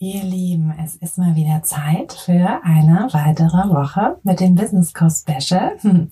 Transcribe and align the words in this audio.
Ihr 0.00 0.22
Lieben, 0.22 0.72
es 0.78 0.94
ist 0.94 1.18
mal 1.18 1.34
wieder 1.34 1.64
Zeit 1.64 2.12
für 2.12 2.60
eine 2.62 3.08
weitere 3.10 3.68
Woche 3.68 4.20
mit 4.22 4.38
dem 4.38 4.54
Business 4.54 4.94
Course 4.94 5.24
Special. 5.26 5.76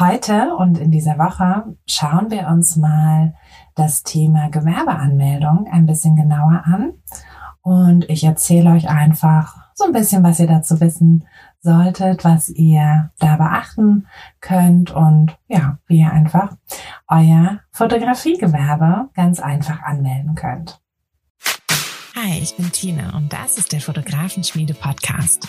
Heute 0.00 0.56
und 0.56 0.78
in 0.78 0.90
dieser 0.90 1.16
Woche 1.16 1.76
schauen 1.86 2.32
wir 2.32 2.48
uns 2.48 2.74
mal 2.74 3.34
das 3.76 4.02
Thema 4.02 4.48
Gewerbeanmeldung 4.50 5.68
ein 5.70 5.86
bisschen 5.86 6.16
genauer 6.16 6.64
an. 6.64 6.94
Und 7.62 8.10
ich 8.10 8.24
erzähle 8.24 8.72
euch 8.72 8.88
einfach 8.88 9.58
so 9.74 9.84
ein 9.84 9.92
bisschen, 9.92 10.24
was 10.24 10.40
ihr 10.40 10.48
dazu 10.48 10.80
wissen 10.80 11.24
solltet, 11.60 12.24
was 12.24 12.48
ihr 12.48 13.12
da 13.20 13.36
beachten 13.36 14.08
könnt 14.40 14.90
und 14.90 15.38
ja, 15.46 15.78
wie 15.86 16.00
ihr 16.00 16.10
einfach 16.10 16.56
euer 17.06 17.60
Fotografiegewerbe 17.70 19.10
ganz 19.14 19.38
einfach 19.38 19.82
anmelden 19.84 20.34
könnt. 20.34 20.83
Hi, 22.16 22.38
ich 22.40 22.54
bin 22.54 22.70
Tina 22.70 23.16
und 23.16 23.32
das 23.32 23.58
ist 23.58 23.72
der 23.72 23.80
Fotografenschmiede 23.80 24.72
Podcast. 24.72 25.48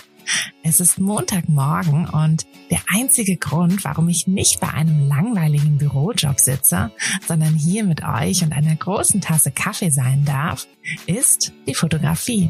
Es 0.64 0.80
ist 0.80 0.98
Montagmorgen 1.00 2.10
und 2.10 2.48
der 2.72 2.82
einzige 2.88 3.38
Grund, 3.38 3.84
warum 3.84 4.10
ich 4.10 4.26
nicht 4.26 4.62
bei 4.62 4.70
einem 4.70 5.08
langweiligen 5.08 5.78
Bürojob 5.78 6.40
sitze, 6.40 6.90
sondern 7.28 7.54
hier 7.54 7.84
mit 7.84 8.04
euch 8.04 8.42
und 8.42 8.52
einer 8.52 8.76
großen 8.76 9.22
Tasse 9.22 9.52
Kaffee 9.52 9.92
sein 9.92 10.26
darf, 10.26 10.66
ist 11.06 11.54
die 11.68 11.76
Fotografie. 11.76 12.50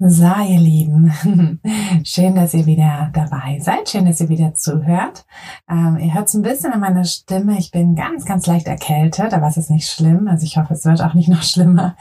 So, 0.00 0.24
ihr 0.24 0.58
Lieben, 0.58 1.12
schön, 2.04 2.34
dass 2.34 2.52
ihr 2.52 2.66
wieder 2.66 3.10
dabei 3.12 3.60
seid, 3.60 3.88
schön, 3.88 4.06
dass 4.06 4.20
ihr 4.20 4.28
wieder 4.28 4.52
zuhört. 4.52 5.24
Ähm, 5.70 5.98
ihr 6.00 6.12
hört 6.12 6.26
es 6.26 6.34
ein 6.34 6.42
bisschen 6.42 6.72
an 6.72 6.80
meiner 6.80 7.04
Stimme, 7.04 7.56
ich 7.58 7.70
bin 7.70 7.94
ganz, 7.94 8.24
ganz 8.24 8.44
leicht 8.48 8.66
erkältet, 8.66 9.32
aber 9.32 9.46
es 9.46 9.56
ist 9.56 9.70
nicht 9.70 9.88
schlimm, 9.88 10.26
also 10.26 10.44
ich 10.44 10.56
hoffe, 10.56 10.74
es 10.74 10.84
wird 10.84 11.00
auch 11.00 11.14
nicht 11.14 11.28
noch 11.28 11.44
schlimmer. 11.44 11.96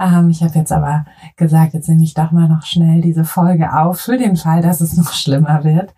Ähm, 0.00 0.30
ich 0.30 0.42
habe 0.42 0.58
jetzt 0.58 0.72
aber 0.72 1.04
gesagt, 1.36 1.74
jetzt 1.74 1.90
nehme 1.90 2.04
ich 2.04 2.14
doch 2.14 2.32
mal 2.32 2.48
noch 2.48 2.62
schnell 2.62 3.02
diese 3.02 3.26
Folge 3.26 3.70
auf, 3.78 4.00
für 4.00 4.16
den 4.16 4.36
Fall, 4.36 4.62
dass 4.62 4.80
es 4.80 4.96
noch 4.96 5.12
schlimmer 5.12 5.62
wird. 5.62 5.94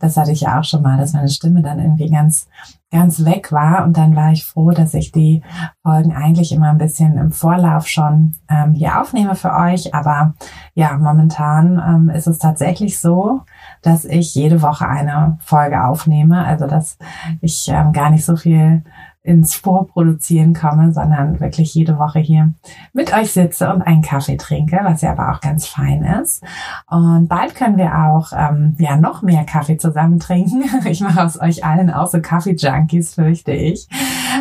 Das 0.00 0.16
hatte 0.16 0.32
ich 0.32 0.40
ja 0.40 0.58
auch 0.58 0.64
schon 0.64 0.80
mal, 0.80 0.96
dass 0.96 1.12
meine 1.12 1.28
Stimme 1.28 1.60
dann 1.60 1.80
irgendwie 1.80 2.08
ganz 2.08 2.48
ganz 2.90 3.24
weg 3.24 3.52
war. 3.52 3.84
Und 3.84 3.96
dann 3.96 4.16
war 4.16 4.32
ich 4.32 4.44
froh, 4.44 4.70
dass 4.70 4.94
ich 4.94 5.12
die 5.12 5.42
Folgen 5.82 6.14
eigentlich 6.14 6.52
immer 6.52 6.70
ein 6.70 6.78
bisschen 6.78 7.18
im 7.18 7.32
Vorlauf 7.32 7.86
schon 7.86 8.36
ähm, 8.48 8.72
hier 8.72 9.00
aufnehme 9.00 9.34
für 9.34 9.52
euch. 9.52 9.94
Aber 9.94 10.34
ja, 10.74 10.96
momentan 10.96 11.82
ähm, 11.86 12.08
ist 12.08 12.26
es 12.26 12.38
tatsächlich 12.38 12.98
so, 12.98 13.42
dass 13.82 14.04
ich 14.04 14.34
jede 14.34 14.62
Woche 14.62 14.88
eine 14.88 15.38
Folge 15.40 15.84
aufnehme. 15.84 16.44
Also 16.44 16.66
dass 16.66 16.98
ich 17.40 17.68
ähm, 17.68 17.92
gar 17.92 18.10
nicht 18.10 18.24
so 18.24 18.36
viel 18.36 18.84
ins 19.22 19.54
Vorproduzieren 19.54 20.54
komme, 20.54 20.92
sondern 20.92 21.40
wirklich 21.40 21.74
jede 21.74 21.98
Woche 21.98 22.18
hier 22.18 22.54
mit 22.92 23.12
euch 23.12 23.32
sitze 23.32 23.72
und 23.72 23.82
einen 23.82 24.02
Kaffee 24.02 24.36
trinke, 24.36 24.80
was 24.82 25.02
ja 25.02 25.12
aber 25.12 25.32
auch 25.32 25.40
ganz 25.40 25.66
fein 25.66 26.02
ist. 26.02 26.42
Und 26.86 27.28
bald 27.28 27.54
können 27.54 27.76
wir 27.76 27.94
auch 27.94 28.32
ähm, 28.34 28.76
ja 28.78 28.96
noch 28.96 29.22
mehr 29.22 29.44
Kaffee 29.44 29.76
zusammen 29.76 30.18
trinken. 30.18 30.64
Ich 30.88 31.00
mache 31.00 31.22
aus 31.22 31.38
euch 31.38 31.64
allen 31.64 31.90
auch 31.90 32.06
so 32.06 32.20
Kaffee-Junkies, 32.20 33.14
fürchte 33.14 33.52
ich. 33.52 33.88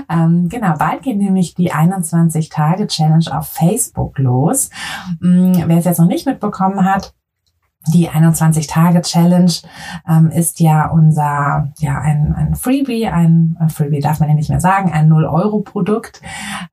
Ähm, 0.09 0.47
genau, 0.47 0.75
bald 0.77 1.01
geht 1.01 1.17
nämlich 1.17 1.55
die 1.55 1.73
21-Tage-Challenge 1.73 3.25
auf 3.37 3.49
Facebook 3.49 4.17
los. 4.19 4.69
Ähm, 5.21 5.63
wer 5.65 5.77
es 5.77 5.85
jetzt 5.85 5.99
noch 5.99 6.07
nicht 6.07 6.25
mitbekommen 6.25 6.85
hat, 6.85 7.13
die 7.93 8.09
21-Tage-Challenge 8.09 9.51
ähm, 10.09 10.29
ist 10.29 10.59
ja 10.59 10.87
unser, 10.87 11.71
ja, 11.79 11.99
ein, 11.99 12.35
ein 12.35 12.55
Freebie, 12.55 13.07
ein 13.07 13.57
Freebie 13.69 14.01
darf 14.01 14.19
man 14.19 14.29
ja 14.29 14.35
nicht 14.35 14.49
mehr 14.49 14.59
sagen, 14.59 14.91
ein 14.91 15.09
0-Euro-Produkt, 15.09 16.21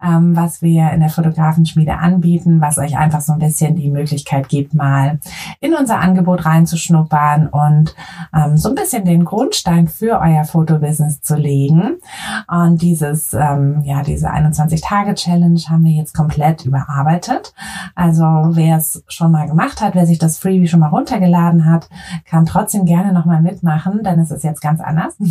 ähm, 0.03 0.34
was 0.34 0.62
wir 0.62 0.91
in 0.91 1.00
der 1.00 1.10
Fotografenschmiede 1.10 1.98
anbieten, 1.98 2.60
was 2.60 2.78
euch 2.78 2.97
einfach 2.97 3.20
so 3.20 3.32
ein 3.32 3.38
bisschen 3.38 3.76
die 3.76 3.91
Möglichkeit 3.91 4.48
gibt, 4.48 4.75
mal 4.75 5.20
in 5.60 5.75
unser 5.75 6.00
Angebot 6.00 6.44
reinzuschnuppern 6.44 7.48
und 7.48 7.94
ähm, 8.34 8.56
so 8.56 8.70
ein 8.70 8.75
bisschen 8.75 9.04
den 9.04 9.25
Grundstein 9.25 9.88
für 9.88 10.20
euer 10.20 10.44
Fotobusiness 10.44 11.20
zu 11.20 11.37
legen. 11.37 11.98
Und 12.48 12.82
dieses, 12.82 13.34
ähm, 13.34 13.82
ja, 13.84 14.03
diese 14.03 14.32
21-Tage-Challenge 14.32 15.60
haben 15.69 15.84
wir 15.84 15.93
jetzt 15.93 16.14
komplett 16.14 16.64
überarbeitet. 16.64 17.54
Also 17.94 18.25
wer 18.25 18.78
es 18.78 19.04
schon 19.06 19.31
mal 19.31 19.47
gemacht 19.47 19.81
hat, 19.81 19.94
wer 19.94 20.06
sich 20.06 20.19
das 20.19 20.38
Freebie 20.38 20.66
schon 20.66 20.81
mal 20.81 20.91
runtergeladen 21.04 21.70
hat, 21.70 21.88
kann 22.25 22.47
trotzdem 22.47 22.87
gerne 22.87 23.12
nochmal 23.12 23.42
mitmachen, 23.42 24.03
denn 24.03 24.19
es 24.20 24.31
ist 24.31 24.44
jetzt 24.44 24.60
ganz 24.60 24.81
anders. 24.81 25.15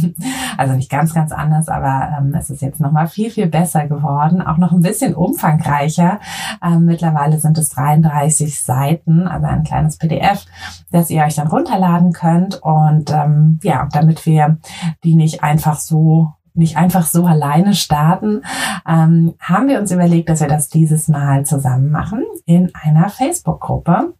Also 0.55 0.75
nicht 0.75 0.91
ganz, 0.91 1.15
ganz 1.15 1.31
anders, 1.31 1.67
aber 1.67 2.15
ähm, 2.17 2.33
es 2.37 2.51
ist 2.51 2.61
jetzt 2.61 2.79
nochmal 2.79 3.07
viel, 3.07 3.31
viel 3.31 3.47
besser 3.47 3.87
geworden, 3.87 4.41
auch 4.41 4.57
noch 4.57 4.71
ein 4.71 4.81
bisschen 4.81 5.15
umfangreicher. 5.15 6.19
Ähm, 6.63 6.85
mittlerweile 6.85 7.39
sind 7.39 7.57
es 7.57 7.69
33 7.69 8.61
Seiten, 8.61 9.27
also 9.27 9.47
ein 9.47 9.63
kleines 9.63 9.97
PDF, 9.97 10.45
das 10.91 11.09
ihr 11.09 11.23
euch 11.23 11.35
dann 11.35 11.47
runterladen 11.47 12.13
könnt. 12.13 12.61
Und 12.61 13.11
ähm, 13.11 13.59
ja, 13.63 13.87
damit 13.91 14.25
wir 14.27 14.57
die 15.03 15.15
nicht 15.15 15.43
einfach 15.43 15.79
so 15.79 16.33
nicht 16.53 16.77
einfach 16.77 17.07
so 17.07 17.25
alleine 17.25 17.73
starten, 17.73 18.43
ähm, 18.87 19.33
haben 19.39 19.67
wir 19.67 19.79
uns 19.79 19.91
überlegt, 19.91 20.29
dass 20.29 20.41
wir 20.41 20.47
das 20.47 20.69
dieses 20.69 21.07
Mal 21.07 21.47
zusammen 21.47 21.89
machen 21.89 22.23
in 22.45 22.71
einer 22.75 23.09
Facebook-Gruppe. 23.09 24.13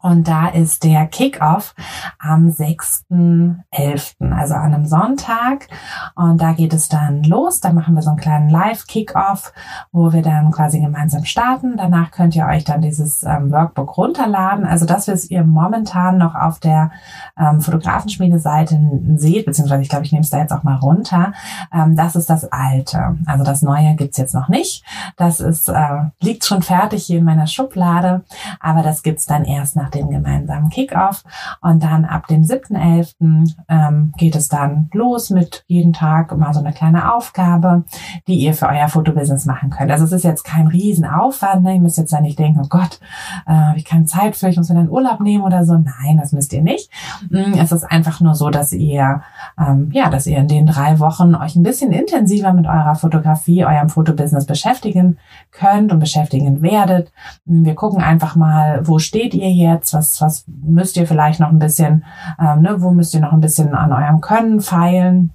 Und 0.00 0.28
da 0.28 0.48
ist 0.48 0.84
der 0.84 1.06
Kickoff 1.06 1.74
am 2.18 2.48
6.11., 2.48 4.32
also 4.32 4.54
an 4.54 4.74
einem 4.74 4.86
Sonntag. 4.86 5.68
Und 6.14 6.40
da 6.40 6.52
geht 6.52 6.72
es 6.72 6.88
dann 6.88 7.22
los. 7.24 7.60
Da 7.60 7.72
machen 7.72 7.94
wir 7.94 8.02
so 8.02 8.10
einen 8.10 8.18
kleinen 8.18 8.48
Live-Kickoff, 8.48 9.52
wo 9.92 10.12
wir 10.12 10.22
dann 10.22 10.50
quasi 10.50 10.80
gemeinsam 10.80 11.24
starten. 11.24 11.76
Danach 11.76 12.10
könnt 12.10 12.34
ihr 12.36 12.46
euch 12.46 12.64
dann 12.64 12.82
dieses 12.82 13.22
ähm, 13.22 13.50
Workbook 13.50 13.96
runterladen. 13.96 14.66
Also 14.66 14.86
das, 14.86 15.08
was 15.08 15.30
ihr 15.30 15.44
momentan 15.44 16.18
noch 16.18 16.34
auf 16.34 16.58
der 16.60 16.90
ähm, 17.38 17.60
Fotografenschmiede-Seite 17.60 18.80
seht, 19.16 19.46
beziehungsweise 19.46 19.82
ich 19.82 19.88
glaube, 19.88 20.04
ich 20.04 20.12
nehme 20.12 20.22
es 20.22 20.30
da 20.30 20.38
jetzt 20.38 20.52
auch 20.52 20.62
mal 20.62 20.76
runter, 20.76 21.32
ähm, 21.72 21.96
das 21.96 22.16
ist 22.16 22.30
das 22.30 22.50
alte. 22.50 23.16
Also 23.26 23.44
das 23.44 23.62
neue 23.62 23.94
gibt's 23.94 24.18
jetzt 24.18 24.34
noch 24.34 24.48
nicht. 24.48 24.84
Das 25.16 25.40
ist, 25.40 25.68
äh, 25.68 26.04
liegt 26.20 26.44
schon 26.44 26.62
fertig 26.62 27.04
hier 27.04 27.18
in 27.18 27.24
meiner 27.24 27.46
Schublade, 27.46 28.24
aber 28.60 28.82
das 28.82 29.02
gibt's 29.02 29.26
dann 29.26 29.44
erst 29.44 29.73
nach 29.76 29.90
dem 29.90 30.10
gemeinsamen 30.10 30.70
Kickoff. 30.70 31.24
Und 31.60 31.82
dann 31.82 32.04
ab 32.04 32.26
dem 32.26 32.42
7.11. 32.42 33.54
Ähm, 33.68 34.12
geht 34.16 34.36
es 34.36 34.48
dann 34.48 34.88
los 34.92 35.30
mit 35.30 35.64
jeden 35.66 35.92
Tag 35.92 36.36
mal 36.36 36.52
so 36.52 36.60
eine 36.60 36.72
kleine 36.72 37.14
Aufgabe, 37.14 37.84
die 38.26 38.36
ihr 38.36 38.54
für 38.54 38.68
euer 38.68 38.88
Fotobusiness 38.88 39.46
machen 39.46 39.70
könnt. 39.70 39.90
Also 39.90 40.04
es 40.04 40.12
ist 40.12 40.24
jetzt 40.24 40.44
kein 40.44 40.66
Riesenaufwand. 40.66 41.62
Ne? 41.62 41.74
Ihr 41.74 41.80
müsst 41.80 41.98
jetzt 41.98 42.12
da 42.12 42.20
nicht 42.20 42.38
denken, 42.38 42.60
oh 42.64 42.68
Gott, 42.68 43.00
äh, 43.46 43.52
habe 43.52 43.78
ich 43.78 43.84
keine 43.84 44.04
Zeit 44.04 44.36
für, 44.36 44.48
ich 44.48 44.56
muss 44.56 44.68
mir 44.68 44.76
dann 44.76 44.90
Urlaub 44.90 45.20
nehmen 45.20 45.44
oder 45.44 45.64
so. 45.64 45.74
Nein, 45.74 46.18
das 46.18 46.32
müsst 46.32 46.52
ihr 46.52 46.62
nicht. 46.62 46.90
Mm, 47.30 47.54
es 47.58 47.72
ist 47.72 47.84
einfach 47.84 48.20
nur 48.20 48.34
so, 48.34 48.50
dass 48.50 48.72
ihr, 48.72 49.22
ähm, 49.58 49.90
ja, 49.92 50.10
dass 50.10 50.26
ihr 50.26 50.38
in 50.38 50.48
den 50.48 50.66
drei 50.66 50.98
Wochen 50.98 51.34
euch 51.34 51.56
ein 51.56 51.62
bisschen 51.62 51.92
intensiver 51.92 52.52
mit 52.52 52.66
eurer 52.66 52.94
Fotografie, 52.94 53.64
eurem 53.64 53.88
Fotobusiness 53.88 54.46
beschäftigen 54.46 55.18
könnt 55.50 55.92
und 55.92 55.98
beschäftigen 55.98 56.62
werdet. 56.62 57.12
Mm, 57.44 57.64
wir 57.64 57.74
gucken 57.74 58.02
einfach 58.02 58.36
mal, 58.36 58.86
wo 58.86 58.98
steht 58.98 59.34
ihr 59.34 59.50
jetzt? 59.50 59.63
Was, 59.92 60.20
was 60.20 60.44
müsst 60.46 60.96
ihr 60.96 61.06
vielleicht 61.06 61.40
noch 61.40 61.50
ein 61.50 61.58
bisschen, 61.58 62.04
ähm, 62.40 62.62
ne, 62.62 62.80
wo 62.80 62.90
müsst 62.90 63.14
ihr 63.14 63.20
noch 63.20 63.32
ein 63.32 63.40
bisschen 63.40 63.74
an 63.74 63.92
eurem 63.92 64.20
Können 64.20 64.60
feilen? 64.60 65.32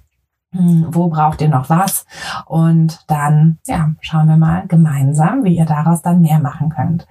Hm, 0.52 0.88
wo 0.90 1.08
braucht 1.08 1.40
ihr 1.42 1.48
noch 1.48 1.70
was? 1.70 2.04
Und 2.44 3.04
dann, 3.06 3.58
ja, 3.68 3.90
schauen 4.00 4.26
wir 4.26 4.36
mal 4.36 4.66
gemeinsam, 4.66 5.44
wie 5.44 5.56
ihr 5.56 5.64
daraus 5.64 6.02
dann 6.02 6.22
mehr 6.22 6.40
machen 6.40 6.70
könnt. 6.70 7.06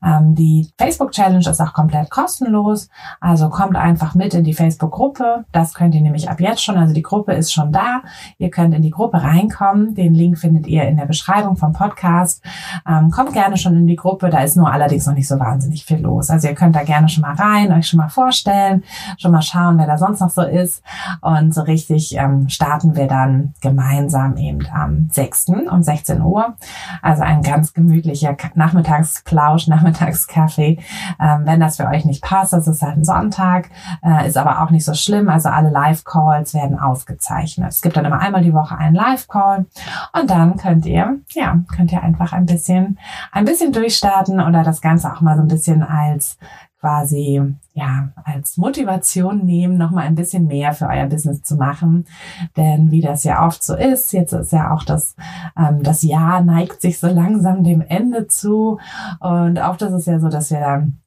Ähm, 0.00 0.36
die 0.36 0.70
Facebook 0.78 1.10
Challenge 1.10 1.48
ist 1.48 1.60
auch 1.60 1.72
komplett 1.72 2.08
kostenlos. 2.08 2.88
Also 3.20 3.50
kommt 3.50 3.74
einfach 3.74 4.14
mit 4.14 4.32
in 4.34 4.44
die 4.44 4.54
Facebook-Gruppe. 4.54 5.44
Das 5.50 5.74
könnt 5.74 5.96
ihr 5.96 6.02
nämlich 6.02 6.30
ab 6.30 6.40
jetzt 6.40 6.62
schon. 6.62 6.76
Also 6.76 6.94
die 6.94 7.02
Gruppe 7.02 7.32
ist 7.32 7.52
schon 7.52 7.72
da. 7.72 8.02
Ihr 8.38 8.50
könnt 8.50 8.72
in 8.74 8.82
die 8.82 8.90
Gruppe 8.90 9.20
reinkommen. 9.20 9.96
Den 9.96 10.14
Link 10.14 10.38
findet 10.38 10.68
ihr 10.68 10.84
in 10.84 10.96
der 10.96 11.06
Beschreibung 11.06 11.56
vom 11.56 11.72
Podcast. 11.72 12.44
Ähm, 12.88 13.10
kommt 13.10 13.32
gerne 13.32 13.56
schon 13.56 13.74
in 13.74 13.88
die 13.88 13.96
Gruppe. 13.96 14.30
Da 14.30 14.38
ist 14.42 14.56
nur 14.56 14.70
allerdings 14.70 15.06
noch 15.06 15.14
nicht 15.14 15.26
so 15.26 15.40
wahnsinnig 15.40 15.84
viel 15.84 15.98
los. 15.98 16.30
Also 16.30 16.46
ihr 16.46 16.54
könnt 16.54 16.76
da 16.76 16.84
gerne 16.84 17.08
schon 17.08 17.22
mal 17.22 17.34
rein, 17.34 17.72
euch 17.72 17.88
schon 17.88 17.98
mal 17.98 18.08
vorstellen, 18.08 18.84
schon 19.18 19.32
mal 19.32 19.42
schauen, 19.42 19.78
wer 19.78 19.88
da 19.88 19.98
sonst 19.98 20.20
noch 20.20 20.30
so 20.30 20.42
ist 20.42 20.80
und 21.22 21.52
so 21.52 21.62
richtig 21.62 22.16
ähm, 22.16 22.48
starten 22.48 22.83
starten 22.84 22.96
wir 22.96 23.06
dann 23.06 23.54
gemeinsam 23.60 24.36
eben 24.36 24.66
am 24.72 25.08
6. 25.10 25.48
um 25.70 25.82
16 25.82 26.20
Uhr. 26.20 26.54
Also 27.02 27.22
ein 27.22 27.42
ganz 27.42 27.72
gemütlicher 27.72 28.36
Nachmittagsplausch, 28.54 29.66
Nachmittagskaffee. 29.68 30.78
Ähm, 31.20 31.42
wenn 31.44 31.60
das 31.60 31.76
für 31.76 31.86
euch 31.86 32.04
nicht 32.04 32.22
passt, 32.22 32.52
das 32.52 32.68
ist 32.68 32.82
halt 32.82 32.98
ein 32.98 33.04
Sonntag, 33.04 33.70
äh, 34.04 34.28
ist 34.28 34.36
aber 34.36 34.62
auch 34.62 34.70
nicht 34.70 34.84
so 34.84 34.94
schlimm. 34.94 35.28
Also 35.28 35.48
alle 35.48 35.70
Live-Calls 35.70 36.54
werden 36.54 36.78
aufgezeichnet. 36.78 37.70
Es 37.70 37.80
gibt 37.80 37.96
dann 37.96 38.04
immer 38.04 38.20
einmal 38.20 38.42
die 38.42 38.54
Woche 38.54 38.76
einen 38.76 38.94
Live-Call 38.94 39.66
und 40.12 40.30
dann 40.30 40.56
könnt 40.56 40.86
ihr, 40.86 41.18
ja, 41.30 41.58
könnt 41.74 41.92
ihr 41.92 42.02
einfach 42.02 42.32
ein 42.32 42.46
bisschen, 42.46 42.98
ein 43.32 43.44
bisschen 43.44 43.72
durchstarten 43.72 44.40
oder 44.40 44.62
das 44.62 44.80
Ganze 44.80 45.12
auch 45.12 45.20
mal 45.20 45.36
so 45.36 45.42
ein 45.42 45.48
bisschen 45.48 45.82
als 45.82 46.36
quasi 46.84 47.40
ja 47.72 48.10
als 48.24 48.58
Motivation 48.58 49.42
nehmen, 49.46 49.78
noch 49.78 49.90
mal 49.90 50.02
ein 50.02 50.16
bisschen 50.16 50.46
mehr 50.46 50.74
für 50.74 50.86
euer 50.86 51.06
Business 51.06 51.42
zu 51.42 51.56
machen. 51.56 52.04
Denn 52.58 52.90
wie 52.90 53.00
das 53.00 53.24
ja 53.24 53.46
oft 53.46 53.64
so 53.64 53.74
ist, 53.74 54.12
jetzt 54.12 54.34
ist 54.34 54.52
ja 54.52 54.70
auch 54.74 54.82
das 54.84 55.16
ähm, 55.58 55.82
das 55.82 56.02
Jahr 56.02 56.42
neigt 56.42 56.82
sich 56.82 57.00
so 57.00 57.06
langsam 57.06 57.64
dem 57.64 57.80
Ende 57.80 58.26
zu 58.26 58.78
und 59.20 59.58
auch 59.58 59.78
das 59.78 59.94
ist 59.94 60.06
ja 60.06 60.20
so, 60.20 60.28
dass 60.28 60.50
wir 60.50 60.60
dann 60.60 60.98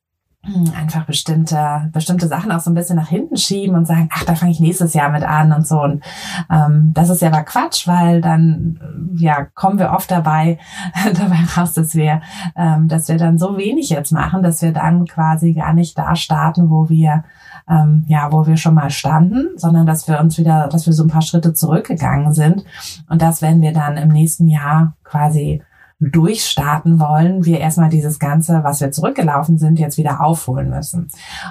einfach 0.78 1.06
bestimmte, 1.06 1.90
bestimmte 1.92 2.28
Sachen 2.28 2.52
auch 2.52 2.60
so 2.60 2.72
ein 2.72 2.76
bisschen 2.76 2.96
nach 2.96 3.10
hinten 3.10 3.38
schieben 3.38 3.76
und 3.76 3.86
sagen, 3.86 4.10
ach, 4.14 4.24
da 4.24 4.36
fange 4.36 4.52
ich 4.52 4.60
nächstes 4.60 4.94
Jahr 4.94 5.10
mit 5.10 5.24
an 5.24 5.52
und 5.52 5.68
so. 5.68 5.82
Und 5.82 6.04
ähm, 6.50 6.92
das 6.94 7.10
ist 7.10 7.22
ja 7.22 7.30
aber 7.30 7.44
Quatsch, 7.44 7.88
weil 7.88 8.22
dann 8.22 8.80
ja 9.16 9.46
kommen 9.54 9.80
wir 9.80 9.92
oft 9.92 10.10
dabei, 10.10 10.60
dabei 11.14 11.40
raus, 11.56 11.74
dass 11.74 11.96
wir, 11.96 12.22
ähm, 12.56 12.88
dass 12.88 13.08
wir 13.08 13.18
dann 13.18 13.38
so 13.38 13.58
wenig 13.58 13.90
jetzt 13.90 14.12
machen, 14.12 14.44
dass 14.44 14.62
wir 14.62 14.72
dann 14.72 15.06
quasi 15.06 15.54
gar 15.54 15.74
nicht 15.74 15.98
da 15.98 16.16
starten, 16.16 16.70
wo 16.70 16.90
wir 16.90 17.24
ähm, 17.70 18.06
ja, 18.08 18.32
wo 18.32 18.48
wir 18.48 18.56
schon 18.58 18.76
mal 18.76 18.90
standen, 18.90 19.58
sondern 19.58 19.86
dass 19.86 20.08
wir 20.08 20.20
uns 20.20 20.38
wieder, 20.38 20.70
dass 20.70 20.86
wir 20.86 20.94
so 20.94 21.04
ein 21.04 21.10
paar 21.10 21.22
Schritte 21.22 21.54
zurückgegangen 21.54 22.34
sind. 22.34 22.64
Und 23.10 23.22
das 23.22 23.42
werden 23.42 23.62
wir 23.62 23.74
dann 23.74 23.98
im 23.98 24.10
nächsten 24.10 24.48
Jahr 24.48 24.94
quasi 25.04 25.62
durchstarten 26.00 27.00
wollen, 27.00 27.44
wir 27.46 27.60
erstmal 27.60 27.90
dieses 27.90 28.20
Ganze, 28.20 28.64
was 28.64 28.82
wir 28.82 28.92
zurückgelaufen 28.92 29.58
sind, 29.58 29.80
jetzt 29.80 29.98
wieder 29.98 30.22
aufholen 30.22 30.70
müssen. 30.70 31.08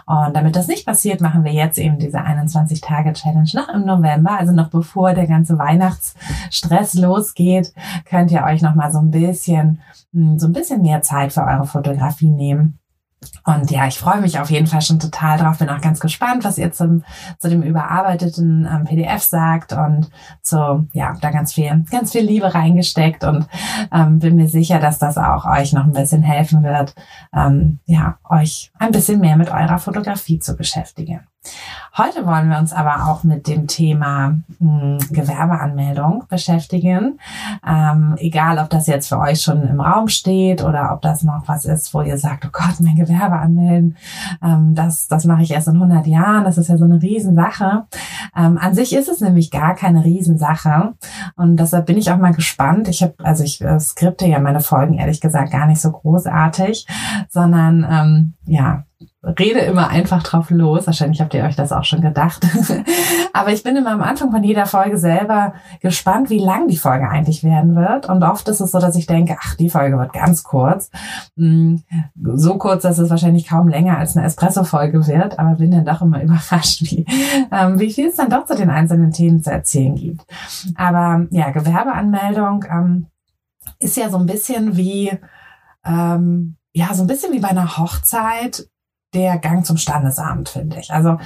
Und 0.06 0.36
damit 0.36 0.54
das 0.54 0.68
nicht 0.68 0.86
passiert, 0.86 1.20
machen 1.20 1.42
wir 1.44 1.52
jetzt 1.52 1.78
eben 1.78 1.98
diese 1.98 2.18
21-Tage-Challenge 2.18 3.50
noch 3.54 3.68
im 3.68 3.84
November, 3.84 4.38
also 4.38 4.52
noch 4.52 4.70
bevor 4.70 5.14
der 5.14 5.26
ganze 5.26 5.58
Weihnachtsstress 5.58 6.94
losgeht, 6.94 7.72
könnt 8.04 8.30
ihr 8.30 8.44
euch 8.44 8.62
noch 8.62 8.76
mal 8.76 8.92
so 8.92 8.98
ein 8.98 9.10
bisschen, 9.10 9.80
hm, 10.12 10.38
so 10.38 10.46
ein 10.46 10.52
bisschen 10.52 10.82
mehr 10.82 11.02
Zeit 11.02 11.32
für 11.32 11.42
eure 11.42 11.66
Fotografie 11.66 12.30
nehmen 12.30 12.78
und 13.44 13.70
ja, 13.70 13.86
ich 13.86 13.98
freue 13.98 14.20
mich 14.20 14.38
auf 14.38 14.50
jeden 14.50 14.66
Fall 14.66 14.82
schon 14.82 14.98
total 14.98 15.38
drauf. 15.38 15.58
Bin 15.58 15.68
auch 15.68 15.80
ganz 15.80 16.00
gespannt, 16.00 16.44
was 16.44 16.58
ihr 16.58 16.72
zum, 16.72 17.04
zu 17.38 17.48
dem 17.48 17.62
überarbeiteten 17.62 18.68
ähm, 18.70 18.84
PDF 18.84 19.22
sagt 19.22 19.72
und 19.72 20.10
so, 20.42 20.84
ja, 20.92 21.16
da 21.20 21.30
ganz 21.30 21.54
viel, 21.54 21.84
ganz 21.90 22.12
viel 22.12 22.22
Liebe 22.22 22.54
reingesteckt 22.54 23.24
und 23.24 23.46
ähm, 23.92 24.18
bin 24.18 24.36
mir 24.36 24.48
sicher, 24.48 24.80
dass 24.80 24.98
das 24.98 25.16
auch 25.16 25.46
euch 25.46 25.72
noch 25.72 25.84
ein 25.84 25.92
bisschen 25.92 26.22
helfen 26.22 26.62
wird, 26.62 26.94
ähm, 27.34 27.78
ja, 27.86 28.18
euch 28.28 28.70
ein 28.78 28.92
bisschen 28.92 29.20
mehr 29.20 29.36
mit 29.36 29.50
eurer 29.50 29.78
Fotografie 29.78 30.38
zu 30.38 30.56
beschäftigen. 30.56 31.26
Heute 31.96 32.26
wollen 32.26 32.50
wir 32.50 32.58
uns 32.58 32.74
aber 32.74 33.06
auch 33.06 33.24
mit 33.24 33.46
dem 33.46 33.68
Thema 33.68 34.36
mh, 34.58 34.80
hm, 34.80 34.98
Gewerbeanmeldung 35.10 36.24
beschäftigen. 36.28 37.18
Ähm, 37.66 38.16
egal, 38.18 38.58
ob 38.58 38.68
das 38.68 38.86
jetzt 38.86 39.08
für 39.08 39.18
euch 39.18 39.40
schon 39.40 39.66
im 39.66 39.80
Raum 39.80 40.08
steht 40.08 40.62
oder 40.62 40.92
ob 40.92 41.00
das 41.00 41.22
noch 41.22 41.44
was 41.46 41.64
ist, 41.64 41.94
wo 41.94 42.02
ihr 42.02 42.18
sagt, 42.18 42.44
oh 42.44 42.50
Gott, 42.52 42.80
mein 42.80 42.96
Gewerbe 42.96 43.36
anmelden, 43.36 43.96
ähm, 44.42 44.74
das, 44.74 45.08
das 45.08 45.24
mache 45.24 45.42
ich 45.42 45.52
erst 45.52 45.68
in 45.68 45.76
100 45.76 46.06
Jahren. 46.06 46.44
Das 46.44 46.58
ist 46.58 46.68
ja 46.68 46.76
so 46.76 46.84
eine 46.84 47.00
Riesensache. 47.00 47.86
Ähm, 48.36 48.58
an 48.58 48.74
sich 48.74 48.94
ist 48.94 49.08
es 49.08 49.22
nämlich 49.22 49.50
gar 49.50 49.74
keine 49.74 50.04
Riesensache. 50.04 50.92
Und 51.36 51.56
deshalb 51.56 51.86
bin 51.86 51.96
ich 51.96 52.10
auch 52.10 52.18
mal 52.18 52.34
gespannt. 52.34 52.88
Ich 52.88 53.02
habe, 53.02 53.14
also 53.22 53.42
ich 53.42 53.62
äh, 53.62 53.80
skripte 53.80 54.26
ja 54.26 54.38
meine 54.38 54.60
Folgen 54.60 54.98
ehrlich 54.98 55.22
gesagt 55.22 55.50
gar 55.50 55.66
nicht 55.66 55.80
so 55.80 55.92
großartig, 55.92 56.86
sondern 57.30 57.86
ähm, 57.88 58.34
ja, 58.44 58.84
rede 59.26 59.60
immer 59.60 59.88
einfach 59.88 60.22
drauf 60.22 60.50
los. 60.50 60.86
Wahrscheinlich 60.86 61.20
habt 61.20 61.34
ihr 61.34 61.44
euch 61.44 61.56
das 61.56 61.72
auch 61.72 61.84
schon 61.84 62.00
gedacht. 62.00 62.46
Aber 63.32 63.52
ich 63.52 63.62
bin 63.62 63.76
immer 63.76 63.90
am 63.90 64.02
Anfang 64.02 64.30
von 64.30 64.42
jeder 64.44 64.66
Folge 64.66 64.98
selber 64.98 65.54
gespannt, 65.80 66.30
wie 66.30 66.38
lang 66.38 66.68
die 66.68 66.76
Folge 66.76 67.08
eigentlich 67.08 67.42
werden 67.42 67.74
wird. 67.74 68.08
Und 68.08 68.22
oft 68.22 68.48
ist 68.48 68.60
es 68.60 68.70
so, 68.70 68.78
dass 68.78 68.94
ich 68.94 69.06
denke, 69.06 69.36
ach, 69.40 69.56
die 69.56 69.68
Folge 69.68 69.98
wird 69.98 70.12
ganz 70.12 70.44
kurz. 70.44 70.90
Mm, 71.34 71.76
so 72.34 72.56
kurz, 72.56 72.82
dass 72.82 72.98
es 72.98 73.10
wahrscheinlich 73.10 73.48
kaum 73.48 73.68
länger 73.68 73.98
als 73.98 74.16
eine 74.16 74.26
Espresso-Folge 74.26 75.06
wird. 75.06 75.38
Aber 75.38 75.56
bin 75.56 75.72
dann 75.72 75.84
doch 75.84 76.02
immer 76.02 76.22
überrascht, 76.22 76.82
wie, 76.82 77.04
ähm, 77.50 77.80
wie 77.80 77.92
viel 77.92 78.08
es 78.08 78.16
dann 78.16 78.30
doch 78.30 78.44
zu 78.44 78.54
den 78.54 78.70
einzelnen 78.70 79.10
Themen 79.10 79.42
zu 79.42 79.50
erzählen 79.50 79.96
gibt. 79.96 80.24
Aber 80.76 81.26
ja, 81.30 81.50
Gewerbeanmeldung 81.50 82.64
ähm, 82.70 83.06
ist 83.80 83.96
ja 83.96 84.08
so 84.08 84.18
ein 84.18 84.26
bisschen 84.26 84.76
wie, 84.76 85.10
ähm, 85.84 86.56
ja, 86.72 86.94
so 86.94 87.02
ein 87.02 87.08
bisschen 87.08 87.32
wie 87.32 87.40
bei 87.40 87.48
einer 87.48 87.78
Hochzeit 87.78 88.68
der 89.14 89.38
Gang 89.38 89.64
zum 89.64 89.76
Standesamt, 89.76 90.48
finde 90.48 90.78
ich. 90.80 90.92
Also 90.92 91.18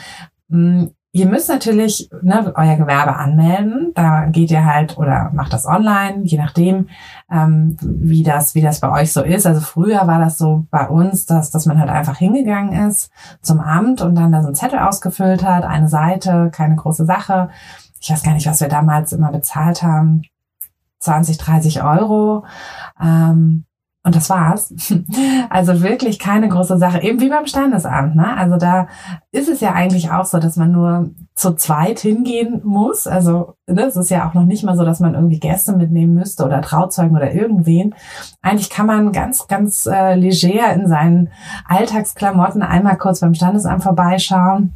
mh, 0.48 0.82
mm, 0.82 0.90
Ihr 1.12 1.26
müsst 1.26 1.48
natürlich 1.48 2.08
ne, 2.22 2.52
euer 2.54 2.76
Gewerbe 2.76 3.16
anmelden. 3.16 3.90
Da 3.96 4.26
geht 4.26 4.52
ihr 4.52 4.64
halt 4.64 4.96
oder 4.96 5.32
macht 5.34 5.52
das 5.52 5.66
online, 5.66 6.22
je 6.22 6.38
nachdem, 6.38 6.88
ähm, 7.28 7.76
wie 7.80 8.22
das 8.22 8.54
wie 8.54 8.60
das 8.60 8.78
bei 8.78 8.92
euch 8.92 9.12
so 9.12 9.22
ist. 9.22 9.44
Also 9.44 9.60
früher 9.60 10.06
war 10.06 10.20
das 10.20 10.38
so 10.38 10.66
bei 10.70 10.86
uns, 10.88 11.26
dass 11.26 11.50
dass 11.50 11.66
man 11.66 11.80
halt 11.80 11.90
einfach 11.90 12.16
hingegangen 12.16 12.88
ist 12.88 13.10
zum 13.42 13.58
Amt 13.58 14.02
und 14.02 14.14
dann 14.14 14.30
da 14.30 14.40
so 14.40 14.46
einen 14.46 14.54
Zettel 14.54 14.78
ausgefüllt 14.78 15.44
hat, 15.44 15.64
eine 15.64 15.88
Seite, 15.88 16.50
keine 16.52 16.76
große 16.76 17.04
Sache. 17.04 17.50
Ich 18.00 18.10
weiß 18.10 18.22
gar 18.22 18.34
nicht, 18.34 18.46
was 18.46 18.60
wir 18.60 18.68
damals 18.68 19.12
immer 19.12 19.32
bezahlt 19.32 19.82
haben, 19.82 20.22
20, 21.00 21.38
30 21.38 21.82
Euro. 21.82 22.44
Ähm, 23.02 23.64
und 24.02 24.16
das 24.16 24.30
war's. 24.30 24.74
Also 25.50 25.82
wirklich 25.82 26.18
keine 26.18 26.48
große 26.48 26.78
Sache. 26.78 27.02
Eben 27.02 27.20
wie 27.20 27.28
beim 27.28 27.46
Standesamt. 27.46 28.14
Ne? 28.14 28.36
Also 28.36 28.56
da 28.56 28.86
ist 29.32 29.48
es 29.48 29.60
ja 29.60 29.72
eigentlich 29.72 30.10
auch 30.10 30.24
so, 30.24 30.38
dass 30.38 30.56
man 30.56 30.70
nur 30.70 31.10
zu 31.34 31.54
zweit 31.54 31.98
hingehen 31.98 32.60
muss. 32.64 33.06
Also 33.06 33.54
ne, 33.66 33.82
es 33.82 33.96
ist 33.96 34.10
ja 34.10 34.28
auch 34.28 34.34
noch 34.34 34.44
nicht 34.44 34.62
mal 34.62 34.76
so, 34.76 34.84
dass 34.84 35.00
man 35.00 35.14
irgendwie 35.14 35.40
Gäste 35.40 35.76
mitnehmen 35.76 36.14
müsste 36.14 36.44
oder 36.44 36.62
Trauzeugen 36.62 37.16
oder 37.16 37.32
irgendwen. 37.32 37.94
Eigentlich 38.42 38.70
kann 38.70 38.86
man 38.86 39.12
ganz, 39.12 39.48
ganz 39.48 39.86
äh, 39.86 40.14
leger 40.14 40.72
in 40.72 40.86
seinen 40.86 41.30
Alltagsklamotten 41.66 42.62
einmal 42.62 42.96
kurz 42.96 43.20
beim 43.20 43.34
Standesamt 43.34 43.82
vorbeischauen. 43.82 44.74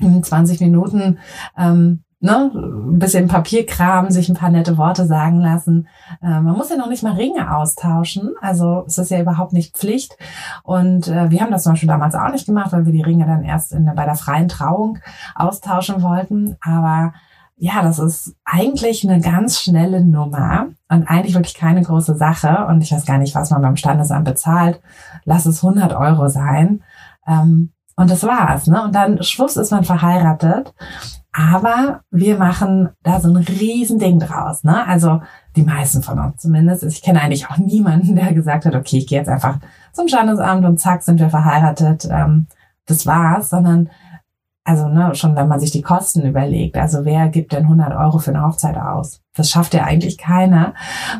In 0.00 0.22
20 0.22 0.60
Minuten 0.60 1.18
ähm, 1.58 2.04
ne, 2.22 2.50
ein 2.54 2.98
bisschen 3.00 3.26
Papierkram, 3.26 4.10
sich 4.10 4.28
ein 4.28 4.36
paar 4.36 4.50
nette 4.50 4.78
Worte 4.78 5.06
sagen 5.06 5.40
lassen. 5.40 5.88
Äh, 6.22 6.40
man 6.40 6.56
muss 6.56 6.70
ja 6.70 6.76
noch 6.76 6.88
nicht 6.88 7.02
mal 7.02 7.14
Ringe 7.14 7.54
austauschen. 7.54 8.34
Also 8.40 8.84
es 8.86 8.96
ist 8.96 9.10
ja 9.10 9.20
überhaupt 9.20 9.52
nicht 9.52 9.76
Pflicht. 9.76 10.16
Und 10.62 11.08
äh, 11.08 11.30
wir 11.30 11.40
haben 11.40 11.50
das 11.50 11.64
zum 11.64 11.72
Beispiel 11.72 11.88
damals 11.88 12.14
auch 12.14 12.30
nicht 12.30 12.46
gemacht, 12.46 12.72
weil 12.72 12.86
wir 12.86 12.92
die 12.92 13.02
Ringe 13.02 13.26
dann 13.26 13.42
erst 13.42 13.72
in, 13.72 13.90
bei 13.94 14.04
der 14.04 14.14
freien 14.14 14.48
Trauung 14.48 14.98
austauschen 15.34 16.00
wollten. 16.00 16.56
Aber 16.60 17.12
ja, 17.56 17.82
das 17.82 17.98
ist 17.98 18.36
eigentlich 18.44 19.08
eine 19.08 19.20
ganz 19.20 19.60
schnelle 19.60 20.04
Nummer 20.04 20.68
und 20.88 21.08
eigentlich 21.08 21.34
wirklich 21.34 21.54
keine 21.54 21.82
große 21.82 22.16
Sache. 22.16 22.66
Und 22.68 22.82
ich 22.82 22.92
weiß 22.92 23.04
gar 23.04 23.18
nicht, 23.18 23.34
was 23.34 23.50
man 23.50 23.62
beim 23.62 23.76
Standesamt 23.76 24.24
bezahlt. 24.24 24.80
Lass 25.24 25.44
es 25.44 25.64
100 25.64 25.92
Euro 25.92 26.28
sein. 26.28 26.84
Ähm, 27.26 27.72
und 27.96 28.10
das 28.10 28.22
war's, 28.22 28.68
ne? 28.68 28.82
Und 28.84 28.94
dann 28.94 29.22
schwupps 29.22 29.56
ist 29.56 29.70
man 29.72 29.84
verheiratet. 29.84 30.72
Aber 31.32 32.02
wir 32.10 32.36
machen 32.36 32.90
da 33.02 33.18
so 33.18 33.30
ein 33.30 33.36
Riesending 33.36 34.18
draus, 34.18 34.64
ne? 34.64 34.86
Also 34.86 35.22
die 35.56 35.62
meisten 35.62 36.02
von 36.02 36.18
uns 36.18 36.42
zumindest. 36.42 36.82
Ich 36.82 37.00
kenne 37.00 37.22
eigentlich 37.22 37.48
auch 37.48 37.56
niemanden, 37.56 38.16
der 38.16 38.34
gesagt 38.34 38.66
hat, 38.66 38.74
okay, 38.74 38.98
ich 38.98 39.06
gehe 39.06 39.18
jetzt 39.18 39.30
einfach 39.30 39.58
zum 39.94 40.08
Standesamt 40.08 40.64
und 40.66 40.78
zack, 40.78 41.02
sind 41.02 41.20
wir 41.20 41.30
verheiratet. 41.30 42.06
Ähm, 42.10 42.48
das 42.86 43.06
war's, 43.06 43.48
sondern 43.48 43.88
also 44.64 44.88
ne, 44.88 45.14
schon 45.14 45.34
wenn 45.34 45.48
man 45.48 45.58
sich 45.58 45.70
die 45.70 45.82
Kosten 45.82 46.22
überlegt, 46.22 46.76
also 46.76 47.04
wer 47.04 47.28
gibt 47.28 47.52
denn 47.52 47.64
100 47.64 47.94
Euro 47.96 48.18
für 48.18 48.30
eine 48.30 48.46
Hochzeit 48.46 48.76
aus? 48.76 49.20
Das 49.34 49.50
schafft 49.50 49.74
ja 49.74 49.84
eigentlich 49.84 50.18
keiner. 50.18 50.74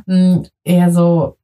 Hm, 0.07 0.47
eher 0.65 0.91
so 0.91 1.37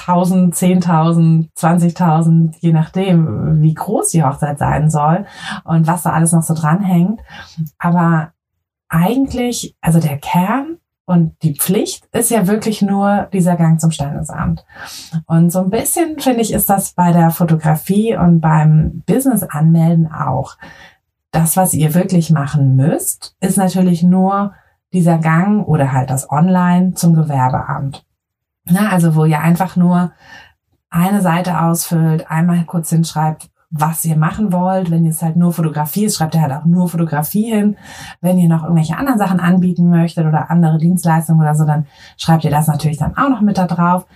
1000, 0.00 0.54
10.000, 0.54 1.48
20.000, 1.56 2.54
je 2.58 2.72
nachdem, 2.72 3.60
wie 3.62 3.74
groß 3.74 4.10
die 4.10 4.24
Hochzeit 4.24 4.58
sein 4.58 4.90
soll 4.90 5.26
und 5.64 5.86
was 5.86 6.02
da 6.02 6.12
alles 6.12 6.32
noch 6.32 6.42
so 6.42 6.54
dranhängt. 6.54 7.20
Aber 7.78 8.32
eigentlich, 8.88 9.76
also 9.80 10.00
der 10.00 10.18
Kern 10.18 10.78
und 11.06 11.34
die 11.42 11.54
Pflicht 11.54 12.06
ist 12.12 12.30
ja 12.30 12.46
wirklich 12.46 12.82
nur 12.82 13.28
dieser 13.32 13.56
Gang 13.56 13.80
zum 13.80 13.90
Standesamt. 13.90 14.64
Und 15.26 15.50
so 15.50 15.60
ein 15.60 15.70
bisschen, 15.70 16.20
finde 16.20 16.40
ich, 16.40 16.52
ist 16.52 16.70
das 16.70 16.92
bei 16.92 17.12
der 17.12 17.30
Fotografie 17.30 18.16
und 18.16 18.40
beim 18.40 19.02
Business 19.06 19.42
anmelden 19.42 20.12
auch. 20.12 20.56
Das, 21.32 21.56
was 21.56 21.74
ihr 21.74 21.94
wirklich 21.94 22.30
machen 22.30 22.76
müsst, 22.76 23.36
ist 23.40 23.56
natürlich 23.56 24.02
nur 24.02 24.54
dieser 24.92 25.18
Gang 25.18 25.66
oder 25.66 25.92
halt 25.92 26.10
das 26.10 26.30
Online 26.30 26.94
zum 26.94 27.14
Gewerbeamt. 27.14 28.04
Na, 28.70 28.82
ne, 28.82 28.90
also 28.90 29.14
wo 29.14 29.24
ihr 29.24 29.40
einfach 29.40 29.76
nur 29.76 30.12
eine 30.90 31.20
Seite 31.20 31.60
ausfüllt, 31.60 32.30
einmal 32.30 32.64
kurz 32.64 32.90
hinschreibt, 32.90 33.50
was 33.70 34.04
ihr 34.04 34.16
machen 34.16 34.52
wollt. 34.52 34.90
Wenn 34.90 35.04
ihr 35.04 35.12
es 35.12 35.22
halt 35.22 35.36
nur 35.36 35.52
Fotografie 35.52 36.04
ist, 36.04 36.16
schreibt 36.16 36.34
ihr 36.34 36.42
halt 36.42 36.52
auch 36.52 36.64
nur 36.64 36.88
Fotografie 36.88 37.50
hin. 37.50 37.76
Wenn 38.20 38.38
ihr 38.38 38.48
noch 38.48 38.64
irgendwelche 38.64 38.96
anderen 38.96 39.18
Sachen 39.18 39.40
anbieten 39.40 39.88
möchtet 39.88 40.26
oder 40.26 40.50
andere 40.50 40.78
Dienstleistungen 40.78 41.40
oder 41.40 41.54
so, 41.54 41.64
dann 41.64 41.86
schreibt 42.16 42.44
ihr 42.44 42.50
das 42.50 42.66
natürlich 42.66 42.98
dann 42.98 43.16
auch 43.16 43.28
noch 43.28 43.40
mit 43.40 43.58
da 43.58 43.66
drauf. 43.66 44.06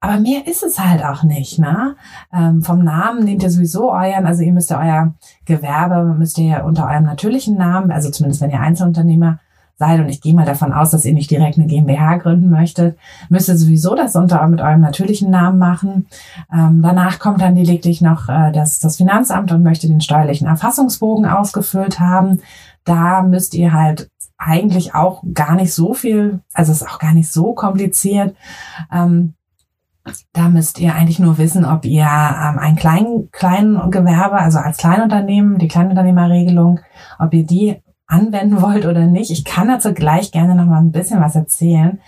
Aber 0.00 0.18
mehr 0.18 0.48
ist 0.48 0.64
es 0.64 0.80
halt 0.80 1.04
auch 1.04 1.22
nicht, 1.22 1.60
ne? 1.60 1.94
Ähm, 2.32 2.62
vom 2.62 2.82
Namen 2.82 3.22
nehmt 3.24 3.44
ihr 3.44 3.50
sowieso 3.50 3.92
euren, 3.92 4.26
also 4.26 4.42
ihr 4.42 4.52
müsst 4.52 4.70
ja 4.70 4.80
euer 4.80 5.14
Gewerbe, 5.44 6.02
müsst 6.18 6.38
ihr 6.38 6.46
ja 6.46 6.62
unter 6.64 6.88
eurem 6.88 7.04
natürlichen 7.04 7.56
Namen, 7.56 7.92
also 7.92 8.10
zumindest 8.10 8.40
wenn 8.40 8.50
ihr 8.50 8.58
Einzelunternehmer 8.58 9.38
seid 9.78 10.00
und 10.00 10.08
ich 10.08 10.20
gehe 10.20 10.34
mal 10.34 10.44
davon 10.44 10.72
aus, 10.72 10.90
dass 10.90 11.04
ihr 11.04 11.14
nicht 11.14 11.30
direkt 11.30 11.58
eine 11.58 11.66
GmbH 11.66 12.16
gründen 12.18 12.50
möchtet, 12.50 12.96
müsst 13.28 13.48
ihr 13.48 13.56
sowieso 13.56 13.94
das 13.94 14.16
unter 14.16 14.46
mit 14.46 14.60
eurem 14.60 14.80
natürlichen 14.80 15.30
Namen 15.30 15.58
machen. 15.58 16.06
Ähm, 16.52 16.80
danach 16.82 17.18
kommt 17.18 17.40
dann 17.40 17.56
lediglich 17.56 18.00
noch 18.00 18.28
äh, 18.28 18.52
das, 18.52 18.78
das 18.78 18.96
Finanzamt 18.96 19.52
und 19.52 19.62
möchte 19.62 19.88
den 19.88 20.00
steuerlichen 20.00 20.46
Erfassungsbogen 20.46 21.26
ausgefüllt 21.26 22.00
haben. 22.00 22.40
Da 22.84 23.22
müsst 23.22 23.54
ihr 23.54 23.72
halt 23.72 24.10
eigentlich 24.38 24.94
auch 24.94 25.22
gar 25.34 25.54
nicht 25.54 25.72
so 25.72 25.94
viel, 25.94 26.40
also 26.52 26.72
es 26.72 26.82
ist 26.82 26.88
auch 26.88 26.98
gar 26.98 27.14
nicht 27.14 27.30
so 27.30 27.52
kompliziert. 27.54 28.36
Ähm, 28.92 29.34
da 30.32 30.48
müsst 30.48 30.80
ihr 30.80 30.94
eigentlich 30.94 31.20
nur 31.20 31.38
wissen, 31.38 31.64
ob 31.64 31.84
ihr 31.84 32.02
ähm, 32.02 32.58
ein 32.58 32.76
klein, 32.76 33.28
klein 33.30 33.80
Gewerbe, 33.90 34.34
also 34.34 34.58
als 34.58 34.78
Kleinunternehmen, 34.78 35.58
die 35.58 35.68
Kleinunternehmerregelung, 35.68 36.80
ob 37.20 37.32
ihr 37.34 37.46
die 37.46 37.82
anwenden 38.12 38.60
wollt 38.60 38.84
oder 38.84 39.06
nicht. 39.06 39.30
Ich 39.30 39.44
kann 39.44 39.68
dazu 39.68 39.94
gleich 39.94 40.30
gerne 40.32 40.54
noch 40.54 40.66
mal 40.66 40.78
ein 40.78 40.92
bisschen 40.92 41.20
was 41.20 41.34
erzählen. 41.34 41.98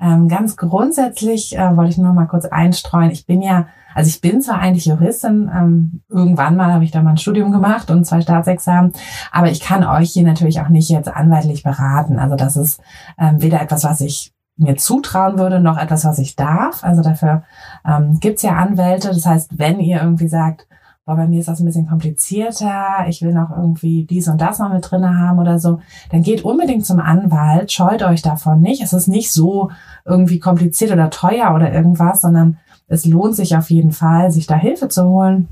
Ähm, 0.00 0.28
ganz 0.28 0.56
grundsätzlich 0.56 1.58
äh, 1.58 1.76
wollte 1.76 1.90
ich 1.90 1.98
nur 1.98 2.12
mal 2.12 2.26
kurz 2.26 2.44
einstreuen. 2.44 3.10
Ich 3.10 3.26
bin 3.26 3.42
ja, 3.42 3.66
also 3.94 4.08
ich 4.08 4.20
bin 4.20 4.40
zwar 4.40 4.60
eigentlich 4.60 4.86
Juristin, 4.86 5.50
ähm, 5.52 6.02
irgendwann 6.08 6.54
mal 6.54 6.72
habe 6.72 6.84
ich 6.84 6.92
da 6.92 7.02
mal 7.02 7.10
ein 7.10 7.16
Studium 7.16 7.50
gemacht 7.50 7.90
und 7.90 8.04
zwei 8.04 8.20
Staatsexamen, 8.20 8.92
aber 9.32 9.50
ich 9.50 9.60
kann 9.60 9.82
euch 9.84 10.12
hier 10.12 10.22
natürlich 10.22 10.60
auch 10.60 10.68
nicht 10.68 10.88
jetzt 10.88 11.08
anwaltlich 11.08 11.64
beraten. 11.64 12.20
Also 12.20 12.36
das 12.36 12.56
ist 12.56 12.80
ähm, 13.18 13.42
weder 13.42 13.60
etwas, 13.60 13.82
was 13.82 14.00
ich 14.00 14.32
mir 14.56 14.76
zutrauen 14.76 15.38
würde, 15.38 15.58
noch 15.58 15.78
etwas, 15.78 16.04
was 16.04 16.20
ich 16.20 16.36
darf. 16.36 16.84
Also 16.84 17.02
dafür 17.02 17.42
ähm, 17.84 18.18
gibt's 18.20 18.42
ja 18.42 18.52
Anwälte. 18.52 19.08
Das 19.08 19.26
heißt, 19.26 19.58
wenn 19.58 19.80
ihr 19.80 20.00
irgendwie 20.02 20.28
sagt, 20.28 20.68
boah, 21.08 21.16
bei 21.16 21.26
mir 21.26 21.40
ist 21.40 21.48
das 21.48 21.58
ein 21.58 21.64
bisschen 21.64 21.88
komplizierter, 21.88 23.06
ich 23.08 23.22
will 23.22 23.32
noch 23.32 23.48
irgendwie 23.50 24.04
dies 24.04 24.28
und 24.28 24.42
das 24.42 24.58
noch 24.58 24.70
mit 24.70 24.90
drinne 24.90 25.16
haben 25.16 25.38
oder 25.38 25.58
so, 25.58 25.80
dann 26.10 26.20
geht 26.20 26.44
unbedingt 26.44 26.84
zum 26.84 27.00
Anwalt, 27.00 27.72
scheut 27.72 28.02
euch 28.02 28.20
davon 28.20 28.60
nicht. 28.60 28.82
Es 28.82 28.92
ist 28.92 29.08
nicht 29.08 29.32
so 29.32 29.70
irgendwie 30.04 30.38
kompliziert 30.38 30.92
oder 30.92 31.08
teuer 31.08 31.54
oder 31.54 31.72
irgendwas, 31.72 32.20
sondern 32.20 32.58
es 32.88 33.06
lohnt 33.06 33.36
sich 33.36 33.56
auf 33.56 33.70
jeden 33.70 33.92
Fall, 33.92 34.30
sich 34.30 34.46
da 34.46 34.56
Hilfe 34.56 34.90
zu 34.90 35.08
holen. 35.08 35.48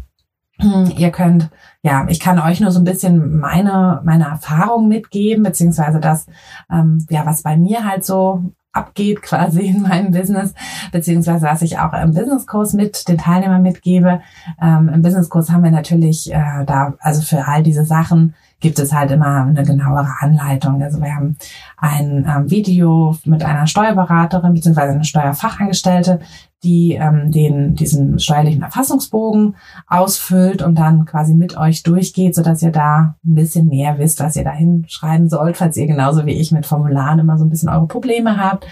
Hm, 0.58 0.92
ihr 0.94 1.10
könnt, 1.10 1.48
ja, 1.82 2.06
ich 2.08 2.20
kann 2.20 2.38
euch 2.38 2.60
nur 2.60 2.70
so 2.70 2.78
ein 2.78 2.84
bisschen 2.84 3.38
meine, 3.38 4.02
meine 4.04 4.24
Erfahrung 4.24 4.88
mitgeben, 4.88 5.42
beziehungsweise 5.42 6.00
das, 6.00 6.26
ähm, 6.70 7.06
ja, 7.08 7.24
was 7.24 7.42
bei 7.42 7.56
mir 7.56 7.86
halt 7.86 8.04
so 8.04 8.44
abgeht 8.76 9.22
quasi 9.22 9.66
in 9.66 9.82
meinem 9.82 10.12
Business, 10.12 10.54
beziehungsweise 10.92 11.46
was 11.46 11.62
ich 11.62 11.78
auch 11.78 11.92
im 11.92 12.12
Businesskurs 12.12 12.72
mit 12.72 13.08
den 13.08 13.18
Teilnehmern 13.18 13.62
mitgebe. 13.62 14.20
Ähm, 14.60 14.90
Im 14.92 15.02
Businesskurs 15.02 15.50
haben 15.50 15.64
wir 15.64 15.70
natürlich 15.70 16.32
äh, 16.32 16.64
da, 16.66 16.94
also 17.00 17.22
für 17.22 17.46
all 17.46 17.62
diese 17.62 17.84
Sachen 17.84 18.34
gibt 18.60 18.78
es 18.78 18.92
halt 18.92 19.10
immer 19.10 19.44
eine 19.44 19.64
genauere 19.64 20.14
Anleitung. 20.20 20.82
Also 20.82 21.00
wir 21.00 21.14
haben 21.14 21.36
ein 21.76 22.26
ähm, 22.26 22.50
Video 22.50 23.16
mit 23.24 23.44
einer 23.44 23.66
Steuerberaterin 23.66 24.54
beziehungsweise 24.54 24.94
eine 24.94 25.04
Steuerfachangestellte, 25.04 26.20
die 26.64 26.94
ähm, 26.94 27.30
den 27.30 27.74
diesen 27.74 28.18
steuerlichen 28.18 28.62
Erfassungsbogen 28.62 29.56
ausfüllt 29.86 30.62
und 30.62 30.78
dann 30.78 31.04
quasi 31.04 31.34
mit 31.34 31.56
euch 31.58 31.82
durchgeht, 31.82 32.34
so 32.34 32.42
dass 32.42 32.62
ihr 32.62 32.72
da 32.72 33.16
ein 33.24 33.34
bisschen 33.34 33.68
mehr 33.68 33.98
wisst, 33.98 34.20
was 34.20 34.36
ihr 34.36 34.44
da 34.44 34.52
hinschreiben 34.52 35.28
sollt, 35.28 35.58
falls 35.58 35.76
ihr 35.76 35.86
genauso 35.86 36.24
wie 36.24 36.32
ich 36.32 36.52
mit 36.52 36.64
Formularen 36.64 37.18
immer 37.18 37.36
so 37.36 37.44
ein 37.44 37.50
bisschen 37.50 37.68
eure 37.68 37.86
Probleme 37.86 38.38
habt. 38.38 38.66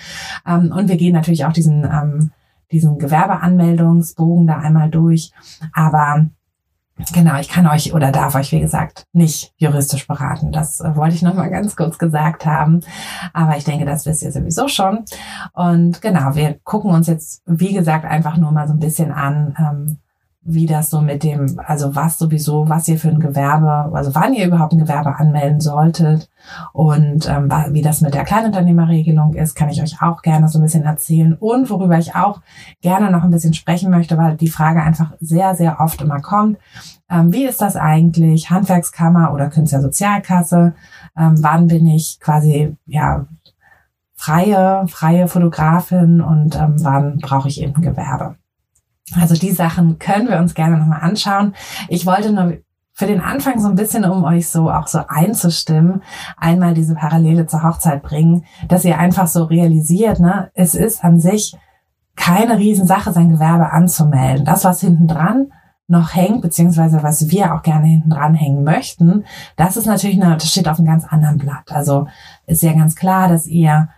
Ähm, 0.46 0.72
und 0.74 0.88
wir 0.88 0.96
gehen 0.96 1.12
natürlich 1.12 1.44
auch 1.44 1.52
diesen 1.52 1.84
ähm, 1.84 2.30
diesen 2.72 2.98
Gewerbeanmeldungsbogen 2.98 4.46
da 4.46 4.58
einmal 4.58 4.90
durch, 4.90 5.30
aber 5.72 6.26
Genau, 7.12 7.40
ich 7.40 7.48
kann 7.48 7.66
euch 7.66 7.92
oder 7.92 8.12
darf 8.12 8.36
euch, 8.36 8.52
wie 8.52 8.60
gesagt, 8.60 9.06
nicht 9.12 9.52
juristisch 9.56 10.06
beraten. 10.06 10.52
Das 10.52 10.80
äh, 10.80 10.94
wollte 10.94 11.16
ich 11.16 11.22
noch 11.22 11.34
mal 11.34 11.50
ganz 11.50 11.74
kurz 11.74 11.98
gesagt 11.98 12.46
haben. 12.46 12.80
Aber 13.32 13.56
ich 13.56 13.64
denke, 13.64 13.84
das 13.84 14.06
wisst 14.06 14.22
ihr 14.22 14.30
sowieso 14.30 14.68
schon. 14.68 15.04
Und 15.52 16.00
genau, 16.00 16.36
wir 16.36 16.60
gucken 16.62 16.92
uns 16.92 17.08
jetzt, 17.08 17.42
wie 17.46 17.72
gesagt, 17.72 18.04
einfach 18.04 18.36
nur 18.36 18.52
mal 18.52 18.68
so 18.68 18.74
ein 18.74 18.78
bisschen 18.78 19.10
an, 19.10 19.56
ähm, 19.58 19.98
wie 20.44 20.66
das 20.66 20.90
so 20.90 21.00
mit 21.00 21.22
dem, 21.22 21.58
also 21.64 21.94
was 21.94 22.18
sowieso, 22.18 22.68
was 22.68 22.86
ihr 22.88 22.98
für 22.98 23.08
ein 23.08 23.20
Gewerbe, 23.20 23.94
also 23.94 24.14
wann 24.14 24.34
ihr 24.34 24.46
überhaupt 24.46 24.74
ein 24.74 24.78
Gewerbe 24.78 25.16
anmelden 25.16 25.60
solltet 25.60 26.28
und 26.72 27.28
ähm, 27.28 27.50
wie 27.70 27.80
das 27.80 28.02
mit 28.02 28.14
der 28.14 28.24
Kleinunternehmerregelung 28.24 29.34
ist, 29.34 29.54
kann 29.54 29.70
ich 29.70 29.82
euch 29.82 30.02
auch 30.02 30.20
gerne 30.20 30.48
so 30.48 30.58
ein 30.58 30.62
bisschen 30.62 30.84
erzählen 30.84 31.34
und 31.34 31.70
worüber 31.70 31.98
ich 31.98 32.14
auch 32.14 32.42
gerne 32.82 33.10
noch 33.10 33.22
ein 33.22 33.30
bisschen 33.30 33.54
sprechen 33.54 33.90
möchte, 33.90 34.18
weil 34.18 34.36
die 34.36 34.48
Frage 34.48 34.82
einfach 34.82 35.12
sehr, 35.18 35.54
sehr 35.54 35.80
oft 35.80 36.02
immer 36.02 36.20
kommt. 36.20 36.58
Ähm, 37.08 37.32
wie 37.32 37.44
ist 37.44 37.62
das 37.62 37.76
eigentlich? 37.76 38.50
Handwerkskammer 38.50 39.32
oder 39.32 39.48
Künstlersozialkasse? 39.48 40.74
Ähm, 41.16 41.42
wann 41.42 41.68
bin 41.68 41.86
ich 41.86 42.20
quasi, 42.20 42.76
ja, 42.86 43.24
freie, 44.14 44.86
freie 44.88 45.26
Fotografin 45.26 46.20
und 46.20 46.56
ähm, 46.56 46.74
wann 46.84 47.18
brauche 47.18 47.48
ich 47.48 47.62
eben 47.62 47.74
ein 47.76 47.82
Gewerbe? 47.82 48.36
Also 49.20 49.34
die 49.34 49.52
Sachen 49.52 49.98
können 49.98 50.28
wir 50.28 50.38
uns 50.38 50.54
gerne 50.54 50.78
nochmal 50.78 51.02
anschauen. 51.02 51.54
Ich 51.88 52.06
wollte 52.06 52.32
nur 52.32 52.58
für 52.94 53.06
den 53.06 53.20
Anfang 53.20 53.60
so 53.60 53.68
ein 53.68 53.74
bisschen, 53.74 54.04
um 54.04 54.24
euch 54.24 54.48
so 54.48 54.70
auch 54.70 54.86
so 54.86 55.00
einzustimmen, 55.08 56.02
einmal 56.36 56.74
diese 56.74 56.94
Parallele 56.94 57.46
zur 57.46 57.62
Hochzeit 57.64 58.02
bringen, 58.02 58.44
dass 58.68 58.84
ihr 58.84 58.98
einfach 58.98 59.26
so 59.26 59.44
realisiert, 59.44 60.20
ne, 60.20 60.50
es 60.54 60.74
ist 60.74 61.04
an 61.04 61.20
sich 61.20 61.56
keine 62.16 62.58
Riesensache, 62.58 63.12
sein 63.12 63.30
Gewerbe 63.30 63.72
anzumelden. 63.72 64.44
Das, 64.44 64.64
was 64.64 64.80
hinten 64.80 65.08
dran 65.08 65.52
noch 65.88 66.14
hängt, 66.14 66.40
beziehungsweise 66.40 67.02
was 67.02 67.30
wir 67.30 67.54
auch 67.54 67.62
gerne 67.62 67.86
hinten 67.86 68.10
dran 68.10 68.34
hängen 68.34 68.62
möchten, 68.62 69.24
das 69.56 69.76
ist 69.76 69.86
natürlich, 69.86 70.22
eine, 70.22 70.36
das 70.36 70.50
steht 70.50 70.68
auf 70.68 70.78
einem 70.78 70.86
ganz 70.86 71.04
anderen 71.04 71.38
Blatt. 71.38 71.72
Also 71.72 72.06
ist 72.46 72.62
ja 72.62 72.72
ganz 72.72 72.94
klar, 72.94 73.28
dass 73.28 73.46
ihr 73.46 73.88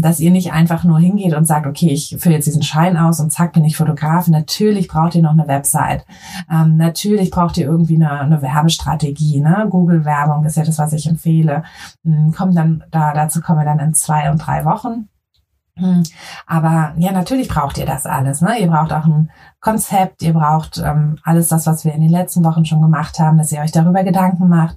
dass 0.00 0.20
ihr 0.20 0.30
nicht 0.30 0.52
einfach 0.52 0.84
nur 0.84 0.98
hingeht 0.98 1.34
und 1.34 1.46
sagt, 1.46 1.66
okay, 1.66 1.88
ich 1.88 2.16
fülle 2.18 2.34
jetzt 2.34 2.46
diesen 2.46 2.62
Schein 2.62 2.96
aus 2.96 3.20
und 3.20 3.32
zack, 3.32 3.52
bin 3.52 3.64
ich 3.64 3.76
Fotograf. 3.76 4.28
Natürlich 4.28 4.88
braucht 4.88 5.14
ihr 5.14 5.22
noch 5.22 5.32
eine 5.32 5.48
Website. 5.48 6.04
Ähm, 6.50 6.76
natürlich 6.76 7.30
braucht 7.30 7.56
ihr 7.56 7.66
irgendwie 7.66 7.96
eine, 7.96 8.10
eine 8.10 8.42
Werbestrategie. 8.42 9.40
Ne? 9.40 9.66
Google-Werbung 9.70 10.44
ist 10.44 10.56
ja 10.56 10.64
das, 10.64 10.78
was 10.78 10.92
ich 10.92 11.08
empfehle. 11.08 11.62
Ähm, 12.04 12.32
kommen 12.36 12.54
dann, 12.54 12.84
da, 12.90 13.14
dazu 13.14 13.40
kommen 13.40 13.60
wir 13.60 13.64
dann 13.64 13.78
in 13.78 13.94
zwei 13.94 14.30
und 14.30 14.38
drei 14.38 14.64
Wochen. 14.64 15.08
Hm. 15.76 16.02
Aber 16.46 16.92
ja, 16.98 17.12
natürlich 17.12 17.48
braucht 17.48 17.78
ihr 17.78 17.86
das 17.86 18.04
alles. 18.04 18.42
Ne? 18.42 18.58
Ihr 18.58 18.68
braucht 18.68 18.92
auch 18.92 19.06
ein 19.06 19.30
Konzept, 19.60 20.22
ihr 20.22 20.34
braucht 20.34 20.78
ähm, 20.78 21.18
alles 21.22 21.48
das, 21.48 21.66
was 21.66 21.84
wir 21.84 21.94
in 21.94 22.02
den 22.02 22.10
letzten 22.10 22.44
Wochen 22.44 22.66
schon 22.66 22.82
gemacht 22.82 23.18
haben, 23.18 23.38
dass 23.38 23.52
ihr 23.52 23.60
euch 23.60 23.72
darüber 23.72 24.04
Gedanken 24.04 24.48
macht. 24.48 24.76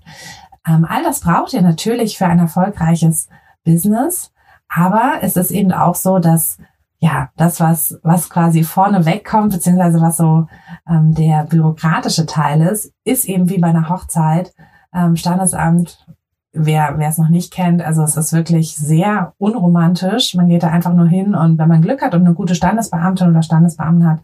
Ähm, 0.66 0.86
all 0.88 1.04
das 1.04 1.20
braucht 1.20 1.54
ihr 1.54 1.62
natürlich 1.62 2.18
für 2.18 2.28
ein 2.28 2.40
erfolgreiches 2.40 3.28
Business. 3.66 4.32
Aber 4.76 5.20
es 5.22 5.38
ist 5.38 5.52
eben 5.52 5.72
auch 5.72 5.96
so, 5.96 6.20
dass 6.20 6.58
ja, 7.00 7.30
das, 7.38 7.60
was, 7.60 8.00
was 8.04 8.30
quasi 8.30 8.64
vorne 8.64 9.06
wegkommt, 9.06 9.54
beziehungsweise 9.54 10.02
was 10.02 10.18
so 10.18 10.48
ähm, 10.90 11.14
der 11.14 11.44
bürokratische 11.44 12.26
Teil 12.26 12.62
ist, 12.62 12.92
ist 13.04 13.26
eben 13.26 13.50
wie 13.50 13.60
bei 13.60 13.68
einer 13.68 13.90
Hochzeit. 13.90 14.54
Ähm, 14.94 15.16
Standesamt, 15.16 16.06
wer 16.52 16.96
wer 16.98 17.10
es 17.10 17.18
noch 17.18 17.30
nicht 17.30 17.54
kennt, 17.54 17.82
also 17.82 18.02
es 18.02 18.16
ist 18.16 18.32
wirklich 18.34 18.76
sehr 18.76 19.34
unromantisch. 19.38 20.36
Man 20.36 20.48
geht 20.48 20.64
da 20.64 20.70
einfach 20.70 20.94
nur 20.94 21.08
hin 21.08 21.36
und 21.36 21.58
wenn 21.58 21.68
man 21.68 21.82
Glück 21.82 22.02
hat 22.02 22.16
und 22.16 22.26
eine 22.26 22.34
gute 22.34 22.56
Standesbeamtin 22.56 23.30
oder 23.30 23.44
Standesbeamten 23.44 24.10
hat, 24.10 24.20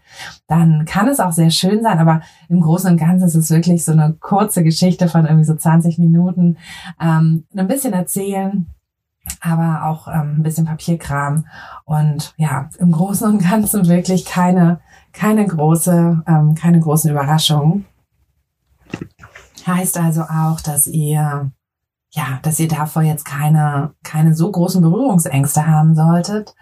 dann 0.47 0.85
kann 0.85 1.07
es 1.07 1.19
auch 1.19 1.33
sehr 1.33 1.51
schön 1.51 1.83
sein. 1.83 1.99
Aber 1.99 2.21
im 2.49 2.61
Großen 2.61 2.91
und 2.91 2.97
Ganzen 2.97 3.27
ist 3.27 3.35
es 3.35 3.51
wirklich 3.51 3.85
so 3.85 3.91
eine 3.91 4.15
kurze 4.19 4.63
Geschichte 4.63 5.07
von 5.07 5.25
irgendwie 5.25 5.45
so 5.45 5.55
20 5.55 5.97
Minuten. 5.97 6.57
Ähm, 7.01 7.45
ein 7.55 7.67
bisschen 7.67 7.93
erzählen, 7.93 8.67
aber 9.39 9.85
auch 9.85 10.07
ähm, 10.07 10.37
ein 10.37 10.43
bisschen 10.43 10.65
Papierkram 10.65 11.45
und 11.85 12.33
ja, 12.37 12.69
im 12.79 12.91
Großen 12.91 13.27
und 13.27 13.43
Ganzen 13.49 13.87
wirklich 13.87 14.25
keine, 14.25 14.79
keine 15.13 15.45
große, 15.45 16.23
ähm, 16.27 16.55
keine 16.55 16.79
großen 16.79 17.11
Überraschungen. 17.11 17.85
Heißt 19.65 19.97
also 19.97 20.23
auch, 20.23 20.59
dass 20.61 20.87
ihr, 20.87 21.51
ja, 22.09 22.39
dass 22.41 22.59
ihr 22.59 22.67
davor 22.67 23.03
jetzt 23.03 23.25
keine, 23.25 23.93
keine 24.03 24.35
so 24.35 24.51
großen 24.51 24.81
Berührungsängste 24.81 25.67
haben 25.67 25.95
solltet 25.95 26.55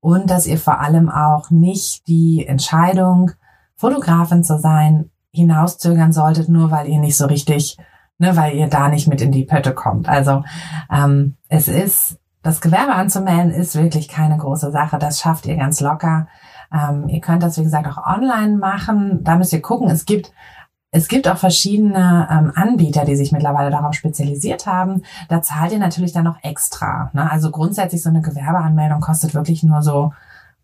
und 0.00 0.30
dass 0.30 0.46
ihr 0.46 0.58
vor 0.58 0.80
allem 0.80 1.10
auch 1.10 1.50
nicht 1.50 2.08
die 2.08 2.46
Entscheidung, 2.46 3.32
Fotografin 3.76 4.42
zu 4.42 4.58
sein, 4.58 5.10
hinauszögern 5.32 6.14
solltet, 6.14 6.48
nur 6.48 6.70
weil 6.70 6.88
ihr 6.88 6.98
nicht 6.98 7.16
so 7.16 7.26
richtig 7.26 7.76
ne, 8.18 8.36
weil 8.36 8.54
ihr 8.54 8.68
da 8.68 8.88
nicht 8.88 9.08
mit 9.08 9.20
in 9.20 9.32
die 9.32 9.44
Pötte 9.44 9.72
kommt. 9.72 10.08
Also 10.08 10.44
ähm, 10.90 11.36
es 11.48 11.68
ist, 11.68 12.18
das 12.42 12.60
Gewerbe 12.60 12.94
anzumelden 12.94 13.50
ist 13.50 13.74
wirklich 13.74 14.08
keine 14.08 14.36
große 14.38 14.70
Sache. 14.70 14.98
Das 14.98 15.20
schafft 15.20 15.46
ihr 15.46 15.56
ganz 15.56 15.80
locker. 15.80 16.28
Ähm, 16.72 17.08
ihr 17.08 17.20
könnt 17.20 17.42
das, 17.42 17.58
wie 17.58 17.64
gesagt, 17.64 17.86
auch 17.86 18.06
online 18.06 18.56
machen. 18.56 19.24
Da 19.24 19.36
müsst 19.36 19.52
ihr 19.52 19.62
gucken. 19.62 19.88
Es 19.90 20.04
gibt 20.04 20.32
es 20.92 21.08
gibt 21.08 21.28
auch 21.28 21.36
verschiedene 21.36 22.26
ähm, 22.30 22.52
Anbieter, 22.54 23.04
die 23.04 23.16
sich 23.16 23.30
mittlerweile 23.30 23.70
darauf 23.70 23.92
spezialisiert 23.92 24.66
haben. 24.66 25.02
Da 25.28 25.42
zahlt 25.42 25.72
ihr 25.72 25.78
natürlich 25.78 26.12
dann 26.12 26.24
noch 26.24 26.42
extra. 26.42 27.10
Ne? 27.12 27.30
Also 27.30 27.50
grundsätzlich 27.50 28.02
so 28.02 28.08
eine 28.08 28.22
Gewerbeanmeldung 28.22 29.00
kostet 29.00 29.34
wirklich 29.34 29.62
nur 29.62 29.82
so 29.82 30.14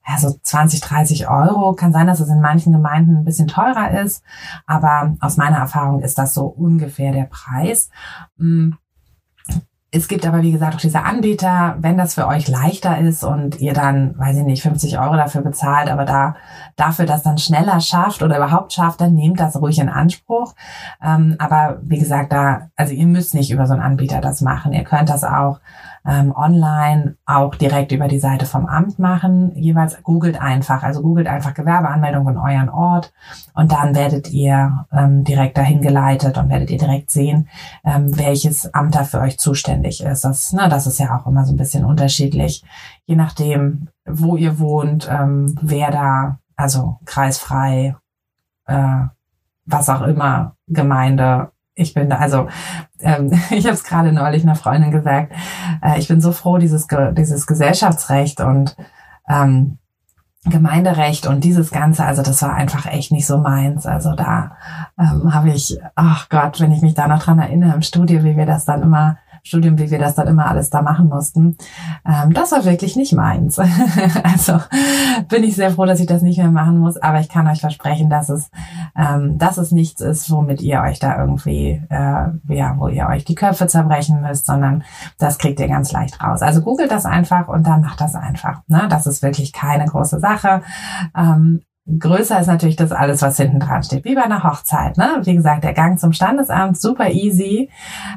ja, 0.07 0.19
so 0.19 0.35
20, 0.43 0.81
30 0.81 1.29
Euro. 1.29 1.75
Kann 1.75 1.93
sein, 1.93 2.07
dass 2.07 2.21
es 2.21 2.29
in 2.29 2.41
manchen 2.41 2.73
Gemeinden 2.73 3.19
ein 3.19 3.25
bisschen 3.25 3.49
teurer 3.49 4.03
ist, 4.03 4.23
aber 4.67 5.15
aus 5.21 5.37
meiner 5.37 5.59
Erfahrung 5.59 6.01
ist 6.01 6.19
das 6.19 6.35
so 6.35 6.47
ungefähr 6.47 7.13
der 7.13 7.25
Preis. 7.25 7.89
Mm. 8.37 8.73
Es 9.95 10.09
gibt 10.09 10.25
aber, 10.25 10.41
wie 10.41 10.53
gesagt, 10.53 10.75
auch 10.75 10.81
diese 10.81 11.03
Anbieter, 11.03 11.77
wenn 11.81 11.99
das 11.99 12.15
für 12.15 12.27
euch 12.27 12.49
leichter 12.49 12.99
ist 12.99 13.25
und 13.25 13.61
ihr 13.61 13.75
dann, 13.75 14.19
weiß 14.19 14.39
ich 14.39 14.45
nicht, 14.45 14.63
50 14.63 14.99
Euro 14.99 15.17
dafür 15.17 15.43
bezahlt, 15.43 15.91
aber 15.91 16.07
da 16.07 16.35
dafür 16.77 17.05
das 17.05 17.23
dann 17.23 17.37
schneller 17.37 17.79
schafft 17.83 18.23
oder 18.23 18.39
überhaupt 18.39 18.73
schafft, 18.73 19.03
dann 19.03 19.13
nehmt 19.13 19.39
das 19.39 19.61
ruhig 19.61 19.79
in 19.79 19.91
Anspruch. 19.91 20.55
Ähm, 21.03 21.37
aber 21.39 21.79
wie 21.83 21.99
gesagt, 21.99 22.33
da, 22.33 22.71
also 22.75 22.95
ihr 22.95 23.07
müsst 23.07 23.35
nicht 23.35 23.51
über 23.51 23.67
so 23.67 23.75
einen 23.75 23.83
Anbieter 23.83 24.23
das 24.23 24.41
machen. 24.41 24.73
Ihr 24.73 24.85
könnt 24.85 25.11
das 25.11 25.25
auch 25.25 25.61
ähm, 26.07 26.35
online 26.35 27.17
auch 27.27 27.55
direkt 27.55 27.93
über 27.93 28.09
die 28.09 28.19
Seite 28.19 28.47
vom 28.47 28.67
Amt 28.67 28.99
machen. 28.99 29.53
Jeweils 29.55 30.03
googelt 30.03 30.41
einfach, 30.41 30.83
also 30.83 31.03
googelt 31.03 31.29
einfach 31.29 31.55
Gewerbeanmeldung 31.55 32.29
in 32.29 32.37
euren 32.37 32.69
Ort 32.69 33.13
und 33.55 33.73
dann 33.73 33.95
werdet 33.95 34.31
ihr 34.31 34.87
ähm, 34.93 35.25
direkt 35.25 35.57
dahin 35.57 35.81
geleitet 35.81 36.39
und 36.39 36.49
werdet 36.49 36.71
ihr 36.71 36.79
direkt 36.79 37.11
sehen, 37.11 37.49
ähm, 37.85 38.17
welches 38.19 38.73
Amt 38.75 38.95
da 38.95 39.05
für 39.05 39.21
euch 39.21 39.39
zuständig 39.39 40.03
ist. 40.03 40.25
Das, 40.25 40.53
ne, 40.53 40.69
das 40.69 40.87
ist 40.87 40.99
ja 40.99 41.17
auch 41.17 41.27
immer 41.27 41.45
so 41.45 41.53
ein 41.53 41.59
bisschen 41.59 41.85
unterschiedlich, 41.85 42.65
je 43.07 43.17
nachdem, 43.17 43.89
wo 44.05 44.37
ihr 44.37 44.59
wohnt, 44.59 45.09
ähm, 45.11 45.57
wer 45.63 45.91
da, 45.91 46.39
also 46.57 46.99
kreisfrei, 47.05 47.95
äh, 48.67 49.05
was 49.65 49.89
auch 49.89 50.03
immer, 50.03 50.57
Gemeinde, 50.67 51.53
ich 51.75 51.95
bin 51.95 52.11
da, 52.11 52.17
also 52.17 52.49
ähm, 53.01 53.33
ich 53.51 53.65
habe 53.65 53.75
es 53.75 53.85
gerade 53.85 54.13
neulich 54.13 54.43
einer 54.43 54.55
Freundin 54.55 54.91
gesagt, 54.91 55.33
äh, 55.83 55.99
ich 55.99 56.09
bin 56.09 56.21
so 56.21 56.33
froh, 56.33 56.59
dieses, 56.59 56.87
dieses 57.13 57.47
Gesellschaftsrecht 57.47 58.41
und 58.41 58.77
ähm, 59.29 59.79
Gemeinderecht 60.45 61.29
und 61.29 61.45
dieses 61.45 61.71
Ganze, 61.71 62.05
also 62.05 62.23
das 62.23 62.43
war 62.43 62.55
einfach 62.55 62.87
echt 62.87 63.13
nicht 63.13 63.29
so 63.29 63.39
meins. 63.39 63.87
Also 63.87 64.15
da 64.15 64.57
ähm, 64.99 65.33
habe 65.33 65.51
ich, 65.51 65.79
ach 65.95 66.29
Gott, 66.31 66.61
wenn 66.61 66.73
ich 66.73 66.83
mich 66.83 66.95
da 66.95 67.07
noch 67.07 67.23
dran 67.23 67.39
erinnere 67.39 67.75
im 67.75 67.83
Studio, 67.83 68.25
wie 68.25 68.37
wir 68.37 68.47
das 68.47 68.65
dann 68.65 68.83
immer 68.83 69.19
Studium, 69.45 69.77
wie 69.79 69.91
wir 69.91 69.99
das 69.99 70.15
dann 70.15 70.29
immer 70.29 70.47
alles 70.47 70.71
da 70.71 70.83
machen 70.83 71.09
mussten. 71.09 71.57
Ähm, 72.07 72.33
das 72.33 72.53
war 72.53 72.65
wirklich 72.65 72.95
nicht 72.95 73.13
meins. 73.13 73.59
also 74.23 74.61
bin 75.29 75.43
ich 75.43 75.57
sehr 75.57 75.73
froh, 75.73 75.85
dass 75.85 75.99
ich 75.99 76.07
das 76.07 76.23
nicht 76.23 76.39
mehr 76.39 76.51
machen 76.51 76.79
muss, 76.79 76.97
aber 76.97 77.19
ich 77.19 77.29
kann 77.29 77.49
euch 77.49 77.61
versprechen, 77.61 78.09
dass 78.09 78.29
es, 78.29 78.51
ähm, 78.97 79.39
dass 79.39 79.59
es 79.59 79.73
nichts 79.73 80.01
ist, 80.01 80.31
womit 80.31 80.63
ihr 80.63 80.81
euch 80.83 81.01
da 81.01 81.19
irgendwie, 81.19 81.83
äh, 81.91 82.55
ja, 82.55 82.77
wo 82.79 82.87
ihr 82.87 83.09
euch 83.09 83.25
die 83.25 83.35
Köpfe 83.35 83.67
zerbrechen 83.67 84.23
müsst, 84.23 84.47
sondern 84.47 84.85
das 85.19 85.39
kriegt 85.39 85.59
ihr 85.59 85.69
ganz 85.69 85.91
leicht 85.91 86.23
raus. 86.23 86.41
Also 86.43 86.63
googelt 86.63 86.93
das 86.93 87.05
einfach 87.05 87.49
und 87.49 87.67
dann 87.67 87.81
macht 87.81 88.01
das 88.01 88.15
einfach. 88.15 88.63
Ne? 88.69 88.87
Das 88.89 89.07
ist 89.09 89.23
wirklich 89.23 89.53
keine 89.53 89.87
große 89.87 90.21
Sache. 90.21 90.63
Ähm, 91.17 91.63
Größer 91.85 92.41
ist 92.41 92.47
natürlich 92.47 92.77
das 92.77 92.93
alles, 92.93 93.23
was 93.23 93.37
hinten 93.37 93.59
dran 93.59 93.83
steht, 93.83 94.05
wie 94.05 94.15
bei 94.15 94.23
einer 94.23 94.45
Hochzeit. 94.45 94.97
Ne? 94.99 95.21
Wie 95.25 95.35
gesagt, 95.35 95.65
der 95.65 95.73
Gang 95.73 95.99
zum 95.99 96.13
Standesamt, 96.13 96.81
super 96.81 97.11
easy. 97.11 97.71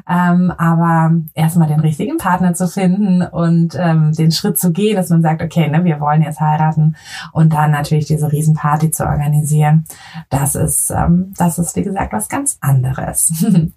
Ähm, 0.08 0.52
aber 0.56 1.16
erstmal 1.34 1.66
den 1.66 1.80
richtigen 1.80 2.16
Partner 2.16 2.54
zu 2.54 2.68
finden 2.68 3.22
und 3.22 3.74
ähm, 3.76 4.12
den 4.12 4.30
Schritt 4.30 4.56
zu 4.56 4.70
gehen, 4.70 4.94
dass 4.94 5.10
man 5.10 5.20
sagt, 5.20 5.42
okay, 5.42 5.68
ne, 5.68 5.82
wir 5.82 5.98
wollen 5.98 6.22
jetzt 6.22 6.40
heiraten 6.40 6.94
und 7.32 7.54
dann 7.54 7.72
natürlich 7.72 8.06
diese 8.06 8.30
Riesenparty 8.30 8.92
zu 8.92 9.04
organisieren. 9.04 9.84
Das 10.30 10.54
ist, 10.54 10.90
ähm, 10.90 11.34
das 11.36 11.58
ist, 11.58 11.74
wie 11.74 11.82
gesagt, 11.82 12.12
was 12.12 12.28
ganz 12.28 12.58
anderes. 12.60 13.32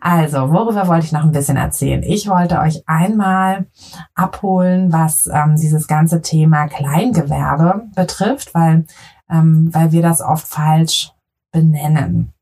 also, 0.00 0.50
worüber 0.50 0.88
wollte 0.88 1.04
ich 1.04 1.12
noch 1.12 1.24
ein 1.24 1.32
bisschen 1.32 1.58
erzählen? 1.58 2.02
Ich 2.02 2.26
wollte 2.26 2.58
euch 2.58 2.84
einmal 2.86 3.66
abholen, 4.14 4.94
was 4.94 5.26
ähm, 5.26 5.56
dieses 5.56 5.88
ganze 5.88 6.22
Thema 6.22 6.68
Kleingewerbe 6.68 7.82
betrifft, 7.94 8.54
weil 8.54 8.86
ähm, 9.30 9.70
weil 9.72 9.92
wir 9.92 10.02
das 10.02 10.20
oft 10.20 10.46
falsch 10.46 11.12
benennen. 11.52 12.32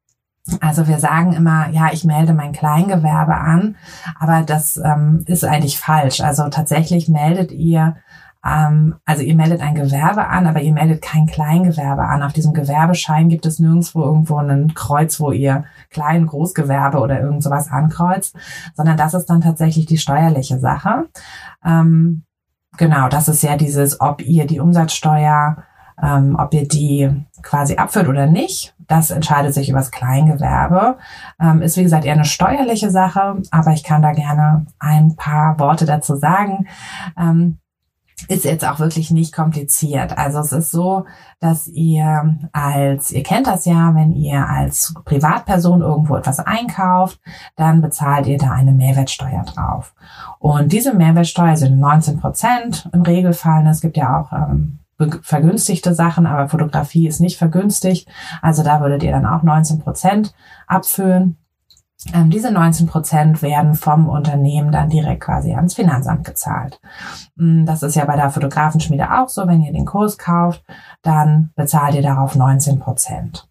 Also 0.60 0.86
wir 0.88 0.98
sagen 0.98 1.32
immer, 1.32 1.70
ja, 1.70 1.90
ich 1.92 2.04
melde 2.04 2.34
mein 2.34 2.52
Kleingewerbe 2.52 3.34
an, 3.34 3.76
aber 4.18 4.42
das 4.42 4.76
ähm, 4.76 5.24
ist 5.26 5.44
eigentlich 5.44 5.78
falsch. 5.78 6.20
Also 6.20 6.48
tatsächlich 6.50 7.08
meldet 7.08 7.50
ihr, 7.50 7.96
ähm, 8.44 8.96
also 9.06 9.22
ihr 9.22 9.36
meldet 9.36 9.62
ein 9.62 9.74
Gewerbe 9.74 10.26
an, 10.26 10.46
aber 10.46 10.60
ihr 10.60 10.74
meldet 10.74 11.00
kein 11.00 11.26
Kleingewerbe 11.26 12.02
an. 12.02 12.22
Auf 12.22 12.34
diesem 12.34 12.52
Gewerbeschein 12.52 13.30
gibt 13.30 13.46
es 13.46 13.58
nirgendwo 13.58 14.02
irgendwo 14.02 14.36
ein 14.36 14.74
Kreuz, 14.74 15.18
wo 15.18 15.32
ihr 15.32 15.64
Klein-, 15.88 16.26
Großgewerbe 16.26 16.98
oder 16.98 17.20
irgend 17.20 17.42
sowas 17.42 17.70
ankreuzt, 17.70 18.36
sondern 18.74 18.98
das 18.98 19.14
ist 19.14 19.30
dann 19.30 19.40
tatsächlich 19.40 19.86
die 19.86 19.98
steuerliche 19.98 20.58
Sache. 20.58 21.06
Ähm, 21.64 22.24
genau, 22.76 23.08
das 23.08 23.28
ist 23.28 23.42
ja 23.42 23.56
dieses, 23.56 23.98
ob 24.02 24.20
ihr 24.20 24.46
die 24.46 24.60
Umsatzsteuer 24.60 25.56
ähm, 26.02 26.36
ob 26.38 26.54
ihr 26.54 26.66
die 26.66 27.10
quasi 27.42 27.76
abführt 27.76 28.08
oder 28.08 28.26
nicht, 28.26 28.74
das 28.86 29.10
entscheidet 29.10 29.54
sich 29.54 29.68
über 29.68 29.78
das 29.78 29.90
Kleingewerbe. 29.90 30.98
Ähm, 31.40 31.62
ist 31.62 31.76
wie 31.76 31.82
gesagt 31.82 32.04
eher 32.04 32.14
eine 32.14 32.24
steuerliche 32.24 32.90
Sache, 32.90 33.42
aber 33.50 33.72
ich 33.72 33.84
kann 33.84 34.02
da 34.02 34.12
gerne 34.12 34.66
ein 34.78 35.16
paar 35.16 35.58
Worte 35.58 35.86
dazu 35.86 36.16
sagen. 36.16 36.66
Ähm, 37.18 37.58
ist 38.28 38.44
jetzt 38.44 38.66
auch 38.66 38.78
wirklich 38.78 39.10
nicht 39.10 39.34
kompliziert. 39.34 40.16
Also 40.16 40.38
es 40.38 40.52
ist 40.52 40.70
so, 40.70 41.04
dass 41.40 41.66
ihr 41.66 42.38
als, 42.52 43.10
ihr 43.10 43.22
kennt 43.22 43.46
das 43.46 43.64
ja, 43.64 43.94
wenn 43.94 44.12
ihr 44.12 44.48
als 44.48 44.94
Privatperson 45.04 45.82
irgendwo 45.82 46.16
etwas 46.16 46.38
einkauft, 46.38 47.20
dann 47.56 47.82
bezahlt 47.82 48.26
ihr 48.26 48.38
da 48.38 48.52
eine 48.52 48.72
Mehrwertsteuer 48.72 49.44
drauf. 49.44 49.94
Und 50.38 50.72
diese 50.72 50.94
Mehrwertsteuer 50.94 51.56
sind 51.56 51.78
19 51.78 52.20
Prozent 52.20 52.88
im 52.92 53.02
Regelfall. 53.02 53.66
Es 53.66 53.80
gibt 53.80 53.96
ja 53.96 54.20
auch 54.20 54.32
ähm, 54.32 54.78
vergünstigte 55.22 55.94
Sachen, 55.94 56.26
aber 56.26 56.48
Fotografie 56.48 57.06
ist 57.06 57.20
nicht 57.20 57.38
vergünstigt. 57.38 58.08
Also 58.42 58.62
da 58.62 58.80
würdet 58.80 59.02
ihr 59.02 59.12
dann 59.12 59.26
auch 59.26 59.42
19 59.42 59.80
Prozent 59.80 60.34
abführen. 60.66 61.36
Ähm, 62.12 62.28
diese 62.28 62.50
19 62.50 62.86
Prozent 62.86 63.40
werden 63.40 63.74
vom 63.74 64.08
Unternehmen 64.08 64.72
dann 64.72 64.90
direkt 64.90 65.22
quasi 65.22 65.54
ans 65.54 65.74
Finanzamt 65.74 66.24
gezahlt. 66.24 66.80
Mm, 67.36 67.64
das 67.64 67.82
ist 67.82 67.94
ja 67.94 68.04
bei 68.04 68.16
der 68.16 68.30
Fotografenschmiede 68.30 69.10
auch 69.18 69.28
so. 69.28 69.46
Wenn 69.46 69.62
ihr 69.62 69.72
den 69.72 69.86
Kurs 69.86 70.18
kauft, 70.18 70.62
dann 71.02 71.50
bezahlt 71.56 71.94
ihr 71.94 72.02
darauf 72.02 72.34
19 72.34 72.78
Prozent. 72.78 73.48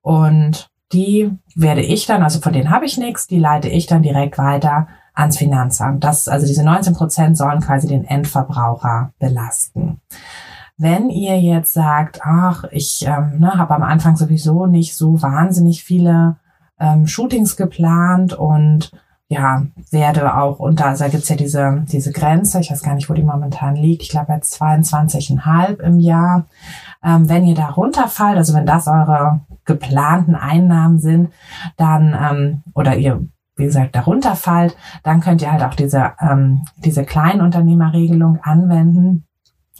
Und 0.00 0.70
die 0.92 1.30
werde 1.54 1.82
ich 1.82 2.06
dann, 2.06 2.22
also 2.22 2.40
von 2.40 2.52
denen 2.52 2.70
habe 2.70 2.86
ich 2.86 2.98
nichts, 2.98 3.26
die 3.26 3.38
leite 3.38 3.68
ich 3.68 3.86
dann 3.86 4.02
direkt 4.02 4.38
weiter 4.38 4.88
ans 5.14 5.38
Finanzamt. 5.38 6.02
Das, 6.02 6.28
also 6.28 6.46
diese 6.46 6.64
19 6.64 6.94
Prozent 6.94 7.36
sollen 7.36 7.60
quasi 7.60 7.86
den 7.86 8.04
Endverbraucher 8.04 9.12
belasten. 9.18 10.00
Wenn 10.76 11.10
ihr 11.10 11.40
jetzt 11.40 11.72
sagt, 11.72 12.20
ach, 12.24 12.64
ich 12.70 13.04
ähm, 13.06 13.38
ne, 13.38 13.54
habe 13.56 13.74
am 13.74 13.82
Anfang 13.82 14.16
sowieso 14.16 14.66
nicht 14.66 14.96
so 14.96 15.22
wahnsinnig 15.22 15.84
viele 15.84 16.36
ähm, 16.80 17.06
Shootings 17.06 17.56
geplant 17.56 18.32
und 18.32 18.90
ja, 19.28 19.66
werde 19.90 20.36
auch 20.36 20.58
unter, 20.58 20.86
also 20.86 21.04
da 21.04 21.10
gibt's 21.10 21.28
ja 21.28 21.36
diese, 21.36 21.84
diese 21.90 22.12
Grenze, 22.12 22.60
ich 22.60 22.70
weiß 22.70 22.82
gar 22.82 22.94
nicht, 22.94 23.08
wo 23.08 23.14
die 23.14 23.22
momentan 23.22 23.74
liegt, 23.74 24.02
ich 24.02 24.10
glaube 24.10 24.32
jetzt 24.32 24.60
22,5 24.60 25.80
im 25.80 25.98
Jahr. 25.98 26.46
Ähm, 27.02 27.28
wenn 27.28 27.44
ihr 27.44 27.54
da 27.54 27.70
runterfallt, 27.70 28.36
also 28.36 28.52
wenn 28.54 28.66
das 28.66 28.86
eure 28.86 29.40
geplanten 29.64 30.34
Einnahmen 30.34 30.98
sind, 30.98 31.30
dann, 31.76 32.16
ähm, 32.20 32.62
oder 32.74 32.96
ihr 32.96 33.26
wie 33.56 33.64
gesagt, 33.64 33.94
darunter 33.94 34.34
fallt, 34.34 34.76
dann 35.04 35.20
könnt 35.20 35.40
ihr 35.40 35.52
halt 35.52 35.62
auch 35.62 35.74
diese, 35.74 36.12
ähm, 36.20 36.64
diese 36.76 37.04
Kleinunternehmerregelung 37.04 38.40
anwenden. 38.42 39.26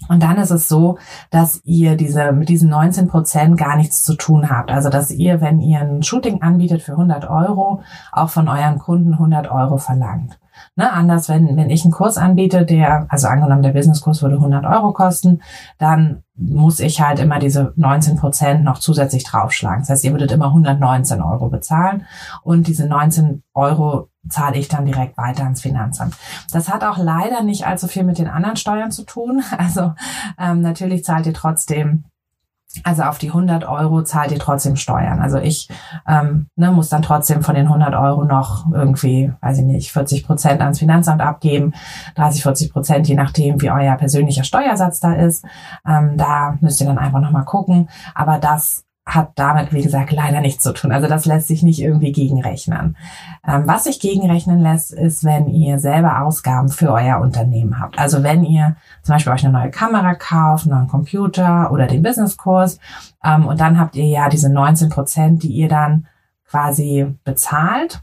Und 0.09 0.23
dann 0.23 0.37
ist 0.37 0.51
es 0.51 0.69
so, 0.69 0.99
dass 1.31 1.61
ihr 1.65 1.97
diese, 1.97 2.33
mit 2.33 2.49
diesen 2.49 2.71
19 2.71 3.09
Prozent 3.09 3.57
gar 3.57 3.77
nichts 3.77 4.05
zu 4.05 4.15
tun 4.15 4.51
habt. 4.51 4.71
Also, 4.71 4.91
dass 4.91 5.11
ihr, 5.11 5.41
wenn 5.41 5.61
ihr 5.61 5.81
ein 5.81 6.03
Shooting 6.03 6.43
anbietet 6.43 6.83
für 6.83 6.93
100 6.93 7.29
Euro, 7.29 7.83
auch 8.13 8.31
von 8.31 8.49
euren 8.49 8.79
Kunden 8.79 9.15
100 9.15 9.51
Euro 9.51 9.79
verlangt. 9.79 10.39
Ne, 10.77 10.93
anders, 10.93 11.29
wenn, 11.29 11.57
wenn 11.57 11.71
ich 11.71 11.85
einen 11.85 11.93
Kurs 11.93 12.19
anbiete, 12.19 12.65
der, 12.65 13.07
also 13.09 13.29
angenommen, 13.29 13.63
der 13.63 13.73
Businesskurs 13.73 14.23
würde 14.23 14.37
100 14.37 14.65
Euro 14.65 14.93
kosten, 14.93 15.41
dann 15.79 16.25
muss 16.35 16.81
ich 16.81 17.01
halt 17.01 17.21
immer 17.21 17.39
diese 17.39 17.73
19 17.77 18.17
Prozent 18.17 18.65
noch 18.65 18.81
zusätzlich 18.81 19.23
draufschlagen. 19.23 19.81
Das 19.81 19.91
heißt, 19.91 20.05
ihr 20.05 20.11
würdet 20.11 20.33
immer 20.33 20.47
119 20.47 21.23
Euro 21.23 21.49
bezahlen 21.49 22.07
und 22.43 22.67
diese 22.67 22.87
19 22.87 23.45
Euro 23.55 24.09
zahle 24.29 24.57
ich 24.59 24.67
dann 24.67 24.85
direkt 24.85 25.17
weiter 25.17 25.45
ans 25.45 25.61
Finanzamt. 25.61 26.17
Das 26.51 26.69
hat 26.69 26.83
auch 26.83 26.99
leider 26.99 27.45
nicht 27.45 27.69
allzu 27.69 27.87
viel 27.87 28.03
mit 28.03 28.19
den 28.19 28.29
anderen 28.29 28.57
Steuern 28.57 28.91
zu 28.91 29.05
tun. 29.05 29.43
Also 29.57 29.95
ähm, 30.39 30.61
natürlich 30.61 31.05
zahlt 31.05 31.27
ihr 31.27 31.35
trotzdem 31.35 32.05
also 32.83 33.03
auf 33.03 33.19
die 33.19 33.29
100 33.29 33.65
Euro 33.65 34.03
zahlt 34.03 34.33
ihr 34.33 34.39
trotzdem 34.39 34.77
Steuern. 34.77 35.21
Also 35.21 35.39
ich 35.39 35.69
ähm, 36.09 36.49
ne, 36.57 36.71
muss 36.73 36.89
dann 36.89 37.03
trotzdem 37.03 37.43
von 37.43 37.55
den 37.55 37.67
100 37.67 37.95
Euro 37.95 38.25
noch 38.25 38.67
irgendwie, 38.73 39.33
weiß 39.41 39.59
ich 39.59 39.65
nicht, 39.65 39.93
40 39.93 40.27
Prozent 40.27 40.61
ans 40.61 40.79
Finanzamt 40.79 41.23
abgeben, 41.23 41.75
30, 42.17 42.43
40 42.43 42.73
Prozent, 42.73 43.09
je 43.09 43.15
nachdem, 43.15 43.61
wie 43.61 43.71
euer 43.71 43.97
persönlicher 43.97 44.45
Steuersatz 44.45 45.01
da 45.01 45.15
ist. 45.15 45.45
Ähm, 45.87 46.17
da 46.17 46.57
müsst 46.61 46.81
ihr 46.81 46.87
dann 46.87 46.99
einfach 46.99 47.21
nochmal 47.21 47.45
gucken. 47.45 47.89
Aber 48.15 48.39
das 48.39 48.85
hat 49.07 49.33
damit, 49.35 49.73
wie 49.73 49.83
gesagt, 49.83 50.13
leider 50.13 50.41
nichts 50.41 50.63
zu 50.63 50.73
tun. 50.73 50.91
Also 50.91 51.09
das 51.09 51.27
lässt 51.27 51.49
sich 51.49 51.63
nicht 51.63 51.81
irgendwie 51.81 52.13
gegenrechnen. 52.13 52.97
Ähm, 53.47 53.65
was 53.67 53.85
sich 53.85 54.01
gegenrechnen 54.01 54.61
lässt, 54.61 54.93
ist, 54.93 55.25
wenn 55.25 55.49
ihr 55.49 55.79
selber 55.79 56.23
Ausgaben 56.23 56.71
für 56.71 56.91
euer 56.91 57.21
Unternehmen 57.21 57.79
habt. 57.79 57.99
Also 57.99 58.23
wenn 58.23 58.45
ihr 58.45 58.77
zum 59.03 59.15
Beispiel 59.15 59.33
euch 59.33 59.45
eine 59.45 59.53
neue 59.53 59.71
Kamera 59.71 60.15
kauft, 60.15 60.65
einen 60.65 60.77
neuen 60.77 60.89
Computer 60.89 61.71
oder 61.71 61.87
den 61.87 62.03
Businesskurs 62.03 62.79
ähm, 63.23 63.47
und 63.47 63.61
dann 63.61 63.79
habt 63.79 63.95
ihr 63.95 64.07
ja 64.07 64.31
diese 64.31 64.51
19 64.51 64.89
Prozent, 64.89 65.43
die 65.43 65.53
ihr 65.53 65.69
dann 65.69 66.07
quasi 66.49 67.15
bezahlt, 67.25 68.03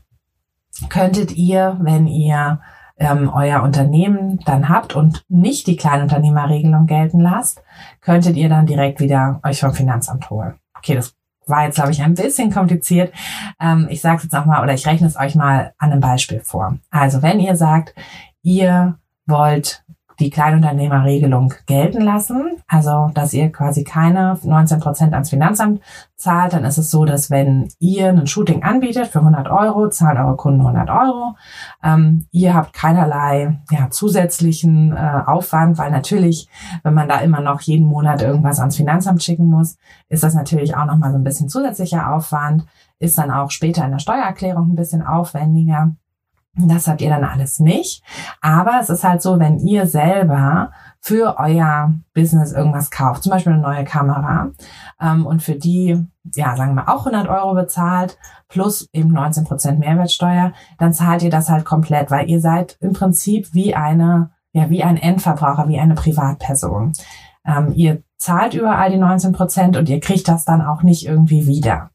könntet 0.90 1.32
ihr, 1.32 1.78
wenn 1.82 2.06
ihr 2.06 2.60
ähm, 2.98 3.32
euer 3.34 3.64
Unternehmen 3.64 4.40
dann 4.46 4.70
habt 4.70 4.96
und 4.96 5.26
nicht 5.30 5.66
die 5.66 5.78
Kleinunternehmerregelung 5.78 6.86
gelten 6.86 7.20
lasst, 7.20 7.64
könntet 8.02 8.36
ihr 8.36 8.50
dann 8.50 8.68
direkt 8.68 9.00
wieder 9.00 9.40
euch 9.44 9.62
vom 9.62 9.74
Finanzamt 9.74 10.30
holen. 10.30 10.61
Okay, 10.82 10.96
das 10.96 11.16
war 11.46 11.66
jetzt, 11.66 11.76
glaube 11.76 11.92
ich, 11.92 12.02
ein 12.02 12.16
bisschen 12.16 12.52
kompliziert. 12.52 13.14
Ähm, 13.60 13.88
ich 13.90 14.02
sage 14.02 14.18
es 14.18 14.24
jetzt 14.24 14.34
nochmal 14.34 14.64
oder 14.64 14.74
ich 14.74 14.88
rechne 14.88 15.08
es 15.08 15.18
euch 15.18 15.36
mal 15.36 15.74
an 15.78 15.92
einem 15.92 16.02
Beispiel 16.02 16.42
vor. 16.42 16.78
Also 16.90 17.22
wenn 17.22 17.40
ihr 17.40 17.56
sagt, 17.56 17.94
ihr 18.42 18.98
wollt 19.26 19.84
die 20.22 20.30
Kleinunternehmerregelung 20.30 21.54
gelten 21.66 22.02
lassen, 22.02 22.58
also 22.68 23.10
dass 23.14 23.34
ihr 23.34 23.52
quasi 23.52 23.84
keine 23.84 24.38
19 24.42 24.80
Prozent 24.80 25.14
ans 25.14 25.32
Finanzamt 25.32 25.82
zahlt, 26.16 26.54
dann 26.54 26.64
ist 26.64 26.78
es 26.78 26.92
so, 26.92 27.06
dass 27.06 27.32
wenn 27.32 27.68
ihr 27.80 28.10
ein 28.10 28.28
Shooting 28.28 28.64
anbietet 28.64 29.08
für 29.08 29.20
100 29.20 29.50
Euro, 29.50 29.90
zahlen 29.90 30.20
eure 30.20 30.38
Kunden 30.38 30.62
100 30.62 30.90
Euro. 30.90 31.36
Ähm, 31.84 32.28
ihr 32.32 32.54
habt 32.54 32.74
keinerlei 32.74 33.60
ja, 33.72 33.90
zusätzlichen 33.90 34.96
äh, 34.96 35.22
Aufwand, 35.26 35.80
weil 35.80 35.90
natürlich, 35.90 36.48
wenn 36.84 36.94
man 36.94 37.10
da 37.10 37.18
immer 37.20 37.42
noch 37.42 37.62
jeden 37.62 37.88
Monat 37.88 38.22
irgendwas 38.22 38.60
ans 38.60 38.78
Finanzamt 38.78 39.24
schicken 39.24 39.46
muss, 39.46 39.78
ist 40.08 40.24
das 40.24 40.36
natürlich 40.36 40.76
auch 40.76 40.86
nochmal 40.86 41.12
so 41.12 41.18
ein 41.18 41.24
bisschen 41.24 41.50
zusätzlicher 41.50 42.14
Aufwand, 42.14 42.66
ist 43.00 43.18
dann 43.18 43.32
auch 43.32 43.50
später 43.50 43.84
in 43.84 43.92
der 43.92 44.00
Steuererklärung 44.00 44.72
ein 44.72 44.76
bisschen 44.76 45.02
aufwendiger. 45.02 45.96
Das 46.54 46.88
habt 46.88 47.02
ihr 47.02 47.10
dann 47.10 47.24
alles 47.24 47.60
nicht. 47.60 48.04
Aber 48.42 48.80
es 48.82 48.90
ist 48.90 49.04
halt 49.06 49.22
so, 49.22 49.40
wenn 49.40 49.60
ihr 49.60 49.88
selber 49.88 50.72
für 51.00 51.38
euer 51.40 51.94
Business 52.14 52.52
irgendwas 52.52 52.92
kauft, 52.92 53.24
zum 53.24 53.32
Beispiel 53.32 53.54
eine 53.54 53.62
neue 53.62 53.86
Kamera, 53.86 54.52
ähm, 55.02 55.26
und 55.26 55.42
für 55.42 55.56
die, 55.56 56.06
ja, 56.36 56.56
sagen 56.56 56.76
wir 56.76 56.90
auch 56.90 57.06
100 57.06 57.28
Euro 57.30 57.54
bezahlt, 57.54 58.18
plus 58.50 58.90
eben 58.92 59.12
19 59.12 59.46
Prozent 59.46 59.80
Mehrwertsteuer, 59.80 60.52
dann 60.78 60.94
zahlt 60.94 61.24
ihr 61.24 61.30
das 61.30 61.50
halt 61.50 61.64
komplett, 61.64 62.12
weil 62.12 62.30
ihr 62.30 62.42
seid 62.42 62.78
im 62.82 62.94
Prinzip 62.94 63.54
wie 63.54 63.74
eine, 63.74 64.32
ja, 64.52 64.70
wie 64.70 64.84
ein 64.84 64.98
Endverbraucher, 64.98 65.70
wie 65.70 65.80
eine 65.80 65.96
Privatperson. 65.96 66.92
Ähm, 67.46 67.72
ihr 67.74 68.04
zahlt 68.18 68.54
überall 68.54 68.92
die 68.92 68.98
19 68.98 69.32
Prozent 69.32 69.78
und 69.78 69.90
ihr 69.90 70.02
kriegt 70.02 70.28
das 70.28 70.46
dann 70.46 70.62
auch 70.62 70.84
nicht 70.84 71.08
irgendwie 71.08 71.48
wieder. 71.48 71.92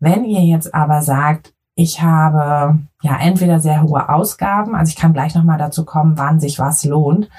Wenn 0.00 0.24
ihr 0.24 0.40
jetzt 0.40 0.74
aber 0.74 1.02
sagt, 1.02 1.54
ich 1.80 2.02
habe 2.02 2.78
ja 3.00 3.18
entweder 3.18 3.58
sehr 3.58 3.82
hohe 3.82 4.10
Ausgaben, 4.10 4.74
also 4.74 4.90
ich 4.90 4.96
kann 4.96 5.14
gleich 5.14 5.34
nochmal 5.34 5.56
dazu 5.56 5.86
kommen, 5.86 6.18
wann 6.18 6.38
sich 6.38 6.58
was 6.58 6.84
lohnt. 6.84 7.30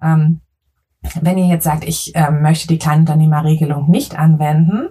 Ähm, 0.00 0.40
wenn 1.20 1.38
ihr 1.38 1.46
jetzt 1.46 1.64
sagt, 1.64 1.84
ich 1.84 2.12
ähm, 2.14 2.42
möchte 2.42 2.68
die 2.68 2.78
Kleinunternehmerregelung 2.78 3.88
nicht 3.90 4.18
anwenden, 4.18 4.88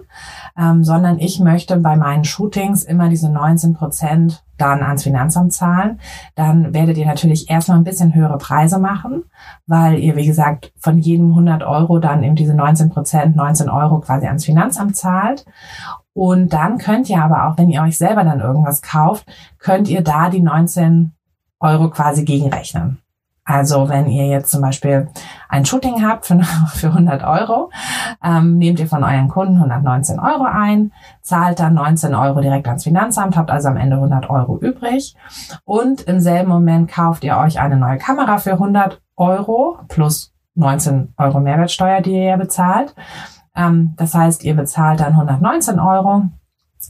ähm, 0.58 0.82
sondern 0.82 1.20
ich 1.20 1.38
möchte 1.38 1.76
bei 1.76 1.96
meinen 1.96 2.24
Shootings 2.24 2.82
immer 2.82 3.08
diese 3.08 3.30
19 3.30 3.74
Prozent 3.74 4.44
dann 4.58 4.82
ans 4.82 5.04
Finanzamt 5.04 5.52
zahlen, 5.52 6.00
dann 6.34 6.74
werdet 6.74 6.98
ihr 6.98 7.06
natürlich 7.06 7.48
erstmal 7.48 7.78
ein 7.78 7.84
bisschen 7.84 8.14
höhere 8.14 8.38
Preise 8.38 8.78
machen, 8.78 9.24
weil 9.66 9.98
ihr, 10.00 10.16
wie 10.16 10.26
gesagt, 10.26 10.72
von 10.78 10.98
jedem 10.98 11.28
100 11.30 11.62
Euro 11.62 11.98
dann 11.98 12.22
eben 12.24 12.34
diese 12.34 12.54
19 12.54 12.90
Prozent, 12.90 13.36
19 13.36 13.70
Euro 13.70 14.00
quasi 14.00 14.26
ans 14.26 14.44
Finanzamt 14.44 14.96
zahlt. 14.96 15.46
Und 16.12 16.52
dann 16.52 16.78
könnt 16.78 17.08
ihr 17.08 17.22
aber 17.22 17.46
auch, 17.46 17.56
wenn 17.56 17.70
ihr 17.70 17.82
euch 17.82 17.96
selber 17.96 18.24
dann 18.24 18.40
irgendwas 18.40 18.82
kauft, 18.82 19.26
könnt 19.58 19.88
ihr 19.88 20.02
da 20.02 20.28
die 20.28 20.42
19 20.42 21.12
Euro 21.60 21.88
quasi 21.88 22.24
gegenrechnen. 22.24 22.98
Also 23.50 23.88
wenn 23.88 24.06
ihr 24.06 24.28
jetzt 24.28 24.52
zum 24.52 24.62
Beispiel 24.62 25.08
ein 25.48 25.64
Shooting 25.64 26.06
habt 26.06 26.24
für, 26.24 26.40
für 26.72 26.86
100 26.86 27.24
Euro, 27.24 27.70
ähm, 28.22 28.58
nehmt 28.58 28.78
ihr 28.78 28.86
von 28.86 29.02
euren 29.02 29.26
Kunden 29.26 29.56
119 29.56 30.20
Euro 30.20 30.44
ein, 30.44 30.92
zahlt 31.20 31.58
dann 31.58 31.74
19 31.74 32.14
Euro 32.14 32.40
direkt 32.40 32.68
ans 32.68 32.84
Finanzamt, 32.84 33.36
habt 33.36 33.50
also 33.50 33.68
am 33.68 33.76
Ende 33.76 33.96
100 33.96 34.30
Euro 34.30 34.56
übrig 34.58 35.16
und 35.64 36.02
im 36.02 36.20
selben 36.20 36.48
Moment 36.48 36.88
kauft 36.92 37.24
ihr 37.24 37.36
euch 37.38 37.58
eine 37.58 37.76
neue 37.76 37.98
Kamera 37.98 38.38
für 38.38 38.52
100 38.52 39.02
Euro 39.16 39.78
plus 39.88 40.32
19 40.54 41.14
Euro 41.16 41.40
Mehrwertsteuer, 41.40 42.02
die 42.02 42.12
ihr 42.12 42.24
ja 42.24 42.36
bezahlt. 42.36 42.94
Ähm, 43.56 43.94
das 43.96 44.14
heißt, 44.14 44.44
ihr 44.44 44.54
bezahlt 44.54 45.00
dann 45.00 45.14
119 45.14 45.80
Euro 45.80 46.22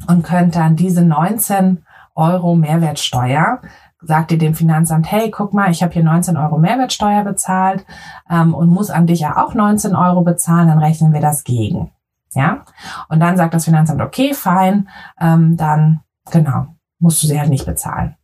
und 0.08 0.22
könnt 0.24 0.56
dann 0.56 0.76
diese 0.76 1.02
19 1.02 1.84
Euro 2.14 2.54
Mehrwertsteuer 2.54 3.62
sagt 4.02 4.32
ihr 4.32 4.38
dem 4.38 4.54
Finanzamt, 4.54 5.10
hey, 5.10 5.30
guck 5.30 5.52
mal, 5.52 5.70
ich 5.70 5.82
habe 5.82 5.92
hier 5.92 6.04
19 6.04 6.36
Euro 6.36 6.58
Mehrwertsteuer 6.58 7.24
bezahlt 7.24 7.84
ähm, 8.30 8.54
und 8.54 8.68
muss 8.68 8.90
an 8.90 9.06
dich 9.06 9.20
ja 9.20 9.44
auch 9.44 9.54
19 9.54 9.94
Euro 9.94 10.22
bezahlen, 10.22 10.68
dann 10.68 10.78
rechnen 10.78 11.12
wir 11.12 11.20
das 11.20 11.44
gegen. 11.44 11.90
Ja, 12.32 12.62
und 13.08 13.18
dann 13.18 13.36
sagt 13.36 13.54
das 13.54 13.64
Finanzamt, 13.64 14.00
okay, 14.00 14.34
fein, 14.34 14.88
ähm, 15.20 15.56
dann 15.56 16.00
genau, 16.30 16.66
musst 17.00 17.22
du 17.22 17.26
sie 17.26 17.40
halt 17.40 17.50
nicht 17.50 17.66
bezahlen. 17.66 18.14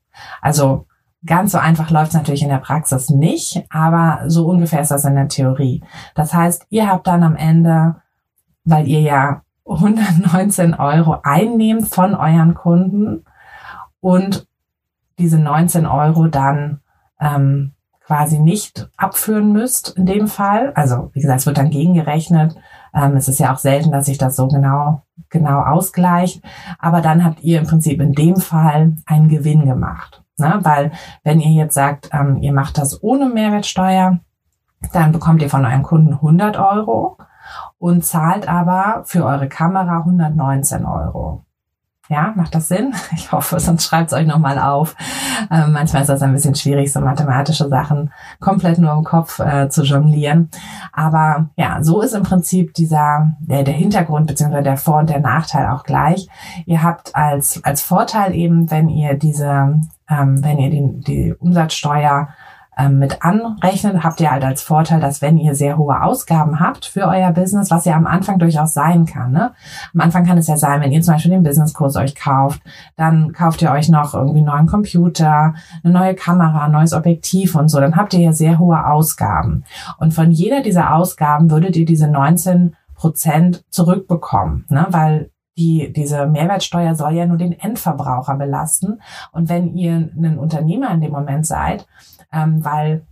Also 0.40 0.86
ganz 1.24 1.50
so 1.52 1.58
einfach 1.58 1.90
läuft 1.90 2.08
es 2.08 2.14
natürlich 2.14 2.42
in 2.42 2.48
der 2.48 2.58
Praxis 2.58 3.10
nicht, 3.10 3.64
aber 3.68 4.20
so 4.28 4.46
ungefähr 4.46 4.80
ist 4.80 4.92
das 4.92 5.04
in 5.04 5.16
der 5.16 5.28
Theorie. 5.28 5.82
Das 6.14 6.32
heißt, 6.32 6.66
ihr 6.70 6.88
habt 6.88 7.08
dann 7.08 7.24
am 7.24 7.34
Ende 7.34 7.96
weil 8.66 8.86
ihr 8.88 9.00
ja 9.00 9.42
119 9.64 10.74
Euro 10.74 11.18
einnehmt 11.22 11.88
von 11.88 12.14
euren 12.14 12.54
Kunden 12.54 13.24
und 14.00 14.46
diese 15.18 15.38
19 15.38 15.86
Euro 15.86 16.28
dann 16.28 16.80
ähm, 17.20 17.72
quasi 18.06 18.38
nicht 18.38 18.88
abführen 18.96 19.52
müsst 19.52 19.90
in 19.96 20.06
dem 20.06 20.28
Fall. 20.28 20.72
Also 20.74 21.10
wie 21.12 21.20
gesagt, 21.20 21.40
es 21.40 21.46
wird 21.46 21.58
dann 21.58 21.70
gegengerechnet. 21.70 22.56
Ähm, 22.94 23.16
es 23.16 23.28
ist 23.28 23.40
ja 23.40 23.52
auch 23.52 23.58
selten, 23.58 23.90
dass 23.90 24.06
sich 24.06 24.18
das 24.18 24.36
so 24.36 24.46
genau, 24.46 25.02
genau 25.28 25.60
ausgleicht. 25.60 26.42
Aber 26.78 27.00
dann 27.00 27.24
habt 27.24 27.42
ihr 27.42 27.58
im 27.58 27.66
Prinzip 27.66 28.00
in 28.00 28.12
dem 28.12 28.36
Fall 28.36 28.94
einen 29.06 29.28
Gewinn 29.28 29.66
gemacht. 29.66 30.22
Ne? 30.38 30.60
Weil 30.62 30.92
wenn 31.24 31.40
ihr 31.40 31.50
jetzt 31.50 31.74
sagt, 31.74 32.10
ähm, 32.12 32.38
ihr 32.42 32.52
macht 32.52 32.78
das 32.78 33.02
ohne 33.02 33.28
Mehrwertsteuer, 33.28 34.20
dann 34.92 35.12
bekommt 35.12 35.42
ihr 35.42 35.50
von 35.50 35.64
eurem 35.64 35.82
Kunden 35.82 36.12
100 36.12 36.58
Euro 36.58 37.18
und 37.78 38.04
zahlt 38.04 38.48
aber 38.48 39.02
für 39.04 39.24
eure 39.24 39.48
Kamera 39.48 39.98
119 39.98 40.84
Euro. 40.84 41.45
Ja, 42.08 42.32
macht 42.36 42.54
das 42.54 42.68
Sinn? 42.68 42.94
Ich 43.16 43.32
hoffe, 43.32 43.58
sonst 43.58 43.84
schreibt 43.84 44.12
es 44.12 44.18
euch 44.18 44.26
nochmal 44.26 44.58
auf. 44.58 44.94
Ähm, 45.50 45.72
manchmal 45.72 46.02
ist 46.02 46.08
das 46.08 46.22
ein 46.22 46.32
bisschen 46.32 46.54
schwierig, 46.54 46.92
so 46.92 47.00
mathematische 47.00 47.68
Sachen 47.68 48.12
komplett 48.40 48.78
nur 48.78 48.92
im 48.92 49.04
Kopf 49.04 49.40
äh, 49.40 49.68
zu 49.68 49.82
jonglieren. 49.82 50.50
Aber 50.92 51.50
ja, 51.56 51.82
so 51.82 52.02
ist 52.02 52.12
im 52.12 52.22
Prinzip 52.22 52.74
dieser, 52.74 53.32
der, 53.40 53.64
der 53.64 53.74
Hintergrund 53.74 54.26
bzw. 54.26 54.62
der 54.62 54.76
Vor- 54.76 54.98
und 54.98 55.10
der 55.10 55.20
Nachteil 55.20 55.68
auch 55.68 55.82
gleich. 55.82 56.28
Ihr 56.66 56.82
habt 56.82 57.16
als, 57.16 57.62
als 57.64 57.82
Vorteil 57.82 58.34
eben, 58.34 58.70
wenn 58.70 58.88
ihr 58.88 59.14
diese, 59.14 59.80
ähm, 60.08 60.44
wenn 60.44 60.58
ihr 60.58 60.70
die, 60.70 61.00
die 61.00 61.34
Umsatzsteuer 61.34 62.28
ähm, 62.78 62.98
mit 62.98 63.22
anrechnet, 63.22 64.04
habt 64.04 64.20
ihr 64.20 64.30
halt 64.30 64.44
als 64.44 64.62
Vorteil, 64.62 65.00
dass 65.00 65.22
wenn 65.22 65.38
ihr 65.38 65.54
sehr 65.54 65.78
hohe 65.78 66.02
Ausgaben 66.02 66.60
habt 66.60 66.84
für 66.84 67.06
euer 67.06 67.32
Business, 67.32 67.70
was 67.70 67.86
ja 67.86 67.96
am 67.96 68.06
Anfang 68.06 68.38
durchaus 68.38 68.74
sein 68.74 69.06
kann. 69.06 69.32
Ne? 69.32 69.52
Am 69.94 70.00
Anfang 70.00 70.26
kann 70.26 70.36
es 70.36 70.46
ja 70.46 70.56
sein, 70.56 70.80
wenn 70.82 70.92
ihr 70.92 71.00
zum 71.00 71.14
Beispiel 71.14 71.30
den 71.30 71.42
Businesskurs 71.42 71.96
euch 71.96 72.14
kauft, 72.14 72.60
dann 72.96 73.32
kauft 73.32 73.62
ihr 73.62 73.70
euch 73.70 73.88
noch 73.88 74.14
irgendwie 74.14 74.38
einen 74.38 74.48
neuen 74.48 74.66
Computer, 74.66 75.54
eine 75.82 75.92
neue 75.92 76.14
Kamera, 76.14 76.66
ein 76.66 76.72
neues 76.72 76.92
Objektiv 76.92 77.54
und 77.54 77.68
so, 77.68 77.80
dann 77.80 77.96
habt 77.96 78.12
ihr 78.12 78.20
ja 78.20 78.32
sehr 78.32 78.58
hohe 78.58 78.86
Ausgaben. 78.86 79.64
Und 79.98 80.12
von 80.12 80.30
jeder 80.30 80.62
dieser 80.62 80.94
Ausgaben 80.94 81.50
würdet 81.50 81.76
ihr 81.76 81.86
diese 81.86 82.08
19 82.08 82.76
Prozent 82.94 83.64
zurückbekommen, 83.70 84.66
ne? 84.68 84.86
weil 84.90 85.30
die, 85.58 85.92
diese 85.92 86.26
Mehrwertsteuer 86.26 86.94
soll 86.94 87.14
ja 87.14 87.24
nur 87.24 87.38
den 87.38 87.52
Endverbraucher 87.52 88.34
belasten. 88.34 89.00
Und 89.32 89.48
wenn 89.48 89.74
ihr 89.74 90.10
ein 90.14 90.38
Unternehmer 90.38 90.90
in 90.90 91.00
dem 91.00 91.12
Moment 91.12 91.46
seid, 91.46 91.86
ähm, 92.32 92.64
weil 92.64 93.06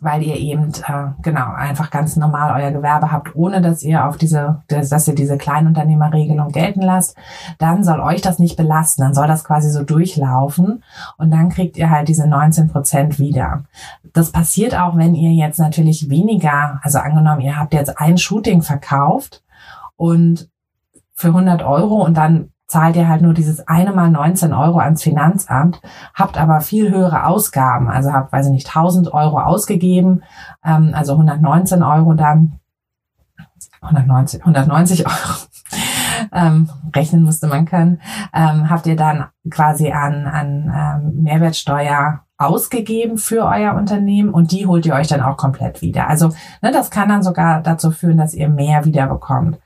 weil 0.00 0.22
ihr 0.22 0.36
eben 0.36 0.72
äh, 0.86 1.08
genau 1.20 1.52
einfach 1.52 1.90
ganz 1.90 2.16
normal 2.16 2.58
euer 2.58 2.70
Gewerbe 2.70 3.12
habt, 3.12 3.36
ohne 3.36 3.60
dass 3.60 3.82
ihr 3.82 4.06
auf 4.06 4.16
diese, 4.16 4.62
dass 4.68 5.06
ihr 5.06 5.14
diese 5.14 5.36
Kleinunternehmerregelung 5.36 6.48
gelten 6.48 6.80
lasst, 6.80 7.14
dann 7.58 7.84
soll 7.84 8.00
euch 8.00 8.22
das 8.22 8.38
nicht 8.38 8.56
belasten, 8.56 9.02
dann 9.02 9.12
soll 9.12 9.26
das 9.26 9.44
quasi 9.44 9.70
so 9.70 9.82
durchlaufen 9.82 10.82
und 11.18 11.30
dann 11.30 11.50
kriegt 11.50 11.76
ihr 11.76 11.90
halt 11.90 12.08
diese 12.08 12.26
19 12.26 12.68
Prozent 12.68 13.18
wieder. 13.18 13.64
Das 14.14 14.32
passiert 14.32 14.74
auch, 14.74 14.96
wenn 14.96 15.14
ihr 15.14 15.32
jetzt 15.32 15.58
natürlich 15.58 16.08
weniger, 16.08 16.80
also 16.82 16.98
angenommen, 16.98 17.42
ihr 17.42 17.58
habt 17.58 17.74
jetzt 17.74 18.00
ein 18.00 18.16
Shooting 18.16 18.62
verkauft 18.62 19.44
und 19.96 20.48
für 21.12 21.28
100 21.28 21.62
Euro 21.62 22.02
und 22.02 22.16
dann 22.16 22.50
zahlt 22.66 22.96
ihr 22.96 23.08
halt 23.08 23.22
nur 23.22 23.32
dieses 23.32 23.66
eine 23.68 23.92
Mal 23.92 24.10
19 24.10 24.52
Euro 24.52 24.78
ans 24.78 25.02
Finanzamt, 25.02 25.80
habt 26.14 26.36
aber 26.38 26.60
viel 26.60 26.90
höhere 26.90 27.26
Ausgaben. 27.26 27.88
Also 27.88 28.12
habt, 28.12 28.32
weiß 28.32 28.46
ich 28.46 28.52
nicht, 28.52 28.68
1000 28.68 29.12
Euro 29.12 29.40
ausgegeben, 29.40 30.22
ähm, 30.64 30.92
also 30.94 31.12
119 31.12 31.82
Euro 31.82 32.14
dann, 32.14 32.58
190, 33.80 34.40
190 34.40 35.06
Euro. 35.06 35.34
ähm, 36.32 36.68
rechnen 36.94 37.22
musste 37.22 37.46
man 37.46 37.66
können, 37.66 38.00
ähm, 38.34 38.68
habt 38.68 38.86
ihr 38.86 38.96
dann 38.96 39.26
quasi 39.50 39.92
an, 39.92 40.26
an 40.26 40.72
ähm, 40.74 41.22
Mehrwertsteuer 41.22 42.20
ausgegeben 42.38 43.16
für 43.16 43.44
euer 43.46 43.74
Unternehmen 43.74 44.30
und 44.30 44.52
die 44.52 44.66
holt 44.66 44.84
ihr 44.86 44.94
euch 44.94 45.08
dann 45.08 45.22
auch 45.22 45.36
komplett 45.36 45.80
wieder. 45.82 46.08
Also 46.08 46.28
ne, 46.60 46.70
das 46.70 46.90
kann 46.90 47.08
dann 47.08 47.22
sogar 47.22 47.62
dazu 47.62 47.90
führen, 47.90 48.18
dass 48.18 48.34
ihr 48.34 48.48
mehr 48.48 48.84
wieder 48.84 49.06
bekommt 49.06 49.58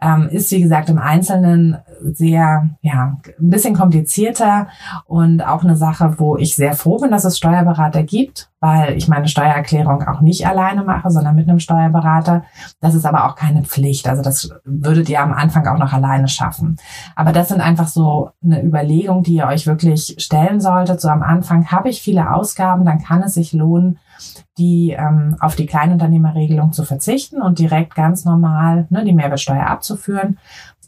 ähm, 0.00 0.28
ist, 0.28 0.50
wie 0.52 0.60
gesagt, 0.60 0.88
im 0.90 0.98
Einzelnen 0.98 1.78
sehr, 2.02 2.68
ja, 2.82 3.16
ein 3.40 3.50
bisschen 3.50 3.74
komplizierter 3.74 4.68
und 5.06 5.42
auch 5.42 5.64
eine 5.64 5.76
Sache, 5.76 6.14
wo 6.18 6.36
ich 6.36 6.54
sehr 6.54 6.74
froh 6.74 6.98
bin, 6.98 7.10
dass 7.10 7.24
es 7.24 7.36
Steuerberater 7.36 8.04
gibt, 8.04 8.50
weil 8.60 8.96
ich 8.96 9.08
meine 9.08 9.26
Steuererklärung 9.26 10.06
auch 10.06 10.20
nicht 10.20 10.46
alleine 10.46 10.84
mache, 10.84 11.10
sondern 11.10 11.34
mit 11.34 11.48
einem 11.48 11.58
Steuerberater. 11.58 12.44
Das 12.80 12.94
ist 12.94 13.06
aber 13.06 13.26
auch 13.26 13.34
keine 13.34 13.64
Pflicht. 13.64 14.08
Also 14.08 14.22
das 14.22 14.50
würdet 14.64 15.08
ihr 15.08 15.20
am 15.20 15.32
Anfang 15.32 15.66
auch 15.66 15.78
noch 15.78 15.92
alleine 15.92 16.28
schaffen. 16.28 16.76
Aber 17.16 17.32
das 17.32 17.48
sind 17.48 17.60
einfach 17.60 17.88
so 17.88 18.30
eine 18.42 18.62
Überlegung, 18.62 19.24
die 19.24 19.34
ihr 19.34 19.46
euch 19.46 19.66
wirklich 19.66 20.14
stellen 20.18 20.60
solltet. 20.60 21.00
So 21.00 21.08
am 21.08 21.22
Anfang 21.22 21.72
habe 21.72 21.88
ich 21.88 22.02
viele 22.02 22.32
Ausgaben, 22.32 22.84
dann 22.84 23.02
kann 23.02 23.22
es 23.22 23.34
sich 23.34 23.52
lohnen, 23.52 23.98
die 24.58 24.90
ähm, 24.98 25.36
auf 25.40 25.56
die 25.56 25.66
Kleinunternehmerregelung 25.66 26.72
zu 26.72 26.84
verzichten 26.84 27.40
und 27.40 27.58
direkt 27.58 27.94
ganz 27.94 28.24
normal 28.24 28.86
ne, 28.90 29.04
die 29.04 29.12
Mehrwertsteuer 29.12 29.66
abzuführen. 29.66 30.38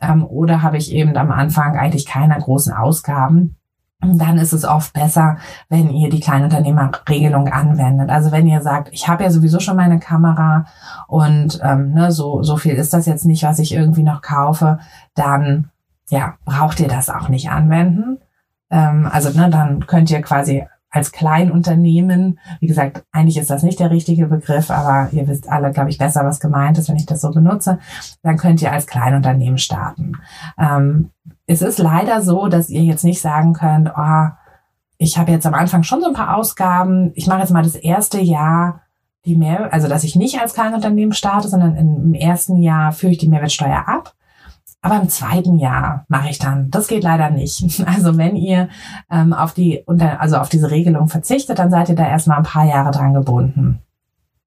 Ähm, 0.00 0.24
oder 0.24 0.62
habe 0.62 0.76
ich 0.76 0.92
eben 0.92 1.16
am 1.16 1.30
Anfang 1.30 1.76
eigentlich 1.76 2.06
keine 2.06 2.36
großen 2.38 2.72
Ausgaben. 2.72 3.56
dann 4.00 4.38
ist 4.38 4.54
es 4.54 4.64
oft 4.64 4.94
besser, 4.94 5.36
wenn 5.68 5.90
ihr 5.90 6.08
die 6.08 6.20
Kleinunternehmerregelung 6.20 7.48
anwendet. 7.48 8.08
Also 8.10 8.32
wenn 8.32 8.46
ihr 8.46 8.62
sagt, 8.62 8.88
ich 8.92 9.08
habe 9.08 9.24
ja 9.24 9.30
sowieso 9.30 9.60
schon 9.60 9.76
meine 9.76 10.00
Kamera 10.00 10.64
und 11.06 11.60
ähm, 11.62 11.92
ne, 11.92 12.10
so, 12.10 12.42
so 12.42 12.56
viel 12.56 12.74
ist 12.74 12.94
das 12.94 13.06
jetzt 13.06 13.26
nicht, 13.26 13.42
was 13.42 13.58
ich 13.58 13.74
irgendwie 13.74 14.02
noch 14.02 14.22
kaufe, 14.22 14.78
dann 15.14 15.70
ja, 16.08 16.34
braucht 16.44 16.80
ihr 16.80 16.88
das 16.88 17.08
auch 17.08 17.28
nicht 17.28 17.50
anwenden. 17.50 18.18
Ähm, 18.70 19.08
also 19.10 19.30
ne, 19.38 19.50
dann 19.50 19.86
könnt 19.86 20.10
ihr 20.10 20.22
quasi 20.22 20.66
als 20.90 21.12
Kleinunternehmen, 21.12 22.38
wie 22.58 22.66
gesagt, 22.66 23.04
eigentlich 23.12 23.38
ist 23.38 23.50
das 23.50 23.62
nicht 23.62 23.78
der 23.78 23.90
richtige 23.90 24.26
Begriff, 24.26 24.70
aber 24.70 25.12
ihr 25.12 25.28
wisst 25.28 25.48
alle, 25.48 25.70
glaube 25.72 25.90
ich, 25.90 25.98
besser, 25.98 26.24
was 26.24 26.40
gemeint 26.40 26.78
ist, 26.78 26.88
wenn 26.88 26.96
ich 26.96 27.06
das 27.06 27.20
so 27.20 27.30
benutze, 27.30 27.78
dann 28.22 28.36
könnt 28.36 28.60
ihr 28.60 28.72
als 28.72 28.86
Kleinunternehmen 28.86 29.58
starten. 29.58 30.12
Ähm, 30.58 31.10
es 31.46 31.62
ist 31.62 31.78
leider 31.78 32.22
so, 32.22 32.48
dass 32.48 32.70
ihr 32.70 32.82
jetzt 32.82 33.04
nicht 33.04 33.20
sagen 33.20 33.52
könnt, 33.52 33.92
oh, 33.96 34.28
ich 34.98 35.16
habe 35.16 35.32
jetzt 35.32 35.46
am 35.46 35.54
Anfang 35.54 35.82
schon 35.82 36.00
so 36.00 36.08
ein 36.08 36.14
paar 36.14 36.36
Ausgaben, 36.36 37.12
ich 37.14 37.26
mache 37.26 37.40
jetzt 37.40 37.52
mal 37.52 37.62
das 37.62 37.76
erste 37.76 38.20
Jahr 38.20 38.82
die 39.26 39.36
mehr, 39.36 39.72
also 39.72 39.86
dass 39.86 40.04
ich 40.04 40.16
nicht 40.16 40.40
als 40.40 40.54
Kleinunternehmen 40.54 41.12
starte, 41.12 41.48
sondern 41.48 41.76
im 41.76 42.14
ersten 42.14 42.56
Jahr 42.62 42.92
führe 42.92 43.12
ich 43.12 43.18
die 43.18 43.28
Mehrwertsteuer 43.28 43.84
ab 43.86 44.14
aber 44.82 45.00
im 45.00 45.08
zweiten 45.08 45.58
Jahr 45.58 46.04
mache 46.08 46.30
ich 46.30 46.38
dann. 46.38 46.70
Das 46.70 46.88
geht 46.88 47.04
leider 47.04 47.30
nicht. 47.30 47.84
Also 47.90 48.16
wenn 48.16 48.36
ihr 48.36 48.68
ähm, 49.10 49.32
auf 49.32 49.52
die 49.52 49.84
also 49.86 50.36
auf 50.36 50.48
diese 50.48 50.70
Regelung 50.70 51.08
verzichtet, 51.08 51.58
dann 51.58 51.70
seid 51.70 51.88
ihr 51.88 51.96
da 51.96 52.06
erstmal 52.06 52.38
ein 52.38 52.44
paar 52.44 52.64
Jahre 52.64 52.92
dran 52.92 53.14
gebunden. 53.14 53.80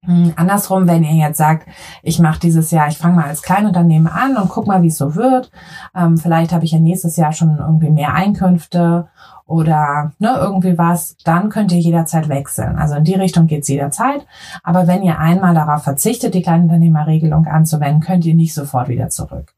Hm, 0.05 0.33
andersrum, 0.35 0.87
wenn 0.87 1.03
ihr 1.03 1.13
jetzt 1.13 1.37
sagt, 1.37 1.67
ich 2.01 2.19
mache 2.19 2.39
dieses 2.39 2.71
Jahr, 2.71 2.87
ich 2.87 2.97
fange 2.97 3.15
mal 3.15 3.25
als 3.25 3.41
Kleinunternehmen 3.41 4.11
an 4.11 4.35
und 4.35 4.49
guck 4.49 4.67
mal, 4.67 4.81
wie 4.81 4.87
es 4.87 4.97
so 4.97 5.15
wird. 5.15 5.51
Ähm, 5.95 6.17
vielleicht 6.17 6.51
habe 6.51 6.65
ich 6.65 6.71
ja 6.71 6.79
nächstes 6.79 7.15
Jahr 7.15 7.31
schon 7.31 7.57
irgendwie 7.57 7.89
mehr 7.89 8.13
Einkünfte 8.13 9.07
oder 9.45 10.11
ne, 10.19 10.35
irgendwie 10.37 10.77
was, 10.77 11.15
dann 11.23 11.49
könnt 11.49 11.71
ihr 11.71 11.79
jederzeit 11.79 12.27
wechseln. 12.27 12.77
Also 12.77 12.95
in 12.95 13.03
die 13.03 13.15
Richtung 13.15 13.47
geht's 13.47 13.67
jederzeit. 13.67 14.25
Aber 14.63 14.87
wenn 14.87 15.03
ihr 15.03 15.19
einmal 15.19 15.53
darauf 15.53 15.83
verzichtet, 15.83 16.33
die 16.33 16.41
Kleinunternehmerregelung 16.41 17.45
anzuwenden, 17.45 18.01
könnt 18.01 18.25
ihr 18.25 18.35
nicht 18.35 18.53
sofort 18.53 18.89
wieder 18.89 19.09
zurück. 19.09 19.53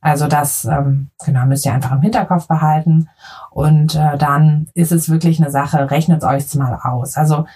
Also 0.00 0.28
das 0.28 0.64
ähm, 0.64 1.10
genau 1.24 1.46
müsst 1.46 1.66
ihr 1.66 1.72
einfach 1.72 1.92
im 1.92 2.02
Hinterkopf 2.02 2.46
behalten. 2.46 3.08
Und 3.50 3.94
äh, 3.94 4.16
dann 4.16 4.68
ist 4.74 4.92
es 4.92 5.08
wirklich 5.08 5.40
eine 5.40 5.50
Sache, 5.50 5.90
rechnet 5.90 6.22
euch 6.24 6.54
mal 6.54 6.78
aus. 6.82 7.16
Also 7.16 7.46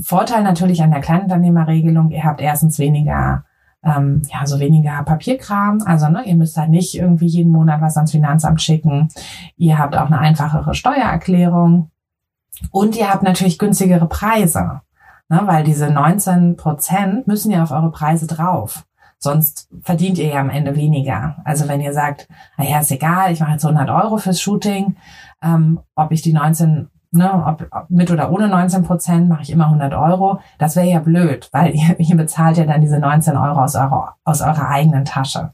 Vorteil 0.00 0.42
natürlich 0.42 0.82
an 0.82 0.90
der 0.90 1.00
Kleinunternehmerregelung, 1.00 2.10
ihr 2.10 2.24
habt 2.24 2.40
erstens 2.40 2.78
weniger 2.78 3.44
ähm, 3.84 4.22
ja, 4.32 4.46
so 4.46 4.60
weniger 4.60 5.02
Papierkram. 5.02 5.80
Also 5.84 6.08
ne, 6.08 6.24
ihr 6.24 6.36
müsst 6.36 6.56
halt 6.56 6.70
nicht 6.70 6.94
irgendwie 6.94 7.26
jeden 7.26 7.50
Monat 7.50 7.80
was 7.80 7.96
ans 7.96 8.12
Finanzamt 8.12 8.62
schicken. 8.62 9.08
Ihr 9.56 9.78
habt 9.78 9.96
auch 9.96 10.06
eine 10.06 10.18
einfachere 10.18 10.74
Steuererklärung. 10.74 11.90
Und 12.70 12.96
ihr 12.96 13.10
habt 13.10 13.22
natürlich 13.22 13.58
günstigere 13.58 14.06
Preise. 14.06 14.82
Ne, 15.28 15.40
weil 15.46 15.64
diese 15.64 15.90
19 15.90 16.56
Prozent 16.56 17.26
müssen 17.26 17.50
ja 17.50 17.62
auf 17.62 17.70
eure 17.70 17.90
Preise 17.90 18.26
drauf. 18.26 18.84
Sonst 19.22 19.68
verdient 19.82 20.18
ihr 20.18 20.34
ja 20.34 20.40
am 20.40 20.50
Ende 20.50 20.74
weniger. 20.74 21.36
Also 21.44 21.68
wenn 21.68 21.80
ihr 21.80 21.92
sagt, 21.92 22.26
naja, 22.58 22.80
ist 22.80 22.90
egal, 22.90 23.30
ich 23.30 23.38
mache 23.38 23.52
jetzt 23.52 23.64
100 23.64 23.88
Euro 23.88 24.16
fürs 24.16 24.40
Shooting, 24.40 24.96
ähm, 25.40 25.78
ob 25.94 26.10
ich 26.10 26.22
die 26.22 26.32
19, 26.32 26.88
ne, 27.12 27.32
ob, 27.46 27.68
ob 27.70 27.88
mit 27.88 28.10
oder 28.10 28.32
ohne 28.32 28.48
19 28.48 28.82
Prozent, 28.82 29.28
mache 29.28 29.42
ich 29.42 29.50
immer 29.50 29.66
100 29.66 29.94
Euro. 29.94 30.40
Das 30.58 30.74
wäre 30.74 30.88
ja 30.88 30.98
blöd, 30.98 31.48
weil 31.52 31.70
ihr, 31.76 32.00
ihr 32.00 32.16
bezahlt 32.16 32.56
ja 32.56 32.64
dann 32.64 32.80
diese 32.80 32.98
19 32.98 33.36
Euro 33.36 33.62
aus 33.62 33.76
eurer, 33.76 34.16
aus 34.24 34.40
eurer 34.40 34.68
eigenen 34.68 35.04
Tasche. 35.04 35.52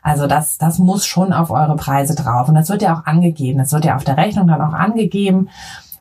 Also 0.00 0.28
das, 0.28 0.56
das 0.56 0.78
muss 0.78 1.04
schon 1.04 1.32
auf 1.32 1.50
eure 1.50 1.74
Preise 1.74 2.14
drauf. 2.14 2.48
Und 2.48 2.54
das 2.54 2.68
wird 2.68 2.82
ja 2.82 2.94
auch 2.94 3.04
angegeben. 3.04 3.58
Das 3.58 3.72
wird 3.72 3.84
ja 3.84 3.96
auf 3.96 4.04
der 4.04 4.16
Rechnung 4.16 4.46
dann 4.46 4.62
auch 4.62 4.74
angegeben. 4.74 5.48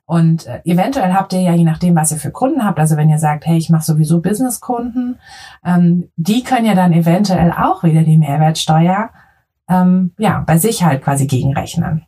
Und 0.07 0.47
äh, 0.47 0.61
eventuell 0.63 1.13
habt 1.13 1.33
ihr 1.33 1.41
ja, 1.41 1.53
je 1.53 1.65
nachdem, 1.65 1.93
was 1.93 2.11
ihr 2.11 2.17
für 2.17 2.31
Kunden 2.31 2.63
habt, 2.63 2.79
also 2.79 2.95
wenn 2.95 3.09
ihr 3.09 3.19
sagt, 3.19 3.45
hey, 3.45 3.57
ich 3.57 3.69
mache 3.69 3.83
sowieso 3.83 4.21
Businesskunden, 4.21 5.19
ähm, 5.65 6.09
die 6.15 6.43
können 6.43 6.65
ja 6.65 6.75
dann 6.75 6.93
eventuell 6.93 7.51
auch 7.51 7.83
wieder 7.83 8.03
die 8.03 8.17
Mehrwertsteuer 8.17 9.09
ähm, 9.69 10.13
ja, 10.17 10.43
bei 10.47 10.57
sich 10.57 10.83
halt 10.85 11.03
quasi 11.03 11.27
gegenrechnen. 11.27 12.05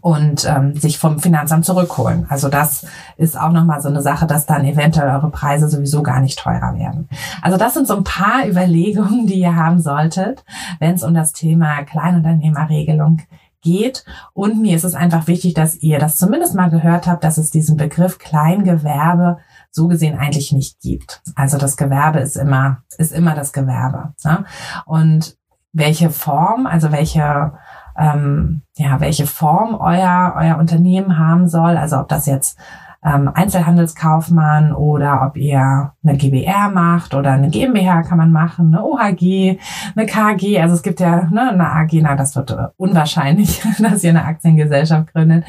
und 0.00 0.44
ähm, 0.48 0.74
sich 0.74 0.98
vom 0.98 1.20
Finanzamt 1.20 1.64
zurückholen. 1.64 2.26
Also 2.28 2.48
das 2.48 2.86
ist 3.16 3.38
auch 3.38 3.52
nochmal 3.52 3.80
so 3.80 3.88
eine 3.88 4.02
Sache, 4.02 4.26
dass 4.26 4.46
dann 4.46 4.64
eventuell 4.64 5.10
eure 5.10 5.30
Preise 5.30 5.68
sowieso 5.68 6.02
gar 6.02 6.20
nicht 6.20 6.38
teurer 6.38 6.74
werden. 6.76 7.08
Also 7.42 7.58
das 7.58 7.74
sind 7.74 7.86
so 7.86 7.96
ein 7.96 8.02
paar 8.04 8.44
Überlegungen, 8.48 9.26
die 9.26 9.38
ihr 9.38 9.54
haben 9.54 9.80
solltet, 9.80 10.44
wenn 10.80 10.94
es 10.94 11.04
um 11.04 11.14
das 11.14 11.32
Thema 11.32 11.84
Kleinunternehmerregelung 11.84 13.20
geht. 13.64 14.04
Und 14.32 14.62
mir 14.62 14.76
ist 14.76 14.84
es 14.84 14.94
einfach 14.94 15.26
wichtig, 15.26 15.54
dass 15.54 15.74
ihr 15.76 15.98
das 15.98 16.16
zumindest 16.16 16.54
mal 16.54 16.70
gehört 16.70 17.08
habt, 17.08 17.24
dass 17.24 17.38
es 17.38 17.50
diesen 17.50 17.76
Begriff 17.76 18.18
Kleingewerbe 18.18 19.38
so 19.72 19.88
gesehen 19.88 20.16
eigentlich 20.16 20.52
nicht 20.52 20.80
gibt. 20.80 21.20
Also 21.34 21.58
das 21.58 21.76
Gewerbe 21.76 22.20
ist 22.20 22.36
immer, 22.36 22.84
ist 22.98 23.12
immer 23.12 23.34
das 23.34 23.52
Gewerbe. 23.52 24.14
Ne? 24.24 24.44
Und 24.86 25.36
welche 25.72 26.10
Form, 26.10 26.68
also 26.68 26.92
welche 26.92 27.54
ähm, 27.96 28.62
ja, 28.76 29.00
welche 29.00 29.26
Form 29.26 29.74
euer, 29.74 30.34
euer 30.36 30.58
Unternehmen 30.58 31.18
haben 31.18 31.48
soll. 31.48 31.76
Also 31.76 31.98
ob 31.98 32.08
das 32.08 32.26
jetzt 32.26 32.58
ähm, 33.04 33.30
Einzelhandelskaufmann 33.32 34.72
oder 34.72 35.26
ob 35.26 35.36
ihr 35.36 35.92
eine 36.02 36.16
GBR 36.16 36.70
macht 36.70 37.14
oder 37.14 37.32
eine 37.32 37.50
GmbH 37.50 38.02
kann 38.02 38.18
man 38.18 38.32
machen, 38.32 38.74
eine 38.74 38.84
OHG, 38.84 39.58
eine 39.94 40.06
KG. 40.06 40.60
Also 40.60 40.74
es 40.74 40.82
gibt 40.82 41.00
ja 41.00 41.28
ne, 41.30 41.50
eine 41.50 41.70
AG, 41.70 41.90
na 42.00 42.16
das 42.16 42.34
wird 42.34 42.56
unwahrscheinlich, 42.76 43.62
dass 43.78 44.02
ihr 44.02 44.10
eine 44.10 44.24
Aktiengesellschaft 44.24 45.12
gründet. 45.12 45.44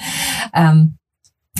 Ähm, 0.53 0.97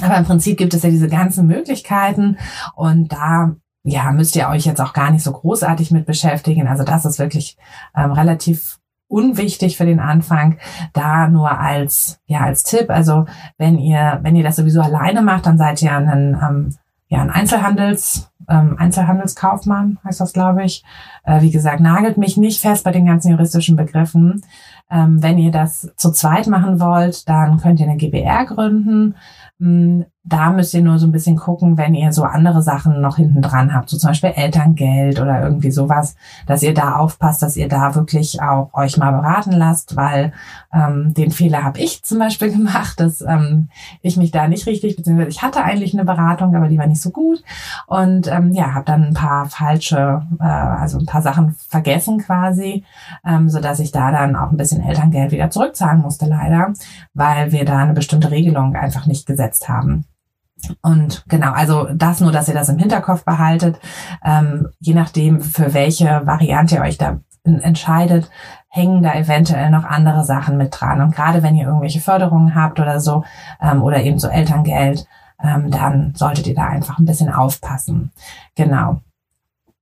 aber 0.01 0.17
im 0.17 0.25
Prinzip 0.25 0.57
gibt 0.57 0.73
es 0.73 0.83
ja 0.83 0.89
diese 0.89 1.07
ganzen 1.07 1.47
Möglichkeiten 1.47 2.37
und 2.75 3.13
da 3.13 3.55
ja, 3.87 4.11
müsst 4.11 4.35
ihr 4.35 4.49
euch 4.49 4.65
jetzt 4.65 4.81
auch 4.81 4.93
gar 4.93 5.11
nicht 5.11 5.23
so 5.23 5.31
großartig 5.31 5.91
mit 5.91 6.07
beschäftigen. 6.07 6.67
Also 6.67 6.83
das 6.83 7.05
ist 7.05 7.19
wirklich 7.19 7.55
ähm, 7.95 8.11
relativ 8.11 8.79
unwichtig 9.15 9.77
für 9.77 9.85
den 9.85 10.01
Anfang. 10.01 10.57
Da 10.91 11.29
nur 11.29 11.57
als, 11.57 12.19
ja, 12.25 12.41
als 12.41 12.63
Tipp. 12.63 12.89
Also 12.89 13.25
wenn 13.57 13.79
ihr, 13.79 14.19
wenn 14.21 14.35
ihr 14.35 14.43
das 14.43 14.57
sowieso 14.57 14.81
alleine 14.81 15.21
macht, 15.21 15.45
dann 15.45 15.57
seid 15.57 15.81
ihr 15.81 15.95
ein, 15.95 16.37
ähm, 16.41 16.75
ja, 17.07 17.21
ein 17.21 17.29
Einzelhandels, 17.29 18.29
ähm, 18.49 18.75
Einzelhandelskaufmann, 18.77 19.99
heißt 20.03 20.19
das, 20.19 20.33
glaube 20.33 20.65
ich. 20.65 20.83
Äh, 21.23 21.41
wie 21.41 21.51
gesagt, 21.51 21.79
nagelt 21.79 22.17
mich 22.17 22.35
nicht 22.35 22.59
fest 22.59 22.83
bei 22.83 22.91
den 22.91 23.05
ganzen 23.05 23.31
juristischen 23.31 23.77
Begriffen. 23.77 24.43
Ähm, 24.91 25.23
wenn 25.23 25.37
ihr 25.37 25.51
das 25.51 25.93
zu 25.95 26.11
zweit 26.11 26.47
machen 26.47 26.79
wollt, 26.81 27.27
dann 27.29 27.57
könnt 27.57 27.79
ihr 27.79 27.87
eine 27.87 27.97
GBR 27.97 28.45
gründen. 28.45 29.15
Hm, 29.59 30.05
da 30.27 30.49
müsst 30.49 30.73
ihr 30.73 30.81
nur 30.81 30.97
so 30.97 31.05
ein 31.05 31.11
bisschen 31.11 31.35
gucken, 31.35 31.77
wenn 31.77 31.93
ihr 31.93 32.11
so 32.11 32.23
andere 32.23 32.63
Sachen 32.63 32.99
noch 32.99 33.17
hinten 33.17 33.43
dran 33.43 33.73
habt, 33.73 33.89
so 33.89 33.97
zum 33.97 34.09
Beispiel 34.09 34.31
Elterngeld 34.35 35.21
oder 35.21 35.43
irgendwie 35.43 35.69
sowas, 35.69 36.15
dass 36.47 36.63
ihr 36.63 36.73
da 36.73 36.95
aufpasst, 36.95 37.43
dass 37.43 37.55
ihr 37.55 37.69
da 37.69 37.93
wirklich 37.93 38.41
auch 38.41 38.73
euch 38.73 38.97
mal 38.97 39.11
beraten 39.11 39.51
lasst, 39.51 39.95
weil 39.95 40.33
ähm, 40.73 41.13
den 41.13 41.29
Fehler 41.29 41.63
habe 41.63 41.79
ich 41.79 42.03
zum 42.03 42.17
Beispiel 42.17 42.51
gemacht, 42.57 42.99
dass 42.99 43.21
ähm, 43.21 43.69
ich 44.01 44.17
mich 44.17 44.31
da 44.31 44.47
nicht 44.47 44.65
richtig, 44.65 44.95
beziehungsweise 44.95 45.29
ich 45.29 45.43
hatte 45.43 45.63
eigentlich 45.63 45.93
eine 45.93 46.05
Beratung, 46.05 46.55
aber 46.55 46.69
die 46.69 46.79
war 46.79 46.87
nicht 46.87 47.01
so 47.01 47.11
gut 47.11 47.43
und 47.85 48.27
ähm, 48.27 48.51
ja, 48.51 48.73
habe 48.73 48.85
dann 48.85 49.03
ein 49.03 49.13
paar 49.13 49.45
falsche, 49.45 50.23
äh, 50.39 50.43
also 50.43 50.97
ein 50.97 51.05
paar 51.05 51.21
Sachen 51.21 51.55
vergessen 51.69 52.17
quasi, 52.17 52.83
ähm, 53.23 53.47
so 53.47 53.59
dass 53.59 53.79
ich 53.79 53.91
da 53.91 54.11
dann 54.11 54.35
auch 54.35 54.49
ein 54.49 54.57
bisschen 54.57 54.81
Elterngeld 54.81 55.31
wieder 55.31 55.51
zurückzahlen 55.51 56.01
musste 56.01 56.25
leider, 56.25 56.73
weil 57.13 57.51
wir 57.51 57.63
da 57.63 57.77
eine 57.77 57.93
bestimmte 57.93 58.31
Regelung 58.31 58.75
einfach 58.75 59.05
nicht 59.05 59.27
gesetzt 59.27 59.69
haben. 59.69 60.05
Und 60.81 61.23
genau, 61.27 61.51
also 61.51 61.87
das 61.93 62.21
nur, 62.21 62.31
dass 62.31 62.47
ihr 62.47 62.53
das 62.53 62.69
im 62.69 62.79
Hinterkopf 62.79 63.23
behaltet. 63.25 63.79
Ähm, 64.23 64.69
je 64.79 64.93
nachdem, 64.93 65.41
für 65.41 65.73
welche 65.73 66.25
Variante 66.25 66.75
ihr 66.75 66.81
euch 66.81 66.97
da 66.97 67.19
entscheidet, 67.43 68.29
hängen 68.69 69.03
da 69.03 69.13
eventuell 69.13 69.69
noch 69.69 69.83
andere 69.83 70.23
Sachen 70.23 70.57
mit 70.57 70.79
dran. 70.79 71.01
Und 71.01 71.15
gerade 71.15 71.43
wenn 71.43 71.55
ihr 71.55 71.67
irgendwelche 71.67 72.01
Förderungen 72.01 72.55
habt 72.55 72.79
oder 72.79 72.99
so, 72.99 73.23
ähm, 73.61 73.83
oder 73.83 74.01
eben 74.01 74.19
so 74.19 74.27
Elterngeld, 74.27 75.05
ähm, 75.41 75.69
dann 75.69 76.13
solltet 76.15 76.47
ihr 76.47 76.55
da 76.55 76.65
einfach 76.65 76.97
ein 76.97 77.05
bisschen 77.05 77.31
aufpassen. 77.31 78.11
Genau. 78.55 79.01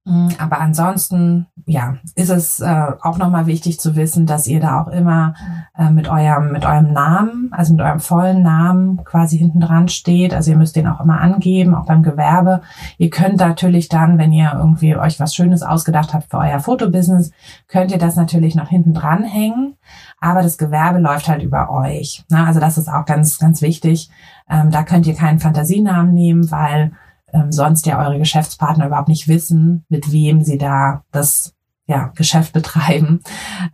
Mhm, 0.06 0.32
aber 0.38 0.60
ansonsten, 0.60 1.48
ja, 1.66 1.96
ist 2.16 2.30
es 2.30 2.60
äh, 2.60 2.88
auch 3.02 3.18
nochmal 3.18 3.46
wichtig 3.46 3.80
zu 3.80 3.96
wissen, 3.96 4.26
dass 4.26 4.48
ihr 4.48 4.60
da 4.60 4.82
auch 4.82 4.89
immer 4.89 5.34
äh, 5.78 5.89
mit 5.92 6.10
eurem, 6.10 6.52
mit 6.52 6.66
eurem 6.66 6.92
Namen, 6.92 7.50
also 7.54 7.74
mit 7.74 7.82
eurem 7.82 8.02
vollen 8.02 8.44
Namen 8.44 9.02
quasi 9.06 9.38
hinten 9.38 9.62
dran 9.62 9.88
steht. 9.88 10.34
Also 10.34 10.52
ihr 10.52 10.58
müsst 10.58 10.76
den 10.76 10.88
auch 10.88 11.00
immer 11.00 11.22
angeben, 11.22 11.74
auch 11.74 11.86
beim 11.86 12.04
Gewerbe. 12.04 12.62
Ihr 12.98 13.10
könnt 13.10 13.38
natürlich 13.38 13.88
dann, 13.88 14.18
wenn 14.18 14.34
ihr 14.34 14.52
irgendwie 14.54 14.98
euch 14.98 15.22
was 15.22 15.34
Schönes 15.34 15.63
ausgedacht 15.63 16.13
habt 16.13 16.30
für 16.30 16.38
euer 16.39 16.60
Fotobusiness, 16.60 17.32
könnt 17.70 17.92
ihr 17.92 17.98
das 17.98 18.18
natürlich 18.18 18.56
noch 18.56 18.68
hinten 18.68 18.94
dran 18.94 19.24
hängen. 19.24 19.78
Aber 20.20 20.42
das 20.42 20.58
Gewerbe 20.58 21.00
läuft 21.00 21.30
halt 21.30 21.44
über 21.44 21.70
euch. 21.70 22.26
Na, 22.30 22.46
also 22.46 22.60
das 22.60 22.78
ist 22.78 22.89
auch 22.89 23.06
ganz, 23.06 23.39
ganz 23.39 23.62
wichtig. 23.62 24.10
Ähm, 24.50 24.70
da 24.70 24.84
könnt 24.84 25.08
ihr 25.08 25.16
keinen 25.16 25.39
Fantasienamen 25.39 26.13
nehmen, 26.13 26.52
weil 26.52 26.92
ähm, 27.34 27.52
sonst 27.52 27.86
ja 27.86 28.00
eure 28.00 28.19
Geschäftspartner 28.19 28.88
überhaupt 28.88 29.10
nicht 29.10 29.28
wissen, 29.28 29.86
mit 29.89 30.12
wem 30.12 30.41
sie 30.41 30.58
da 30.58 31.04
das 31.12 31.54
ja, 31.86 32.12
Geschäft 32.15 32.54
betreiben. 32.54 33.22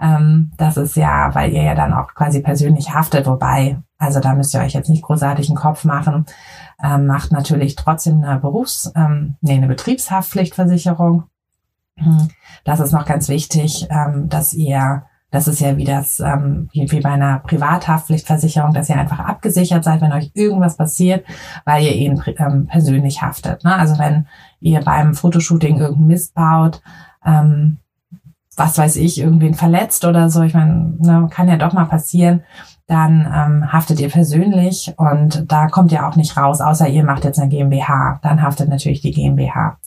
Ähm, 0.02 0.52
das 0.58 0.78
ist 0.78 0.96
ja, 0.96 1.34
weil 1.36 1.52
ihr 1.52 1.64
ja 1.64 1.76
dann 1.76 1.94
auch 1.94 2.14
quasi 2.16 2.42
persönlich 2.42 2.94
haftet, 2.94 3.28
wobei, 3.28 3.78
also 3.98 4.20
da 4.20 4.34
müsst 4.34 4.54
ihr 4.56 4.62
euch 4.62 4.74
jetzt 4.74 4.90
nicht 4.90 5.04
großartig 5.04 5.50
einen 5.50 5.58
Kopf 5.58 5.86
machen. 5.86 6.26
Ähm, 6.82 7.06
macht 7.06 7.32
natürlich 7.32 7.76
trotzdem 7.76 8.24
eine 8.24 8.40
Berufs-, 8.40 8.92
ähm, 8.96 9.36
nee, 9.42 9.54
eine 9.54 9.68
Betriebshaftpflichtversicherung. 9.68 11.26
Hm, 11.98 12.30
das 12.64 12.80
ist 12.80 12.94
noch 12.94 13.06
ganz 13.06 13.30
wichtig, 13.30 13.88
ähm, 13.92 14.30
dass 14.30 14.54
ihr 14.54 15.04
das 15.32 15.48
ist 15.48 15.60
ja 15.60 15.78
wie 15.78 15.84
das, 15.84 16.20
ähm, 16.20 16.70
wie, 16.72 16.92
wie 16.92 17.02
bei 17.02 17.12
einer 17.12 17.40
Privathaftpflichtversicherung, 17.40 18.74
dass 18.74 18.90
ihr 18.90 18.98
einfach 18.98 19.20
abgesichert 19.20 19.84
seid, 19.84 20.02
wenn 20.02 20.12
euch 20.12 20.32
irgendwas 20.34 20.78
passiert, 20.78 21.26
weil 21.66 21.84
ihr 21.84 21.96
ihn 21.96 22.22
ähm, 22.38 22.66
persönlich 22.68 23.22
haftet. 23.22 23.64
Ne? 23.64 23.76
Also 23.76 24.00
wenn 24.00 24.28
ihr 24.60 24.82
beim 24.82 25.14
Fotoshooting 25.14 25.78
irgendeinen 25.78 26.08
Mist 26.08 26.34
baut, 26.34 26.82
ähm, 27.26 27.78
was 28.56 28.78
weiß 28.78 28.98
ich, 28.98 29.22
irgendwen 29.22 29.54
verletzt 29.54 30.04
oder 30.04 30.30
so, 30.30 30.42
ich 30.42 30.54
meine, 30.54 30.96
ne, 31.00 31.28
kann 31.32 31.48
ja 31.48 31.56
doch 31.56 31.74
mal 31.74 31.86
passieren, 31.86 32.44
dann 32.88 33.22
ähm, 33.34 33.72
haftet 33.72 34.00
ihr 34.02 34.10
persönlich 34.10 34.94
und 34.98 35.50
da 35.50 35.68
kommt 35.68 35.92
ihr 35.92 36.06
auch 36.06 36.16
nicht 36.16 36.36
raus, 36.36 36.60
außer 36.60 36.88
ihr 36.88 37.06
macht 37.06 37.24
jetzt 37.24 37.40
eine 37.40 37.50
GmbH. 37.50 38.20
Dann 38.24 38.42
haftet 38.42 38.68
natürlich 38.68 39.02
die 39.02 39.12
GmbH. 39.12 39.78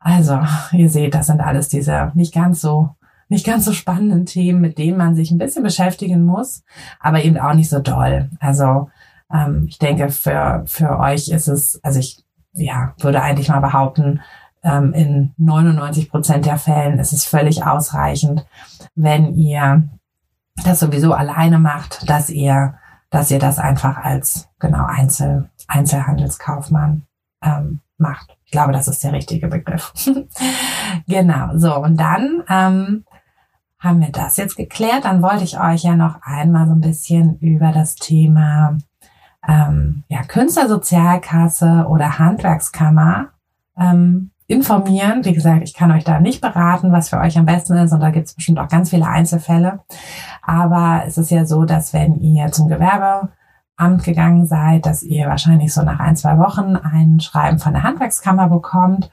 Also, 0.00 0.38
ihr 0.72 0.88
seht, 0.88 1.14
das 1.14 1.26
sind 1.26 1.40
alles 1.40 1.68
diese 1.68 2.12
nicht 2.14 2.32
ganz 2.32 2.60
so 2.60 2.90
nicht 3.28 3.46
ganz 3.46 3.64
so 3.64 3.72
spannenden 3.72 4.26
Themen, 4.26 4.60
mit 4.60 4.78
denen 4.78 4.96
man 4.96 5.14
sich 5.14 5.30
ein 5.30 5.38
bisschen 5.38 5.62
beschäftigen 5.62 6.24
muss, 6.24 6.62
aber 7.00 7.22
eben 7.22 7.38
auch 7.38 7.54
nicht 7.54 7.68
so 7.68 7.78
doll. 7.78 8.30
Also 8.40 8.90
ähm, 9.32 9.66
ich 9.68 9.78
denke, 9.78 10.08
für, 10.08 10.62
für 10.66 10.98
euch 10.98 11.28
ist 11.28 11.48
es, 11.48 11.80
also 11.82 11.98
ich 11.98 12.24
ja, 12.52 12.94
würde 13.00 13.22
eigentlich 13.22 13.48
mal 13.48 13.60
behaupten, 13.60 14.20
ähm, 14.62 14.92
in 14.92 15.34
99 15.36 16.10
Prozent 16.10 16.46
der 16.46 16.58
Fällen 16.58 16.98
ist 16.98 17.12
es 17.12 17.24
völlig 17.24 17.64
ausreichend, 17.64 18.46
wenn 18.94 19.34
ihr 19.34 19.88
das 20.64 20.80
sowieso 20.80 21.12
alleine 21.12 21.58
macht, 21.58 22.08
dass 22.08 22.30
ihr, 22.30 22.74
dass 23.10 23.30
ihr 23.30 23.38
das 23.38 23.58
einfach 23.58 23.98
als 23.98 24.48
genau 24.58 24.84
Einzel, 24.86 25.50
Einzelhandelskaufmann 25.68 27.02
ähm, 27.42 27.80
macht. 27.96 28.36
Ich 28.44 28.52
glaube, 28.52 28.72
das 28.72 28.88
ist 28.88 29.04
der 29.04 29.12
richtige 29.12 29.48
Begriff. 29.48 29.92
genau. 31.06 31.56
So 31.58 31.76
und 31.76 31.98
dann 31.98 32.42
ähm, 32.48 33.04
haben 33.78 34.00
wir 34.00 34.10
das 34.10 34.36
jetzt 34.36 34.56
geklärt. 34.56 35.04
Dann 35.04 35.22
wollte 35.22 35.44
ich 35.44 35.60
euch 35.60 35.84
ja 35.84 35.94
noch 35.94 36.20
einmal 36.22 36.66
so 36.66 36.72
ein 36.72 36.80
bisschen 36.80 37.38
über 37.38 37.72
das 37.72 37.94
Thema 37.94 38.78
ähm, 39.46 40.04
ja, 40.08 40.22
Künstlersozialkasse 40.22 41.86
oder 41.88 42.18
Handwerkskammer 42.18 43.28
ähm, 43.78 44.30
informieren. 44.46 45.24
Wie 45.24 45.32
gesagt, 45.32 45.62
ich 45.62 45.74
kann 45.74 45.92
euch 45.92 46.04
da 46.04 46.20
nicht 46.20 46.40
beraten, 46.40 46.90
was 46.90 47.08
für 47.08 47.18
euch 47.18 47.38
am 47.38 47.46
besten 47.46 47.76
ist 47.76 47.92
und 47.92 48.00
da 48.00 48.10
gibt 48.10 48.26
es 48.26 48.34
bestimmt 48.34 48.58
auch 48.58 48.68
ganz 48.68 48.90
viele 48.90 49.06
Einzelfälle. 49.06 49.80
Aber 50.42 51.02
es 51.06 51.18
ist 51.18 51.30
ja 51.30 51.44
so, 51.44 51.64
dass 51.64 51.92
wenn 51.92 52.16
ihr 52.16 52.50
zum 52.50 52.68
Gewerbeamt 52.68 54.04
gegangen 54.04 54.46
seid, 54.46 54.86
dass 54.86 55.02
ihr 55.02 55.28
wahrscheinlich 55.28 55.72
so 55.72 55.82
nach 55.82 56.00
ein, 56.00 56.16
zwei 56.16 56.38
Wochen 56.38 56.76
ein 56.76 57.20
Schreiben 57.20 57.58
von 57.58 57.74
der 57.74 57.84
Handwerkskammer 57.84 58.48
bekommt 58.48 59.10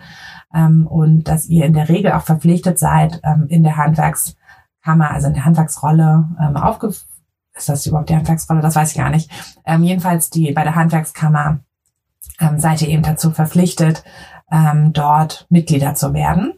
ähm, 0.54 0.88
und 0.88 1.25
dass 1.28 1.47
ihr 1.47 1.65
in 1.65 1.73
der 1.73 1.89
Regel 1.89 2.13
auch 2.13 2.23
verpflichtet 2.23 2.80
seid, 2.80 3.21
ähm, 3.23 3.45
in 3.47 3.62
der 3.62 3.78
Handwerkskammer 3.78 4.44
Hammer, 4.86 5.12
also 5.12 5.28
in 5.28 5.34
der 5.34 5.45
Handwerksrolle 5.45 6.30
ähm, 6.39 6.58
aufge 6.58 6.93
ist 7.58 7.69
das 7.69 7.86
überhaupt 7.86 8.10
die 8.10 8.15
Handwerksrolle? 8.15 8.62
Das 8.62 8.76
weiß 8.76 8.91
ich 8.91 8.98
gar 8.98 9.10
nicht. 9.10 9.32
Ähm, 9.65 9.84
jedenfalls 9.84 10.30
die 10.30 10.52
bei 10.52 10.63
der 10.63 10.76
Handwerkskammer 10.76 11.60
ähm, 12.39 12.60
seid 12.60 12.82
ihr 12.82 12.89
eben 12.89 13.04
dazu 13.04 13.32
verpflichtet, 13.32 14.04
ähm, 14.52 14.91
dort 14.91 15.48
Mitglieder 15.50 15.95
zu 15.95 16.13
werden. 16.13 16.54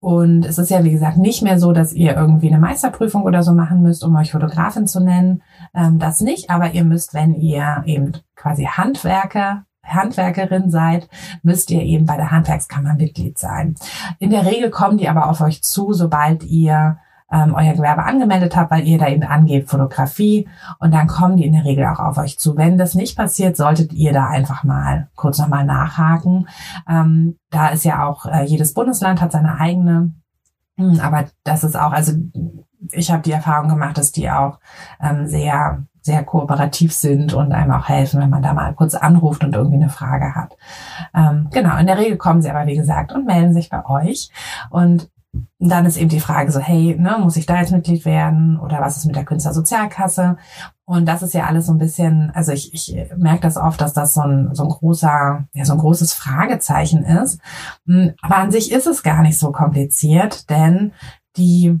Und 0.00 0.44
es 0.44 0.58
ist 0.58 0.70
ja, 0.70 0.84
wie 0.84 0.90
gesagt, 0.90 1.16
nicht 1.16 1.42
mehr 1.42 1.58
so, 1.58 1.72
dass 1.72 1.92
ihr 1.92 2.14
irgendwie 2.14 2.48
eine 2.48 2.58
Meisterprüfung 2.58 3.22
oder 3.22 3.42
so 3.42 3.52
machen 3.52 3.82
müsst, 3.82 4.04
um 4.04 4.14
euch 4.16 4.32
Fotografin 4.32 4.86
zu 4.86 5.00
nennen. 5.00 5.42
Ähm, 5.74 5.98
das 5.98 6.20
nicht, 6.20 6.50
aber 6.50 6.72
ihr 6.72 6.84
müsst, 6.84 7.14
wenn 7.14 7.34
ihr 7.34 7.82
eben 7.86 8.12
quasi 8.34 8.64
Handwerker 8.64 9.64
Handwerkerin 9.86 10.70
seid, 10.70 11.08
müsst 11.42 11.70
ihr 11.70 11.82
eben 11.82 12.06
bei 12.06 12.16
der 12.16 12.30
Handwerkskammer 12.30 12.94
Mitglied 12.94 13.38
sein. 13.38 13.74
In 14.18 14.30
der 14.30 14.46
Regel 14.46 14.70
kommen 14.70 14.96
die 14.96 15.10
aber 15.10 15.28
auf 15.28 15.42
euch 15.42 15.62
zu, 15.62 15.92
sobald 15.92 16.42
ihr 16.42 16.96
ähm, 17.32 17.54
euer 17.54 17.72
Gewerbe 17.72 18.04
angemeldet 18.04 18.56
habt, 18.56 18.70
weil 18.70 18.86
ihr 18.86 18.98
da 18.98 19.08
eben 19.08 19.22
angebt 19.22 19.70
Fotografie 19.70 20.48
und 20.78 20.92
dann 20.92 21.06
kommen 21.06 21.36
die 21.36 21.46
in 21.46 21.52
der 21.52 21.64
Regel 21.64 21.86
auch 21.86 21.98
auf 21.98 22.18
euch 22.18 22.38
zu. 22.38 22.56
Wenn 22.56 22.78
das 22.78 22.94
nicht 22.94 23.16
passiert, 23.16 23.56
solltet 23.56 23.92
ihr 23.92 24.12
da 24.12 24.28
einfach 24.28 24.64
mal 24.64 25.08
kurz 25.16 25.38
nochmal 25.38 25.64
nachhaken. 25.64 26.48
Ähm, 26.88 27.36
da 27.50 27.68
ist 27.68 27.84
ja 27.84 28.06
auch, 28.06 28.26
äh, 28.26 28.44
jedes 28.44 28.74
Bundesland 28.74 29.20
hat 29.20 29.32
seine 29.32 29.58
eigene, 29.58 30.12
hm, 30.76 31.00
aber 31.00 31.26
das 31.44 31.64
ist 31.64 31.76
auch, 31.76 31.92
also 31.92 32.12
ich 32.92 33.10
habe 33.10 33.22
die 33.22 33.32
Erfahrung 33.32 33.68
gemacht, 33.68 33.96
dass 33.96 34.12
die 34.12 34.30
auch 34.30 34.58
ähm, 35.00 35.26
sehr 35.26 35.84
sehr 36.04 36.22
kooperativ 36.22 36.92
sind 36.92 37.32
und 37.32 37.52
einem 37.52 37.72
auch 37.72 37.88
helfen, 37.88 38.20
wenn 38.20 38.28
man 38.28 38.42
da 38.42 38.52
mal 38.52 38.74
kurz 38.74 38.94
anruft 38.94 39.42
und 39.42 39.54
irgendwie 39.54 39.76
eine 39.76 39.88
Frage 39.88 40.34
hat. 40.34 40.54
Ähm, 41.14 41.48
genau, 41.50 41.78
in 41.78 41.86
der 41.86 41.96
Regel 41.96 42.18
kommen 42.18 42.42
sie 42.42 42.50
aber, 42.50 42.66
wie 42.66 42.76
gesagt, 42.76 43.12
und 43.12 43.24
melden 43.24 43.54
sich 43.54 43.70
bei 43.70 43.86
euch. 43.86 44.30
Und 44.68 45.08
dann 45.58 45.86
ist 45.86 45.96
eben 45.96 46.10
die 46.10 46.20
Frage 46.20 46.52
so, 46.52 46.60
hey, 46.60 46.96
ne, 46.98 47.18
muss 47.20 47.36
ich 47.36 47.46
da 47.46 47.58
jetzt 47.58 47.72
Mitglied 47.72 48.04
werden 48.04 48.58
oder 48.58 48.80
was 48.80 48.96
ist 48.96 49.06
mit 49.06 49.16
der 49.16 49.24
Künstlersozialkasse? 49.24 50.36
Und 50.84 51.06
das 51.06 51.22
ist 51.22 51.32
ja 51.32 51.44
alles 51.46 51.66
so 51.66 51.72
ein 51.72 51.78
bisschen, 51.78 52.30
also 52.34 52.52
ich, 52.52 52.74
ich 52.74 52.94
merke 53.16 53.40
das 53.40 53.56
oft, 53.56 53.80
dass 53.80 53.94
das 53.94 54.14
so 54.14 54.20
ein, 54.20 54.54
so 54.54 54.64
ein 54.64 54.68
großer, 54.68 55.44
ja, 55.52 55.64
so 55.64 55.72
ein 55.72 55.78
großes 55.78 56.12
Fragezeichen 56.12 57.04
ist. 57.04 57.40
Hm, 57.86 58.12
aber 58.20 58.36
an 58.36 58.50
sich 58.50 58.70
ist 58.70 58.86
es 58.86 59.02
gar 59.02 59.22
nicht 59.22 59.38
so 59.38 59.50
kompliziert, 59.50 60.50
denn 60.50 60.92
die 61.36 61.78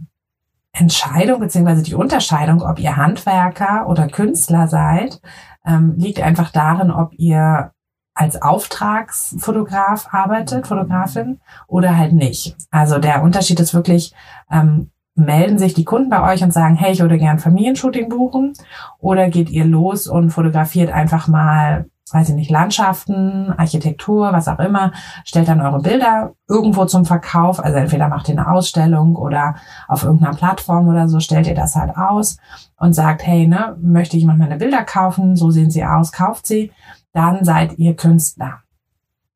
Entscheidung 0.72 1.40
beziehungsweise 1.40 1.82
die 1.82 1.94
Unterscheidung, 1.94 2.62
ob 2.62 2.80
ihr 2.80 2.96
Handwerker 2.96 3.86
oder 3.88 4.08
Künstler 4.08 4.66
seid, 4.68 5.20
ähm, 5.66 5.94
liegt 5.96 6.20
einfach 6.20 6.50
darin, 6.50 6.90
ob 6.90 7.12
ihr 7.12 7.73
als 8.14 8.40
Auftragsfotograf 8.40 10.08
arbeitet, 10.12 10.66
Fotografin, 10.66 11.40
oder 11.66 11.96
halt 11.96 12.12
nicht. 12.12 12.56
Also 12.70 12.98
der 12.98 13.22
Unterschied 13.22 13.60
ist 13.60 13.74
wirklich, 13.74 14.14
ähm, 14.50 14.90
melden 15.16 15.58
sich 15.58 15.74
die 15.74 15.84
Kunden 15.84 16.10
bei 16.10 16.32
euch 16.32 16.42
und 16.42 16.52
sagen, 16.52 16.76
hey, 16.76 16.92
ich 16.92 17.00
würde 17.00 17.18
gern 17.18 17.38
Familienshooting 17.38 18.08
buchen, 18.08 18.54
oder 18.98 19.28
geht 19.28 19.50
ihr 19.50 19.64
los 19.64 20.06
und 20.06 20.30
fotografiert 20.30 20.90
einfach 20.90 21.28
mal 21.28 21.86
weiß 22.12 22.28
ich 22.28 22.34
nicht, 22.34 22.50
Landschaften, 22.50 23.52
Architektur, 23.56 24.32
was 24.32 24.46
auch 24.46 24.58
immer, 24.58 24.92
stellt 25.24 25.48
dann 25.48 25.60
eure 25.60 25.80
Bilder 25.80 26.34
irgendwo 26.48 26.84
zum 26.84 27.04
Verkauf. 27.04 27.62
Also 27.62 27.78
entweder 27.78 28.08
macht 28.08 28.28
ihr 28.28 28.38
eine 28.38 28.50
Ausstellung 28.50 29.16
oder 29.16 29.56
auf 29.88 30.04
irgendeiner 30.04 30.36
Plattform 30.36 30.88
oder 30.88 31.08
so 31.08 31.18
stellt 31.20 31.46
ihr 31.46 31.54
das 31.54 31.74
halt 31.76 31.96
aus 31.96 32.36
und 32.76 32.92
sagt, 32.92 33.26
hey, 33.26 33.46
ne, 33.46 33.76
möchte 33.80 34.16
jemand 34.16 34.38
meine 34.38 34.58
Bilder 34.58 34.84
kaufen? 34.84 35.34
So 35.34 35.50
sehen 35.50 35.70
sie 35.70 35.84
aus, 35.84 36.12
kauft 36.12 36.46
sie. 36.46 36.72
Dann 37.14 37.44
seid 37.44 37.78
ihr 37.78 37.96
Künstler. 37.96 38.64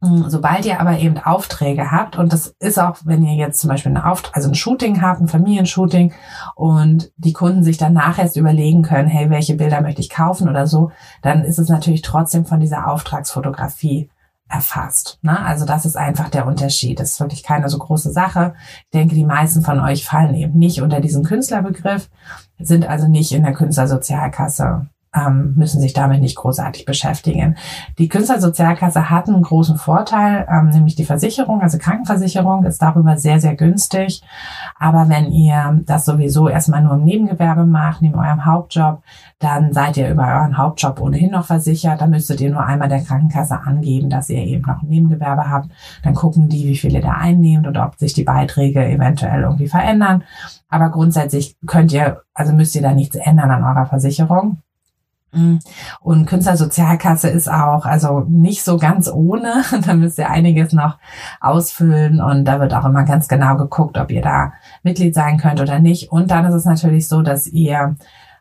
Hm, 0.00 0.28
sobald 0.28 0.64
ihr 0.66 0.80
aber 0.80 0.98
eben 0.98 1.18
Aufträge 1.18 1.90
habt, 1.90 2.16
und 2.16 2.32
das 2.32 2.54
ist 2.60 2.78
auch, 2.78 2.98
wenn 3.04 3.22
ihr 3.24 3.34
jetzt 3.34 3.60
zum 3.60 3.68
Beispiel 3.68 3.90
eine 3.90 4.06
Auft 4.06 4.30
also 4.34 4.48
ein 4.48 4.54
Shooting 4.54 5.00
habt, 5.00 5.20
ein 5.20 5.28
Familienshooting, 5.28 6.12
und 6.54 7.10
die 7.16 7.32
Kunden 7.32 7.64
sich 7.64 7.78
dann 7.78 7.94
nachher 7.94 8.22
erst 8.22 8.36
überlegen 8.36 8.82
können, 8.82 9.08
hey, 9.08 9.30
welche 9.30 9.54
Bilder 9.54 9.80
möchte 9.80 10.00
ich 10.00 10.10
kaufen 10.10 10.48
oder 10.48 10.66
so, 10.66 10.92
dann 11.22 11.42
ist 11.42 11.58
es 11.58 11.68
natürlich 11.68 12.02
trotzdem 12.02 12.44
von 12.44 12.60
dieser 12.60 12.88
Auftragsfotografie 12.88 14.10
erfasst. 14.48 15.18
Ne? 15.22 15.38
Also 15.44 15.66
das 15.66 15.84
ist 15.84 15.96
einfach 15.96 16.30
der 16.30 16.46
Unterschied. 16.46 17.00
Das 17.00 17.12
ist 17.12 17.20
wirklich 17.20 17.42
keine 17.42 17.68
so 17.68 17.78
große 17.78 18.12
Sache. 18.12 18.54
Ich 18.84 18.90
denke, 18.90 19.14
die 19.14 19.24
meisten 19.24 19.62
von 19.62 19.80
euch 19.80 20.04
fallen 20.04 20.34
eben 20.34 20.58
nicht 20.58 20.80
unter 20.80 21.00
diesen 21.00 21.24
Künstlerbegriff, 21.24 22.08
sind 22.58 22.88
also 22.88 23.08
nicht 23.08 23.32
in 23.32 23.42
der 23.42 23.52
Künstlersozialkasse 23.52 24.88
ähm, 25.14 25.54
müssen 25.56 25.80
sich 25.80 25.92
damit 25.92 26.20
nicht 26.20 26.36
großartig 26.36 26.84
beschäftigen. 26.84 27.56
Die 27.98 28.08
Künstlersozialkasse 28.08 29.10
hat 29.10 29.28
einen 29.28 29.42
großen 29.42 29.76
Vorteil, 29.76 30.46
ähm, 30.50 30.70
nämlich 30.70 30.96
die 30.96 31.04
Versicherung, 31.04 31.62
also 31.62 31.78
Krankenversicherung 31.78 32.64
ist 32.64 32.82
darüber 32.82 33.16
sehr, 33.16 33.40
sehr 33.40 33.54
günstig. 33.54 34.22
Aber 34.78 35.08
wenn 35.08 35.32
ihr 35.32 35.80
das 35.86 36.04
sowieso 36.04 36.48
erstmal 36.48 36.82
nur 36.82 36.94
im 36.94 37.04
Nebengewerbe 37.04 37.64
macht, 37.64 38.02
neben 38.02 38.18
eurem 38.18 38.44
Hauptjob, 38.44 39.02
dann 39.38 39.72
seid 39.72 39.96
ihr 39.96 40.10
über 40.10 40.26
euren 40.26 40.58
Hauptjob 40.58 41.00
ohnehin 41.00 41.30
noch 41.30 41.46
versichert. 41.46 42.00
Dann 42.00 42.10
müsstet 42.10 42.40
ihr 42.40 42.50
nur 42.50 42.64
einmal 42.64 42.88
der 42.88 43.02
Krankenkasse 43.02 43.60
angeben, 43.60 44.10
dass 44.10 44.28
ihr 44.30 44.38
eben 44.38 44.62
noch 44.62 44.82
ein 44.82 44.88
Nebengewerbe 44.88 45.48
habt. 45.48 45.70
Dann 46.02 46.14
gucken 46.14 46.48
die, 46.48 46.66
wie 46.66 46.76
viel 46.76 46.92
ihr 46.92 47.02
da 47.02 47.12
einnehmt 47.12 47.66
oder 47.66 47.86
ob 47.86 47.98
sich 47.98 48.14
die 48.14 48.24
Beiträge 48.24 48.84
eventuell 48.84 49.42
irgendwie 49.42 49.68
verändern. 49.68 50.24
Aber 50.68 50.90
grundsätzlich 50.90 51.56
könnt 51.66 51.92
ihr, 51.92 52.22
also 52.34 52.52
müsst 52.52 52.74
ihr 52.74 52.82
da 52.82 52.92
nichts 52.92 53.16
ändern 53.16 53.50
an 53.50 53.64
eurer 53.64 53.86
Versicherung. 53.86 54.58
Mhm. 55.32 55.58
Und 56.00 56.26
Künstlersozialkasse 56.26 57.28
ist 57.28 57.50
auch, 57.50 57.84
also 57.84 58.20
nicht 58.28 58.64
so 58.64 58.78
ganz 58.78 59.08
ohne. 59.08 59.62
da 59.86 59.94
müsst 59.94 60.18
ihr 60.18 60.30
einiges 60.30 60.72
noch 60.72 60.98
ausfüllen 61.40 62.20
und 62.20 62.44
da 62.44 62.60
wird 62.60 62.74
auch 62.74 62.84
immer 62.84 63.04
ganz 63.04 63.28
genau 63.28 63.56
geguckt, 63.56 63.98
ob 63.98 64.10
ihr 64.10 64.22
da 64.22 64.52
Mitglied 64.82 65.14
sein 65.14 65.38
könnt 65.38 65.60
oder 65.60 65.78
nicht. 65.78 66.10
Und 66.10 66.30
dann 66.30 66.44
ist 66.46 66.54
es 66.54 66.64
natürlich 66.64 67.08
so, 67.08 67.22
dass 67.22 67.46
ihr 67.46 67.96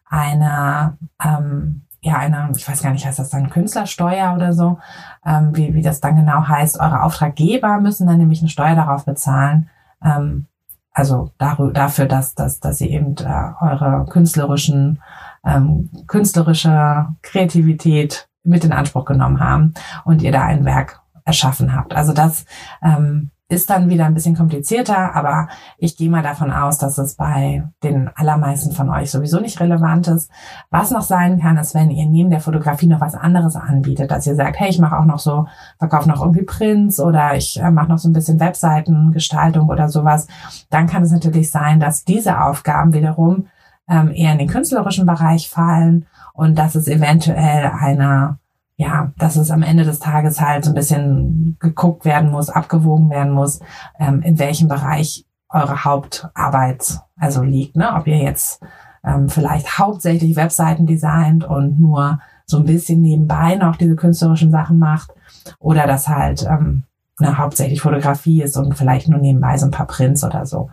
eine, 0.10 0.98
ähm, 1.24 1.84
ja, 2.02 2.18
eine, 2.18 2.52
ich 2.56 2.68
weiß 2.68 2.82
gar 2.82 2.92
nicht, 2.92 3.06
heißt 3.06 3.20
das 3.20 3.30
dann 3.30 3.50
Künstlersteuer 3.50 4.34
oder 4.34 4.54
so, 4.54 4.80
ähm, 5.26 5.56
wie, 5.56 5.74
wie 5.74 5.82
das 5.82 6.00
dann 6.00 6.16
genau 6.16 6.48
heißt. 6.48 6.80
Eure 6.80 7.04
Auftraggeber 7.04 7.80
müssen 7.82 8.08
dann 8.08 8.18
nämlich 8.18 8.40
eine 8.40 8.50
Steuer 8.50 8.76
darauf 8.76 9.04
bezahlen. 9.04 9.70
Ähm, 10.04 10.48
also 10.94 11.30
dafür, 11.38 12.08
dass, 12.08 12.34
dass, 12.34 12.60
dass 12.60 12.80
sie 12.80 12.90
eben 12.90 13.16
äh, 13.18 13.52
eure 13.62 14.06
künstlerischen 14.10 15.00
ähm, 15.48 15.90
künstlerische 16.08 17.08
Kreativität 17.22 18.28
mit 18.44 18.64
in 18.64 18.74
Anspruch 18.74 19.06
genommen 19.06 19.40
haben 19.40 19.74
und 20.06 20.22
ihr 20.22 20.32
da 20.32 20.44
ein 20.44 20.66
Werk 20.66 21.02
erschaffen 21.26 21.76
habt. 21.76 21.94
Also 21.94 22.14
das 22.14 22.46
ähm, 22.82 23.32
ist 23.50 23.70
dann 23.70 23.90
wieder 23.90 24.06
ein 24.06 24.14
bisschen 24.14 24.36
komplizierter, 24.36 25.16
aber 25.16 25.48
ich 25.78 25.96
gehe 25.96 26.10
mal 26.10 26.22
davon 26.22 26.52
aus, 26.52 26.78
dass 26.80 26.98
es 26.98 27.16
bei 27.16 27.64
den 27.82 28.10
allermeisten 28.14 28.74
von 28.74 28.90
euch 28.90 29.10
sowieso 29.10 29.40
nicht 29.40 29.62
relevant 29.62 30.10
ist. 30.10 30.30
Was 30.70 30.92
noch 30.92 31.02
sein 31.02 31.40
kann, 31.40 31.58
ist, 31.58 31.74
wenn 31.74 31.90
ihr 31.90 32.06
neben 32.08 32.30
der 32.30 32.42
Fotografie 32.42 32.88
noch 32.88 33.00
was 33.00 33.16
anderes 33.16 33.56
anbietet, 33.56 34.12
dass 34.12 34.28
ihr 34.28 34.36
sagt, 34.36 34.60
hey, 34.60 34.70
ich 34.70 34.80
mache 34.80 34.98
auch 34.98 35.06
noch 35.06 35.20
so, 35.20 35.48
verkaufe 35.80 36.10
noch 36.10 36.22
irgendwie 36.22 36.44
Prints 36.44 37.00
oder 37.00 37.36
ich 37.36 37.62
äh, 37.62 37.72
mache 37.72 37.88
noch 37.88 38.00
so 38.00 38.10
ein 38.10 38.14
bisschen 38.14 38.40
Webseitengestaltung 38.40 39.70
oder 39.70 39.88
sowas, 39.88 40.28
dann 40.70 40.88
kann 40.88 41.04
es 41.04 41.12
natürlich 41.12 41.50
sein, 41.50 41.80
dass 41.80 42.04
diese 42.04 42.42
Aufgaben 42.42 42.94
wiederum 42.94 43.48
ähm, 43.90 44.12
eher 44.14 44.34
in 44.34 44.40
den 44.40 44.48
künstlerischen 44.48 45.06
Bereich 45.06 45.50
fallen 45.50 46.06
und 46.34 46.58
dass 46.58 46.76
es 46.76 46.88
eventuell 46.88 47.68
eine, 47.68 48.38
ja, 48.76 49.12
dass 49.18 49.36
es 49.36 49.52
am 49.52 49.64
Ende 49.64 49.84
des 49.84 50.00
Tages 50.00 50.42
halt 50.42 50.66
so 50.66 50.72
ein 50.72 50.76
bisschen 50.76 51.58
geguckt 51.60 52.06
werden 52.06 52.32
muss, 52.32 52.50
abgewogen 52.50 53.10
werden 53.10 53.32
muss, 53.32 53.60
ähm, 54.00 54.22
in 54.22 54.38
welchem 54.40 54.68
Bereich 54.68 55.26
eure 55.50 55.84
Hauptarbeit 55.86 57.00
also 57.18 57.42
liegt, 57.42 57.76
ne? 57.76 57.94
Ob 57.96 58.08
ihr 58.08 58.18
jetzt 58.18 58.62
ähm, 59.04 59.30
vielleicht 59.30 59.80
hauptsächlich 59.80 60.36
Webseiten 60.36 60.86
designt 60.86 61.44
und 61.46 61.80
nur 61.80 62.20
so 62.46 62.58
ein 62.58 62.66
bisschen 62.66 63.02
nebenbei 63.02 63.56
noch 63.56 63.76
diese 63.76 63.96
künstlerischen 63.96 64.52
Sachen 64.52 64.78
macht 64.78 65.12
oder 65.60 65.88
das 65.88 66.08
halt 66.08 66.44
ähm, 66.44 66.84
ne, 67.20 67.38
hauptsächlich 67.38 67.82
Fotografie 67.82 68.42
ist 68.42 68.58
und 68.58 68.78
vielleicht 68.78 69.10
nur 69.10 69.20
nebenbei 69.20 69.58
so 69.58 69.66
ein 69.66 69.72
paar 69.72 69.88
Prints 69.88 70.24
oder 70.24 70.46
so. 70.46 70.70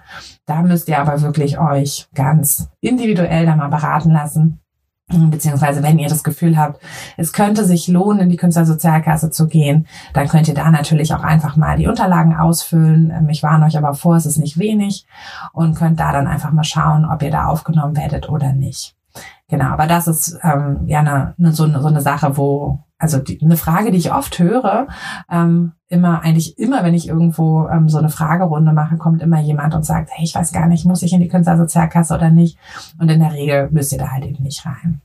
Da 0.46 0.62
müsst 0.62 0.88
ihr 0.88 0.98
aber 0.98 1.22
wirklich 1.22 1.58
euch 1.58 2.08
ganz 2.14 2.68
individuell 2.80 3.46
da 3.46 3.56
mal 3.56 3.68
beraten 3.68 4.10
lassen. 4.10 4.60
Beziehungsweise 5.06 5.82
wenn 5.82 5.98
ihr 5.98 6.08
das 6.08 6.24
Gefühl 6.24 6.56
habt, 6.56 6.80
es 7.18 7.34
könnte 7.34 7.66
sich 7.66 7.88
lohnen, 7.88 8.20
in 8.20 8.28
die 8.30 8.38
Künstlersozialkasse 8.38 9.30
zu 9.30 9.48
gehen, 9.48 9.86
dann 10.14 10.28
könnt 10.28 10.48
ihr 10.48 10.54
da 10.54 10.70
natürlich 10.70 11.12
auch 11.12 11.22
einfach 11.22 11.56
mal 11.56 11.76
die 11.76 11.88
Unterlagen 11.88 12.34
ausfüllen. 12.34 13.12
Ähm, 13.14 13.28
ich 13.28 13.42
warne 13.42 13.66
euch 13.66 13.76
aber 13.76 13.92
vor, 13.94 14.16
es 14.16 14.24
ist 14.24 14.38
nicht 14.38 14.58
wenig 14.58 15.06
und 15.52 15.76
könnt 15.76 16.00
da 16.00 16.10
dann 16.10 16.26
einfach 16.26 16.52
mal 16.52 16.64
schauen, 16.64 17.04
ob 17.04 17.22
ihr 17.22 17.30
da 17.30 17.46
aufgenommen 17.46 17.96
werdet 17.98 18.30
oder 18.30 18.54
nicht. 18.54 18.96
Genau, 19.48 19.66
aber 19.66 19.86
das 19.86 20.08
ist 20.08 20.38
ähm, 20.42 20.84
ja 20.86 21.00
eine, 21.00 21.34
eine, 21.38 21.52
so, 21.52 21.64
eine, 21.64 21.82
so 21.82 21.88
eine 21.88 22.00
Sache, 22.00 22.38
wo 22.38 22.80
also 23.04 23.18
die, 23.18 23.38
eine 23.42 23.58
Frage, 23.58 23.90
die 23.90 23.98
ich 23.98 24.14
oft 24.14 24.38
höre, 24.38 24.88
ähm, 25.30 25.72
immer, 25.88 26.22
eigentlich 26.22 26.58
immer, 26.58 26.82
wenn 26.84 26.94
ich 26.94 27.06
irgendwo 27.06 27.68
ähm, 27.68 27.90
so 27.90 27.98
eine 27.98 28.08
Fragerunde 28.08 28.72
mache, 28.72 28.96
kommt 28.96 29.20
immer 29.20 29.40
jemand 29.40 29.74
und 29.74 29.84
sagt, 29.84 30.08
hey, 30.10 30.24
ich 30.24 30.34
weiß 30.34 30.52
gar 30.52 30.68
nicht, 30.68 30.86
muss 30.86 31.02
ich 31.02 31.12
in 31.12 31.20
die 31.20 31.28
Künstlersozialkasse 31.28 32.14
oder 32.14 32.30
nicht? 32.30 32.58
Und 32.98 33.10
in 33.10 33.20
der 33.20 33.34
Regel 33.34 33.68
müsst 33.70 33.92
ihr 33.92 33.98
da 33.98 34.10
halt 34.10 34.24
eben 34.24 34.42
nicht 34.42 34.64
rein. 34.64 35.02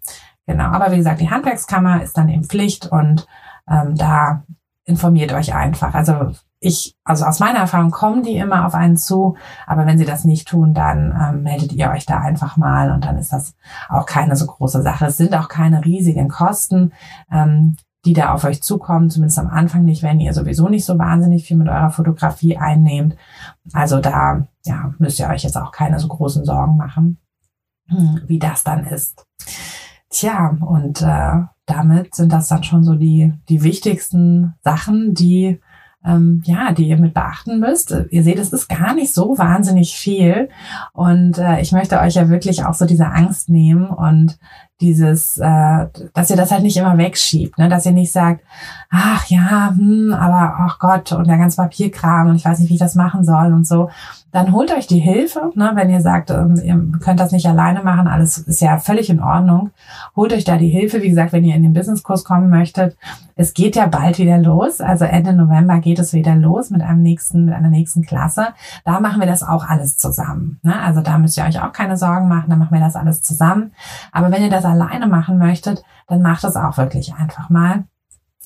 Genau, 0.47 0.63
aber 0.63 0.93
wie 0.93 0.97
gesagt, 0.97 1.19
die 1.19 1.29
Handwerkskammer 1.29 2.01
ist 2.01 2.17
dann 2.17 2.29
eben 2.29 2.45
Pflicht 2.45 2.87
und 2.89 3.27
ähm, 3.69 3.95
da 3.95 4.43
informiert 4.85 5.33
euch 5.33 5.53
einfach. 5.53 5.93
Also 5.93 6.31
ich, 6.61 6.95
also 7.03 7.25
aus 7.25 7.39
meiner 7.39 7.59
Erfahrung 7.59 7.91
kommen 7.91 8.23
die 8.23 8.37
immer 8.37 8.65
auf 8.65 8.75
einen 8.75 8.97
zu, 8.97 9.35
aber 9.65 9.85
wenn 9.85 9.97
sie 9.97 10.05
das 10.05 10.25
nicht 10.25 10.47
tun, 10.47 10.73
dann 10.73 11.17
ähm, 11.19 11.43
meldet 11.43 11.73
ihr 11.73 11.89
euch 11.89 12.05
da 12.05 12.19
einfach 12.19 12.55
mal 12.57 12.91
und 12.91 13.05
dann 13.05 13.17
ist 13.17 13.31
das 13.31 13.55
auch 13.89 14.05
keine 14.05 14.35
so 14.37 14.45
große 14.45 14.81
Sache. 14.81 15.05
Es 15.05 15.17
sind 15.17 15.35
auch 15.35 15.49
keine 15.49 15.83
riesigen 15.85 16.29
Kosten, 16.29 16.93
ähm, 17.31 17.75
die 18.05 18.13
da 18.13 18.33
auf 18.33 18.43
euch 18.45 18.61
zukommen, 18.63 19.09
zumindest 19.09 19.39
am 19.39 19.47
Anfang 19.47 19.83
nicht, 19.83 20.03
wenn 20.03 20.19
ihr 20.19 20.33
sowieso 20.33 20.69
nicht 20.69 20.85
so 20.85 20.97
wahnsinnig 20.97 21.45
viel 21.45 21.57
mit 21.57 21.67
eurer 21.67 21.91
Fotografie 21.91 22.57
einnehmt. 22.57 23.15
Also 23.73 23.99
da 23.99 24.47
ja, 24.65 24.93
müsst 24.99 25.19
ihr 25.19 25.27
euch 25.27 25.43
jetzt 25.43 25.57
auch 25.57 25.71
keine 25.71 25.99
so 25.99 26.07
großen 26.07 26.45
Sorgen 26.45 26.77
machen, 26.77 27.17
hm, 27.87 28.21
wie 28.27 28.39
das 28.39 28.63
dann 28.63 28.85
ist. 28.85 29.25
Tja, 30.09 30.57
und 30.61 31.01
äh, 31.01 31.43
damit 31.65 32.15
sind 32.15 32.31
das 32.31 32.47
dann 32.47 32.63
schon 32.63 32.83
so 32.83 32.95
die, 32.95 33.33
die 33.49 33.63
wichtigsten 33.63 34.55
Sachen, 34.63 35.13
die 35.13 35.59
ähm, 36.05 36.41
ja, 36.45 36.71
die 36.71 36.87
ihr 36.87 36.97
mit 36.97 37.13
beachten 37.13 37.59
müsst. 37.59 37.93
Ihr 38.09 38.23
seht, 38.23 38.39
es 38.39 38.53
ist 38.53 38.69
gar 38.69 38.93
nicht 38.93 39.13
so 39.13 39.37
wahnsinnig 39.37 39.95
viel. 39.95 40.49
Und 40.93 41.37
äh, 41.37 41.59
ich 41.61 41.71
möchte 41.71 41.99
euch 41.99 42.15
ja 42.15 42.29
wirklich 42.29 42.63
auch 42.63 42.73
so 42.73 42.85
diese 42.85 43.07
Angst 43.07 43.49
nehmen 43.49 43.89
und 43.89 44.39
dieses, 44.81 45.37
äh, 45.37 45.87
dass 46.13 46.29
ihr 46.29 46.37
das 46.37 46.51
halt 46.51 46.63
nicht 46.63 46.77
immer 46.77 46.97
wegschiebt, 46.97 47.57
ne? 47.57 47.67
dass 47.67 47.85
ihr 47.85 47.91
nicht 47.91 48.11
sagt, 48.11 48.41
ach 48.89 49.25
ja, 49.27 49.73
hm, 49.75 50.13
aber 50.13 50.55
ach 50.59 50.79
Gott 50.79 51.11
und 51.11 51.27
der 51.27 51.37
ganze 51.37 51.57
Papierkram 51.57 52.29
und 52.29 52.35
ich 52.35 52.45
weiß 52.45 52.59
nicht, 52.59 52.69
wie 52.69 52.75
ich 52.75 52.79
das 52.79 52.95
machen 52.95 53.25
soll 53.25 53.53
und 53.53 53.67
so. 53.67 53.89
Dann 54.31 54.53
holt 54.53 54.71
euch 54.71 54.85
die 54.85 54.99
Hilfe, 54.99 55.51
ne? 55.55 55.71
wenn 55.73 55.89
ihr 55.89 56.01
sagt, 56.01 56.29
ähm, 56.29 56.55
ihr 56.63 56.99
könnt 56.99 57.19
das 57.19 57.31
nicht 57.31 57.47
alleine 57.47 57.83
machen, 57.83 58.07
alles 58.07 58.37
ist 58.37 58.61
ja 58.61 58.77
völlig 58.77 59.09
in 59.09 59.21
Ordnung. 59.21 59.71
Holt 60.15 60.31
euch 60.33 60.43
da 60.43 60.57
die 60.57 60.69
Hilfe, 60.69 61.01
wie 61.01 61.09
gesagt, 61.09 61.33
wenn 61.33 61.43
ihr 61.43 61.55
in 61.55 61.63
den 61.63 61.73
Businesskurs 61.73 62.23
kommen 62.23 62.49
möchtet. 62.49 62.95
Es 63.35 63.53
geht 63.53 63.75
ja 63.75 63.87
bald 63.87 64.19
wieder 64.19 64.37
los, 64.37 64.81
also 64.81 65.05
Ende 65.05 65.33
November 65.33 65.79
geht 65.79 65.97
es 65.97 66.13
wieder 66.13 66.35
los 66.35 66.69
mit 66.69 66.81
einem 66.81 67.01
nächsten, 67.01 67.45
mit 67.45 67.53
einer 67.53 67.69
nächsten 67.69 68.03
Klasse. 68.03 68.49
Da 68.85 68.99
machen 68.99 69.19
wir 69.19 69.27
das 69.27 69.43
auch 69.43 69.67
alles 69.67 69.97
zusammen. 69.97 70.59
Ne? 70.61 70.79
Also 70.79 71.01
da 71.01 71.17
müsst 71.17 71.37
ihr 71.37 71.45
euch 71.45 71.59
auch 71.61 71.71
keine 71.73 71.97
Sorgen 71.97 72.27
machen, 72.27 72.49
da 72.49 72.55
machen 72.55 72.73
wir 72.73 72.81
das 72.81 72.95
alles 72.95 73.23
zusammen. 73.23 73.71
Aber 74.11 74.31
wenn 74.31 74.43
ihr 74.43 74.49
das 74.49 74.65
alleine 74.69 75.07
machen 75.07 75.37
möchtet, 75.37 75.83
dann 76.07 76.21
macht 76.21 76.43
es 76.43 76.55
auch 76.55 76.77
wirklich 76.77 77.13
einfach 77.13 77.49
mal. 77.49 77.85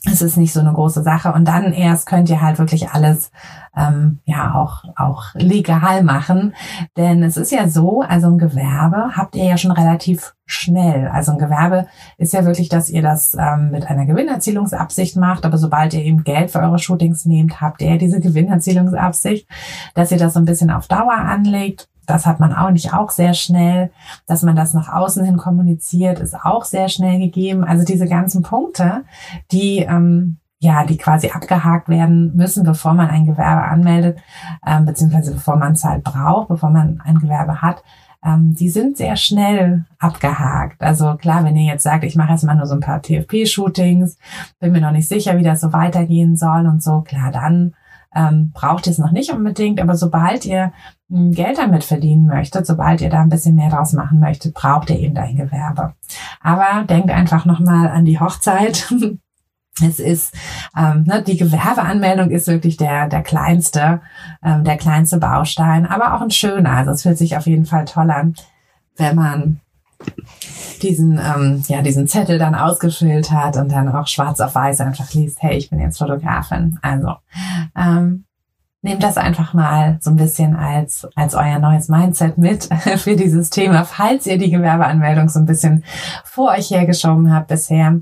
Es 0.05 0.21
ist 0.21 0.35
nicht 0.35 0.51
so 0.51 0.59
eine 0.59 0.73
große 0.73 1.01
Sache 1.01 1.31
und 1.31 1.47
dann 1.47 1.71
erst 1.71 2.07
könnt 2.07 2.29
ihr 2.29 2.41
halt 2.41 2.59
wirklich 2.59 2.89
alles 2.89 3.31
ähm, 3.73 4.19
ja 4.25 4.53
auch 4.53 4.83
auch 4.97 5.33
legal 5.33 6.03
machen, 6.03 6.53
denn 6.97 7.23
es 7.23 7.37
ist 7.37 7.53
ja 7.53 7.69
so, 7.69 8.01
also 8.01 8.27
ein 8.27 8.37
Gewerbe 8.37 9.11
habt 9.15 9.37
ihr 9.37 9.45
ja 9.45 9.57
schon 9.57 9.71
relativ 9.71 10.35
schnell. 10.45 11.07
Also 11.07 11.31
ein 11.31 11.37
Gewerbe 11.37 11.87
ist 12.17 12.33
ja 12.33 12.43
wirklich, 12.43 12.67
dass 12.67 12.89
ihr 12.89 13.01
das 13.01 13.33
ähm, 13.39 13.71
mit 13.71 13.89
einer 13.89 14.05
Gewinnerzielungsabsicht 14.05 15.15
macht, 15.15 15.45
aber 15.45 15.57
sobald 15.57 15.93
ihr 15.93 16.03
eben 16.03 16.25
Geld 16.25 16.51
für 16.51 16.59
eure 16.59 16.79
Shootings 16.79 17.23
nehmt, 17.23 17.61
habt 17.61 17.81
ihr 17.81 17.91
ja 17.91 17.97
diese 17.97 18.19
Gewinnerzielungsabsicht, 18.19 19.47
dass 19.95 20.11
ihr 20.11 20.17
das 20.17 20.33
so 20.33 20.39
ein 20.39 20.45
bisschen 20.45 20.69
auf 20.69 20.89
Dauer 20.89 21.13
anlegt 21.13 21.87
das 22.05 22.25
hat 22.25 22.39
man 22.39 22.53
auch 22.53 22.71
nicht 22.71 22.93
auch 22.93 23.11
sehr 23.11 23.33
schnell. 23.33 23.91
Dass 24.27 24.43
man 24.43 24.55
das 24.55 24.73
nach 24.73 24.91
außen 24.91 25.23
hin 25.23 25.37
kommuniziert, 25.37 26.19
ist 26.19 26.35
auch 26.35 26.65
sehr 26.65 26.89
schnell 26.89 27.19
gegeben. 27.19 27.63
Also 27.63 27.85
diese 27.85 28.07
ganzen 28.07 28.43
Punkte, 28.43 29.03
die 29.51 29.79
ähm, 29.79 30.37
ja, 30.63 30.85
die 30.85 30.95
quasi 30.95 31.29
abgehakt 31.29 31.89
werden 31.89 32.37
müssen, 32.37 32.63
bevor 32.63 32.93
man 32.93 33.09
ein 33.09 33.25
Gewerbe 33.25 33.63
anmeldet, 33.63 34.17
ähm, 34.65 34.85
beziehungsweise 34.85 35.33
bevor 35.33 35.57
man 35.57 35.75
halt 35.75 36.05
braucht, 36.05 36.47
bevor 36.47 36.69
man 36.69 37.01
ein 37.03 37.19
Gewerbe 37.19 37.61
hat, 37.61 37.83
ähm, 38.23 38.55
die 38.55 38.69
sind 38.69 38.95
sehr 38.95 39.17
schnell 39.17 39.83
abgehakt. 39.99 40.81
Also 40.81 41.15
klar, 41.15 41.43
wenn 41.43 41.57
ihr 41.57 41.65
jetzt 41.65 41.83
sagt, 41.83 42.05
ich 42.05 42.15
mache 42.15 42.31
erstmal 42.31 42.55
nur 42.55 42.65
so 42.65 42.75
ein 42.75 42.79
paar 42.79 43.01
TFP-Shootings, 43.01 44.17
bin 44.59 44.71
mir 44.71 44.79
noch 44.79 44.91
nicht 44.91 45.09
sicher, 45.09 45.37
wie 45.37 45.43
das 45.43 45.59
so 45.59 45.73
weitergehen 45.73 46.37
soll 46.37 46.65
und 46.65 46.81
so, 46.81 47.01
klar, 47.01 47.31
dann 47.31 47.73
ähm, 48.15 48.51
braucht 48.53 48.87
ihr 48.87 48.91
es 48.91 48.97
noch 48.97 49.11
nicht 49.11 49.31
unbedingt, 49.31 49.81
aber 49.81 49.95
sobald 49.95 50.45
ihr 50.45 50.73
hm, 51.09 51.31
Geld 51.31 51.57
damit 51.57 51.83
verdienen 51.83 52.25
möchtet, 52.25 52.65
sobald 52.65 53.01
ihr 53.01 53.09
da 53.09 53.21
ein 53.21 53.29
bisschen 53.29 53.55
mehr 53.55 53.69
draus 53.69 53.93
machen 53.93 54.19
möchtet, 54.19 54.53
braucht 54.53 54.89
ihr 54.89 54.99
eben 54.99 55.17
ein 55.17 55.35
Gewerbe. 55.35 55.93
Aber 56.41 56.83
denkt 56.85 57.11
einfach 57.11 57.45
nochmal 57.45 57.87
an 57.89 58.05
die 58.05 58.19
Hochzeit. 58.19 58.93
Es 59.83 59.99
ist 59.99 60.35
ähm, 60.77 61.05
ne, 61.05 61.23
die 61.23 61.35
Gewerbeanmeldung 61.35 62.29
ist 62.29 62.45
wirklich 62.45 62.77
der 62.77 63.09
der 63.09 63.23
kleinste 63.23 64.01
ähm, 64.43 64.63
der 64.63 64.77
kleinste 64.77 65.17
Baustein, 65.17 65.87
aber 65.87 66.13
auch 66.13 66.21
ein 66.21 66.29
schöner. 66.29 66.73
Also 66.73 66.91
es 66.91 67.01
fühlt 67.01 67.17
sich 67.17 67.37
auf 67.37 67.47
jeden 67.47 67.65
Fall 67.65 67.85
toll 67.85 68.11
an, 68.11 68.35
wenn 68.97 69.15
man 69.15 69.61
diesen, 70.81 71.17
ähm, 71.17 71.63
ja, 71.67 71.81
diesen 71.81 72.07
Zettel 72.07 72.37
dann 72.37 72.55
ausgefüllt 72.55 73.31
hat 73.31 73.57
und 73.57 73.71
dann 73.71 73.89
auch 73.89 74.07
schwarz 74.07 74.39
auf 74.41 74.55
weiß 74.55 74.81
einfach 74.81 75.13
liest, 75.13 75.41
hey, 75.41 75.57
ich 75.57 75.69
bin 75.69 75.79
jetzt 75.79 75.97
Fotografin. 75.97 76.77
Also 76.81 77.15
ähm, 77.75 78.25
nehmt 78.83 79.01
das 79.01 79.17
einfach 79.17 79.53
mal 79.53 79.97
so 80.01 80.11
ein 80.11 80.17
bisschen 80.17 80.55
als, 80.55 81.07
als 81.15 81.35
euer 81.35 81.57
neues 81.57 81.87
Mindset 81.87 82.37
mit 82.37 82.65
für 82.97 83.15
dieses 83.15 83.49
Thema, 83.49 83.85
falls 83.85 84.27
ihr 84.27 84.37
die 84.37 84.51
Gewerbeanmeldung 84.51 85.29
so 85.29 85.39
ein 85.39 85.45
bisschen 85.45 85.83
vor 86.25 86.51
euch 86.51 86.69
hergeschoben 86.69 87.33
habt 87.33 87.47
bisher. 87.47 87.99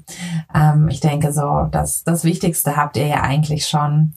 Ähm, 0.53 0.89
ich 0.89 0.99
denke 0.99 1.31
so, 1.31 1.67
dass 1.71 2.03
das 2.03 2.23
Wichtigste 2.23 2.75
habt 2.75 2.97
ihr 2.97 3.07
ja 3.07 3.21
eigentlich 3.21 3.67
schon, 3.67 4.13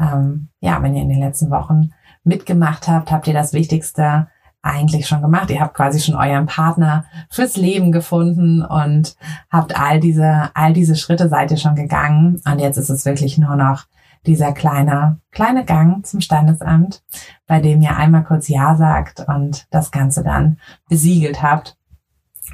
ähm, 0.00 0.48
ja, 0.60 0.82
wenn 0.82 0.96
ihr 0.96 1.02
in 1.02 1.10
den 1.10 1.20
letzten 1.20 1.50
Wochen 1.50 1.90
mitgemacht 2.24 2.88
habt, 2.88 3.10
habt 3.10 3.26
ihr 3.26 3.34
das 3.34 3.52
Wichtigste 3.52 4.28
eigentlich 4.62 5.06
schon 5.06 5.22
gemacht. 5.22 5.50
Ihr 5.50 5.60
habt 5.60 5.74
quasi 5.74 6.00
schon 6.00 6.16
euren 6.16 6.46
Partner 6.46 7.04
fürs 7.30 7.56
Leben 7.56 7.92
gefunden 7.92 8.62
und 8.62 9.16
habt 9.50 9.78
all 9.78 10.00
diese, 10.00 10.50
all 10.54 10.72
diese 10.72 10.96
Schritte 10.96 11.28
seid 11.28 11.50
ihr 11.50 11.56
schon 11.56 11.74
gegangen. 11.74 12.40
Und 12.44 12.58
jetzt 12.58 12.76
ist 12.76 12.90
es 12.90 13.04
wirklich 13.04 13.38
nur 13.38 13.56
noch 13.56 13.84
dieser 14.26 14.52
kleine, 14.52 15.20
kleine 15.30 15.64
Gang 15.64 16.04
zum 16.04 16.20
Standesamt, 16.20 17.02
bei 17.46 17.60
dem 17.60 17.80
ihr 17.82 17.96
einmal 17.96 18.24
kurz 18.24 18.48
Ja 18.48 18.76
sagt 18.76 19.24
und 19.28 19.66
das 19.70 19.90
Ganze 19.90 20.22
dann 20.22 20.58
besiegelt 20.88 21.42
habt. 21.42 21.76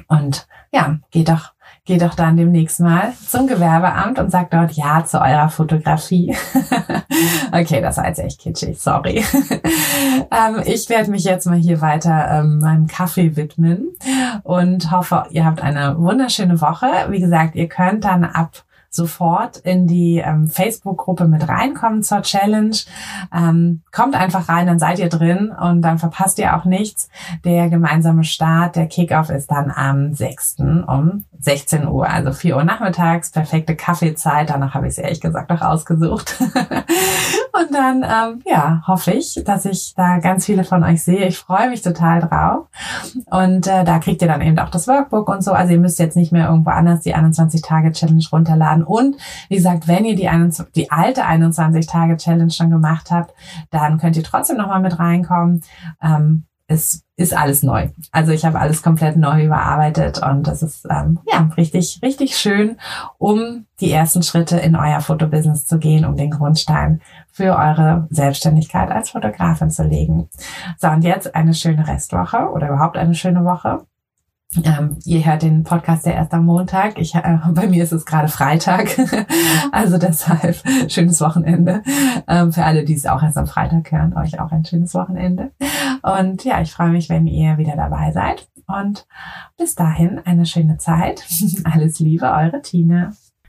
Und 0.07 0.47
ja, 0.71 0.99
geht 1.11 1.29
doch 1.29 1.55
geht 1.85 2.01
doch 2.01 2.15
dann 2.15 2.35
demnächst 2.35 2.79
mal 2.79 3.13
zum 3.27 3.47
Gewerbeamt 3.47 4.17
und 4.17 4.31
sagt 4.31 4.53
dort 4.53 4.71
Ja 4.73 5.05
zu 5.05 5.21
eurer 5.21 5.49
Fotografie. 5.49 6.35
okay, 7.51 7.79
das 7.79 7.97
war 7.97 8.07
jetzt 8.07 8.19
echt 8.19 8.39
kitschig, 8.39 8.81
sorry. 8.81 9.23
Ähm, 10.35 10.61
ich 10.65 10.89
werde 10.89 11.11
mich 11.11 11.23
jetzt 11.23 11.45
mal 11.45 11.57
hier 11.57 11.81
weiter 11.81 12.29
ähm, 12.31 12.59
meinem 12.59 12.87
Kaffee 12.87 13.35
widmen 13.35 13.95
und 14.43 14.91
hoffe, 14.91 15.25
ihr 15.29 15.45
habt 15.45 15.61
eine 15.61 15.97
wunderschöne 15.97 16.61
Woche. 16.61 16.87
Wie 17.09 17.19
gesagt, 17.19 17.55
ihr 17.55 17.67
könnt 17.67 18.05
dann 18.05 18.23
ab 18.23 18.63
sofort 18.95 19.57
in 19.57 19.87
die 19.87 20.23
ähm, 20.25 20.47
Facebook-Gruppe 20.47 21.27
mit 21.27 21.47
reinkommen 21.47 22.01
zur 22.01 22.21
Challenge. 22.21 22.75
Ähm, 23.33 23.81
kommt 23.91 24.15
einfach 24.15 24.47
rein, 24.49 24.67
dann 24.67 24.79
seid 24.79 24.99
ihr 24.99 25.09
drin 25.09 25.51
und 25.51 25.81
dann 25.81 25.99
verpasst 25.99 26.39
ihr 26.39 26.55
auch 26.55 26.65
nichts. 26.65 27.09
Der 27.43 27.69
gemeinsame 27.69 28.23
Start, 28.23 28.75
der 28.75 28.87
Kickoff 28.87 29.29
ist 29.29 29.51
dann 29.51 29.69
am 29.69 30.13
6. 30.13 30.57
um 30.87 31.25
16 31.39 31.87
Uhr, 31.87 32.09
also 32.09 32.31
4 32.31 32.55
Uhr 32.55 32.63
nachmittags, 32.63 33.31
perfekte 33.31 33.75
Kaffeezeit. 33.75 34.49
Danach 34.49 34.73
habe 34.73 34.87
ich 34.87 34.93
es 34.93 34.97
ehrlich 34.97 35.21
gesagt 35.21 35.49
noch 35.49 35.61
ausgesucht. 35.61 36.35
und 36.39 37.73
dann, 37.73 38.03
ähm, 38.03 38.41
ja, 38.45 38.83
hoffe 38.87 39.11
ich, 39.11 39.41
dass 39.45 39.65
ich 39.65 39.93
da 39.95 40.19
ganz 40.19 40.45
viele 40.45 40.63
von 40.63 40.83
euch 40.83 41.03
sehe. 41.03 41.27
Ich 41.27 41.37
freue 41.37 41.69
mich 41.69 41.81
total 41.81 42.21
drauf. 42.21 42.67
Und 43.25 43.67
äh, 43.67 43.83
da 43.83 43.99
kriegt 43.99 44.21
ihr 44.21 44.27
dann 44.27 44.41
eben 44.41 44.59
auch 44.59 44.69
das 44.69 44.87
Workbook 44.87 45.29
und 45.29 45.43
so. 45.43 45.51
Also 45.53 45.73
ihr 45.73 45.79
müsst 45.79 45.99
jetzt 45.99 46.17
nicht 46.17 46.31
mehr 46.31 46.49
irgendwo 46.49 46.71
anders 46.71 47.01
die 47.01 47.15
21-Tage-Challenge 47.15 48.25
runterladen. 48.31 48.83
Und 48.83 49.17
wie 49.49 49.55
gesagt, 49.55 49.87
wenn 49.87 50.05
ihr 50.05 50.15
die, 50.15 50.29
21, 50.29 50.73
die 50.73 50.91
alte 50.91 51.25
21-Tage-Challenge 51.25 52.51
schon 52.51 52.69
gemacht 52.69 53.11
habt, 53.11 53.33
dann 53.71 53.97
könnt 53.97 54.17
ihr 54.17 54.23
trotzdem 54.23 54.57
nochmal 54.57 54.81
mit 54.81 54.99
reinkommen. 54.99 55.61
Ähm, 56.01 56.45
es 56.67 57.03
ist 57.15 57.35
alles 57.35 57.63
neu. 57.63 57.89
Also 58.11 58.31
ich 58.31 58.43
habe 58.45 58.59
alles 58.59 58.81
komplett 58.81 59.17
neu 59.17 59.45
überarbeitet 59.45 60.21
und 60.21 60.47
das 60.47 60.63
ist 60.63 60.85
ähm, 60.89 61.19
ja 61.31 61.49
richtig, 61.55 61.99
richtig 62.01 62.37
schön, 62.37 62.77
um 63.17 63.67
die 63.79 63.91
ersten 63.91 64.23
Schritte 64.23 64.57
in 64.57 64.75
euer 64.75 64.99
Fotobusiness 64.99 65.65
zu 65.65 65.77
gehen, 65.77 66.05
um 66.05 66.15
den 66.15 66.31
Grundstein 66.31 67.01
für 67.31 67.55
eure 67.55 68.07
Selbstständigkeit 68.09 68.89
als 68.89 69.11
Fotografin 69.11 69.69
zu 69.69 69.83
legen. 69.83 70.29
So, 70.77 70.87
und 70.89 71.03
jetzt 71.03 71.35
eine 71.35 71.53
schöne 71.53 71.87
Restwoche 71.87 72.49
oder 72.49 72.69
überhaupt 72.69 72.97
eine 72.97 73.15
schöne 73.15 73.45
Woche. 73.45 73.85
Ähm, 74.63 74.97
ihr 75.05 75.25
hört 75.25 75.41
den 75.41 75.63
Podcast 75.63 76.05
ja 76.05 76.13
erst 76.13 76.33
am 76.33 76.45
Montag. 76.45 76.97
Ich, 76.97 77.13
äh, 77.15 77.39
bei 77.51 77.67
mir 77.67 77.83
ist 77.83 77.91
es 77.91 78.05
gerade 78.05 78.27
Freitag. 78.27 78.95
also 79.71 79.97
deshalb 79.97 80.61
schönes 80.89 81.19
Wochenende. 81.21 81.83
Ähm, 82.27 82.53
für 82.53 82.63
alle, 82.63 82.85
die 82.85 82.93
es 82.93 83.05
auch 83.05 83.21
erst 83.21 83.37
am 83.37 83.47
Freitag 83.47 83.91
hören, 83.91 84.15
euch 84.15 84.39
auch 84.39 84.51
ein 84.51 84.65
schönes 84.65 84.93
Wochenende. 84.93 85.51
Und 86.01 86.43
ja, 86.43 86.61
ich 86.61 86.71
freue 86.71 86.91
mich, 86.91 87.09
wenn 87.09 87.27
ihr 87.27 87.57
wieder 87.57 87.75
dabei 87.75 88.11
seid. 88.11 88.47
Und 88.67 89.05
bis 89.57 89.75
dahin 89.75 90.19
eine 90.25 90.45
schöne 90.45 90.77
Zeit. 90.77 91.25
Alles 91.63 91.99
Liebe, 91.99 92.31
eure 92.31 92.61
Tina. 92.61 93.11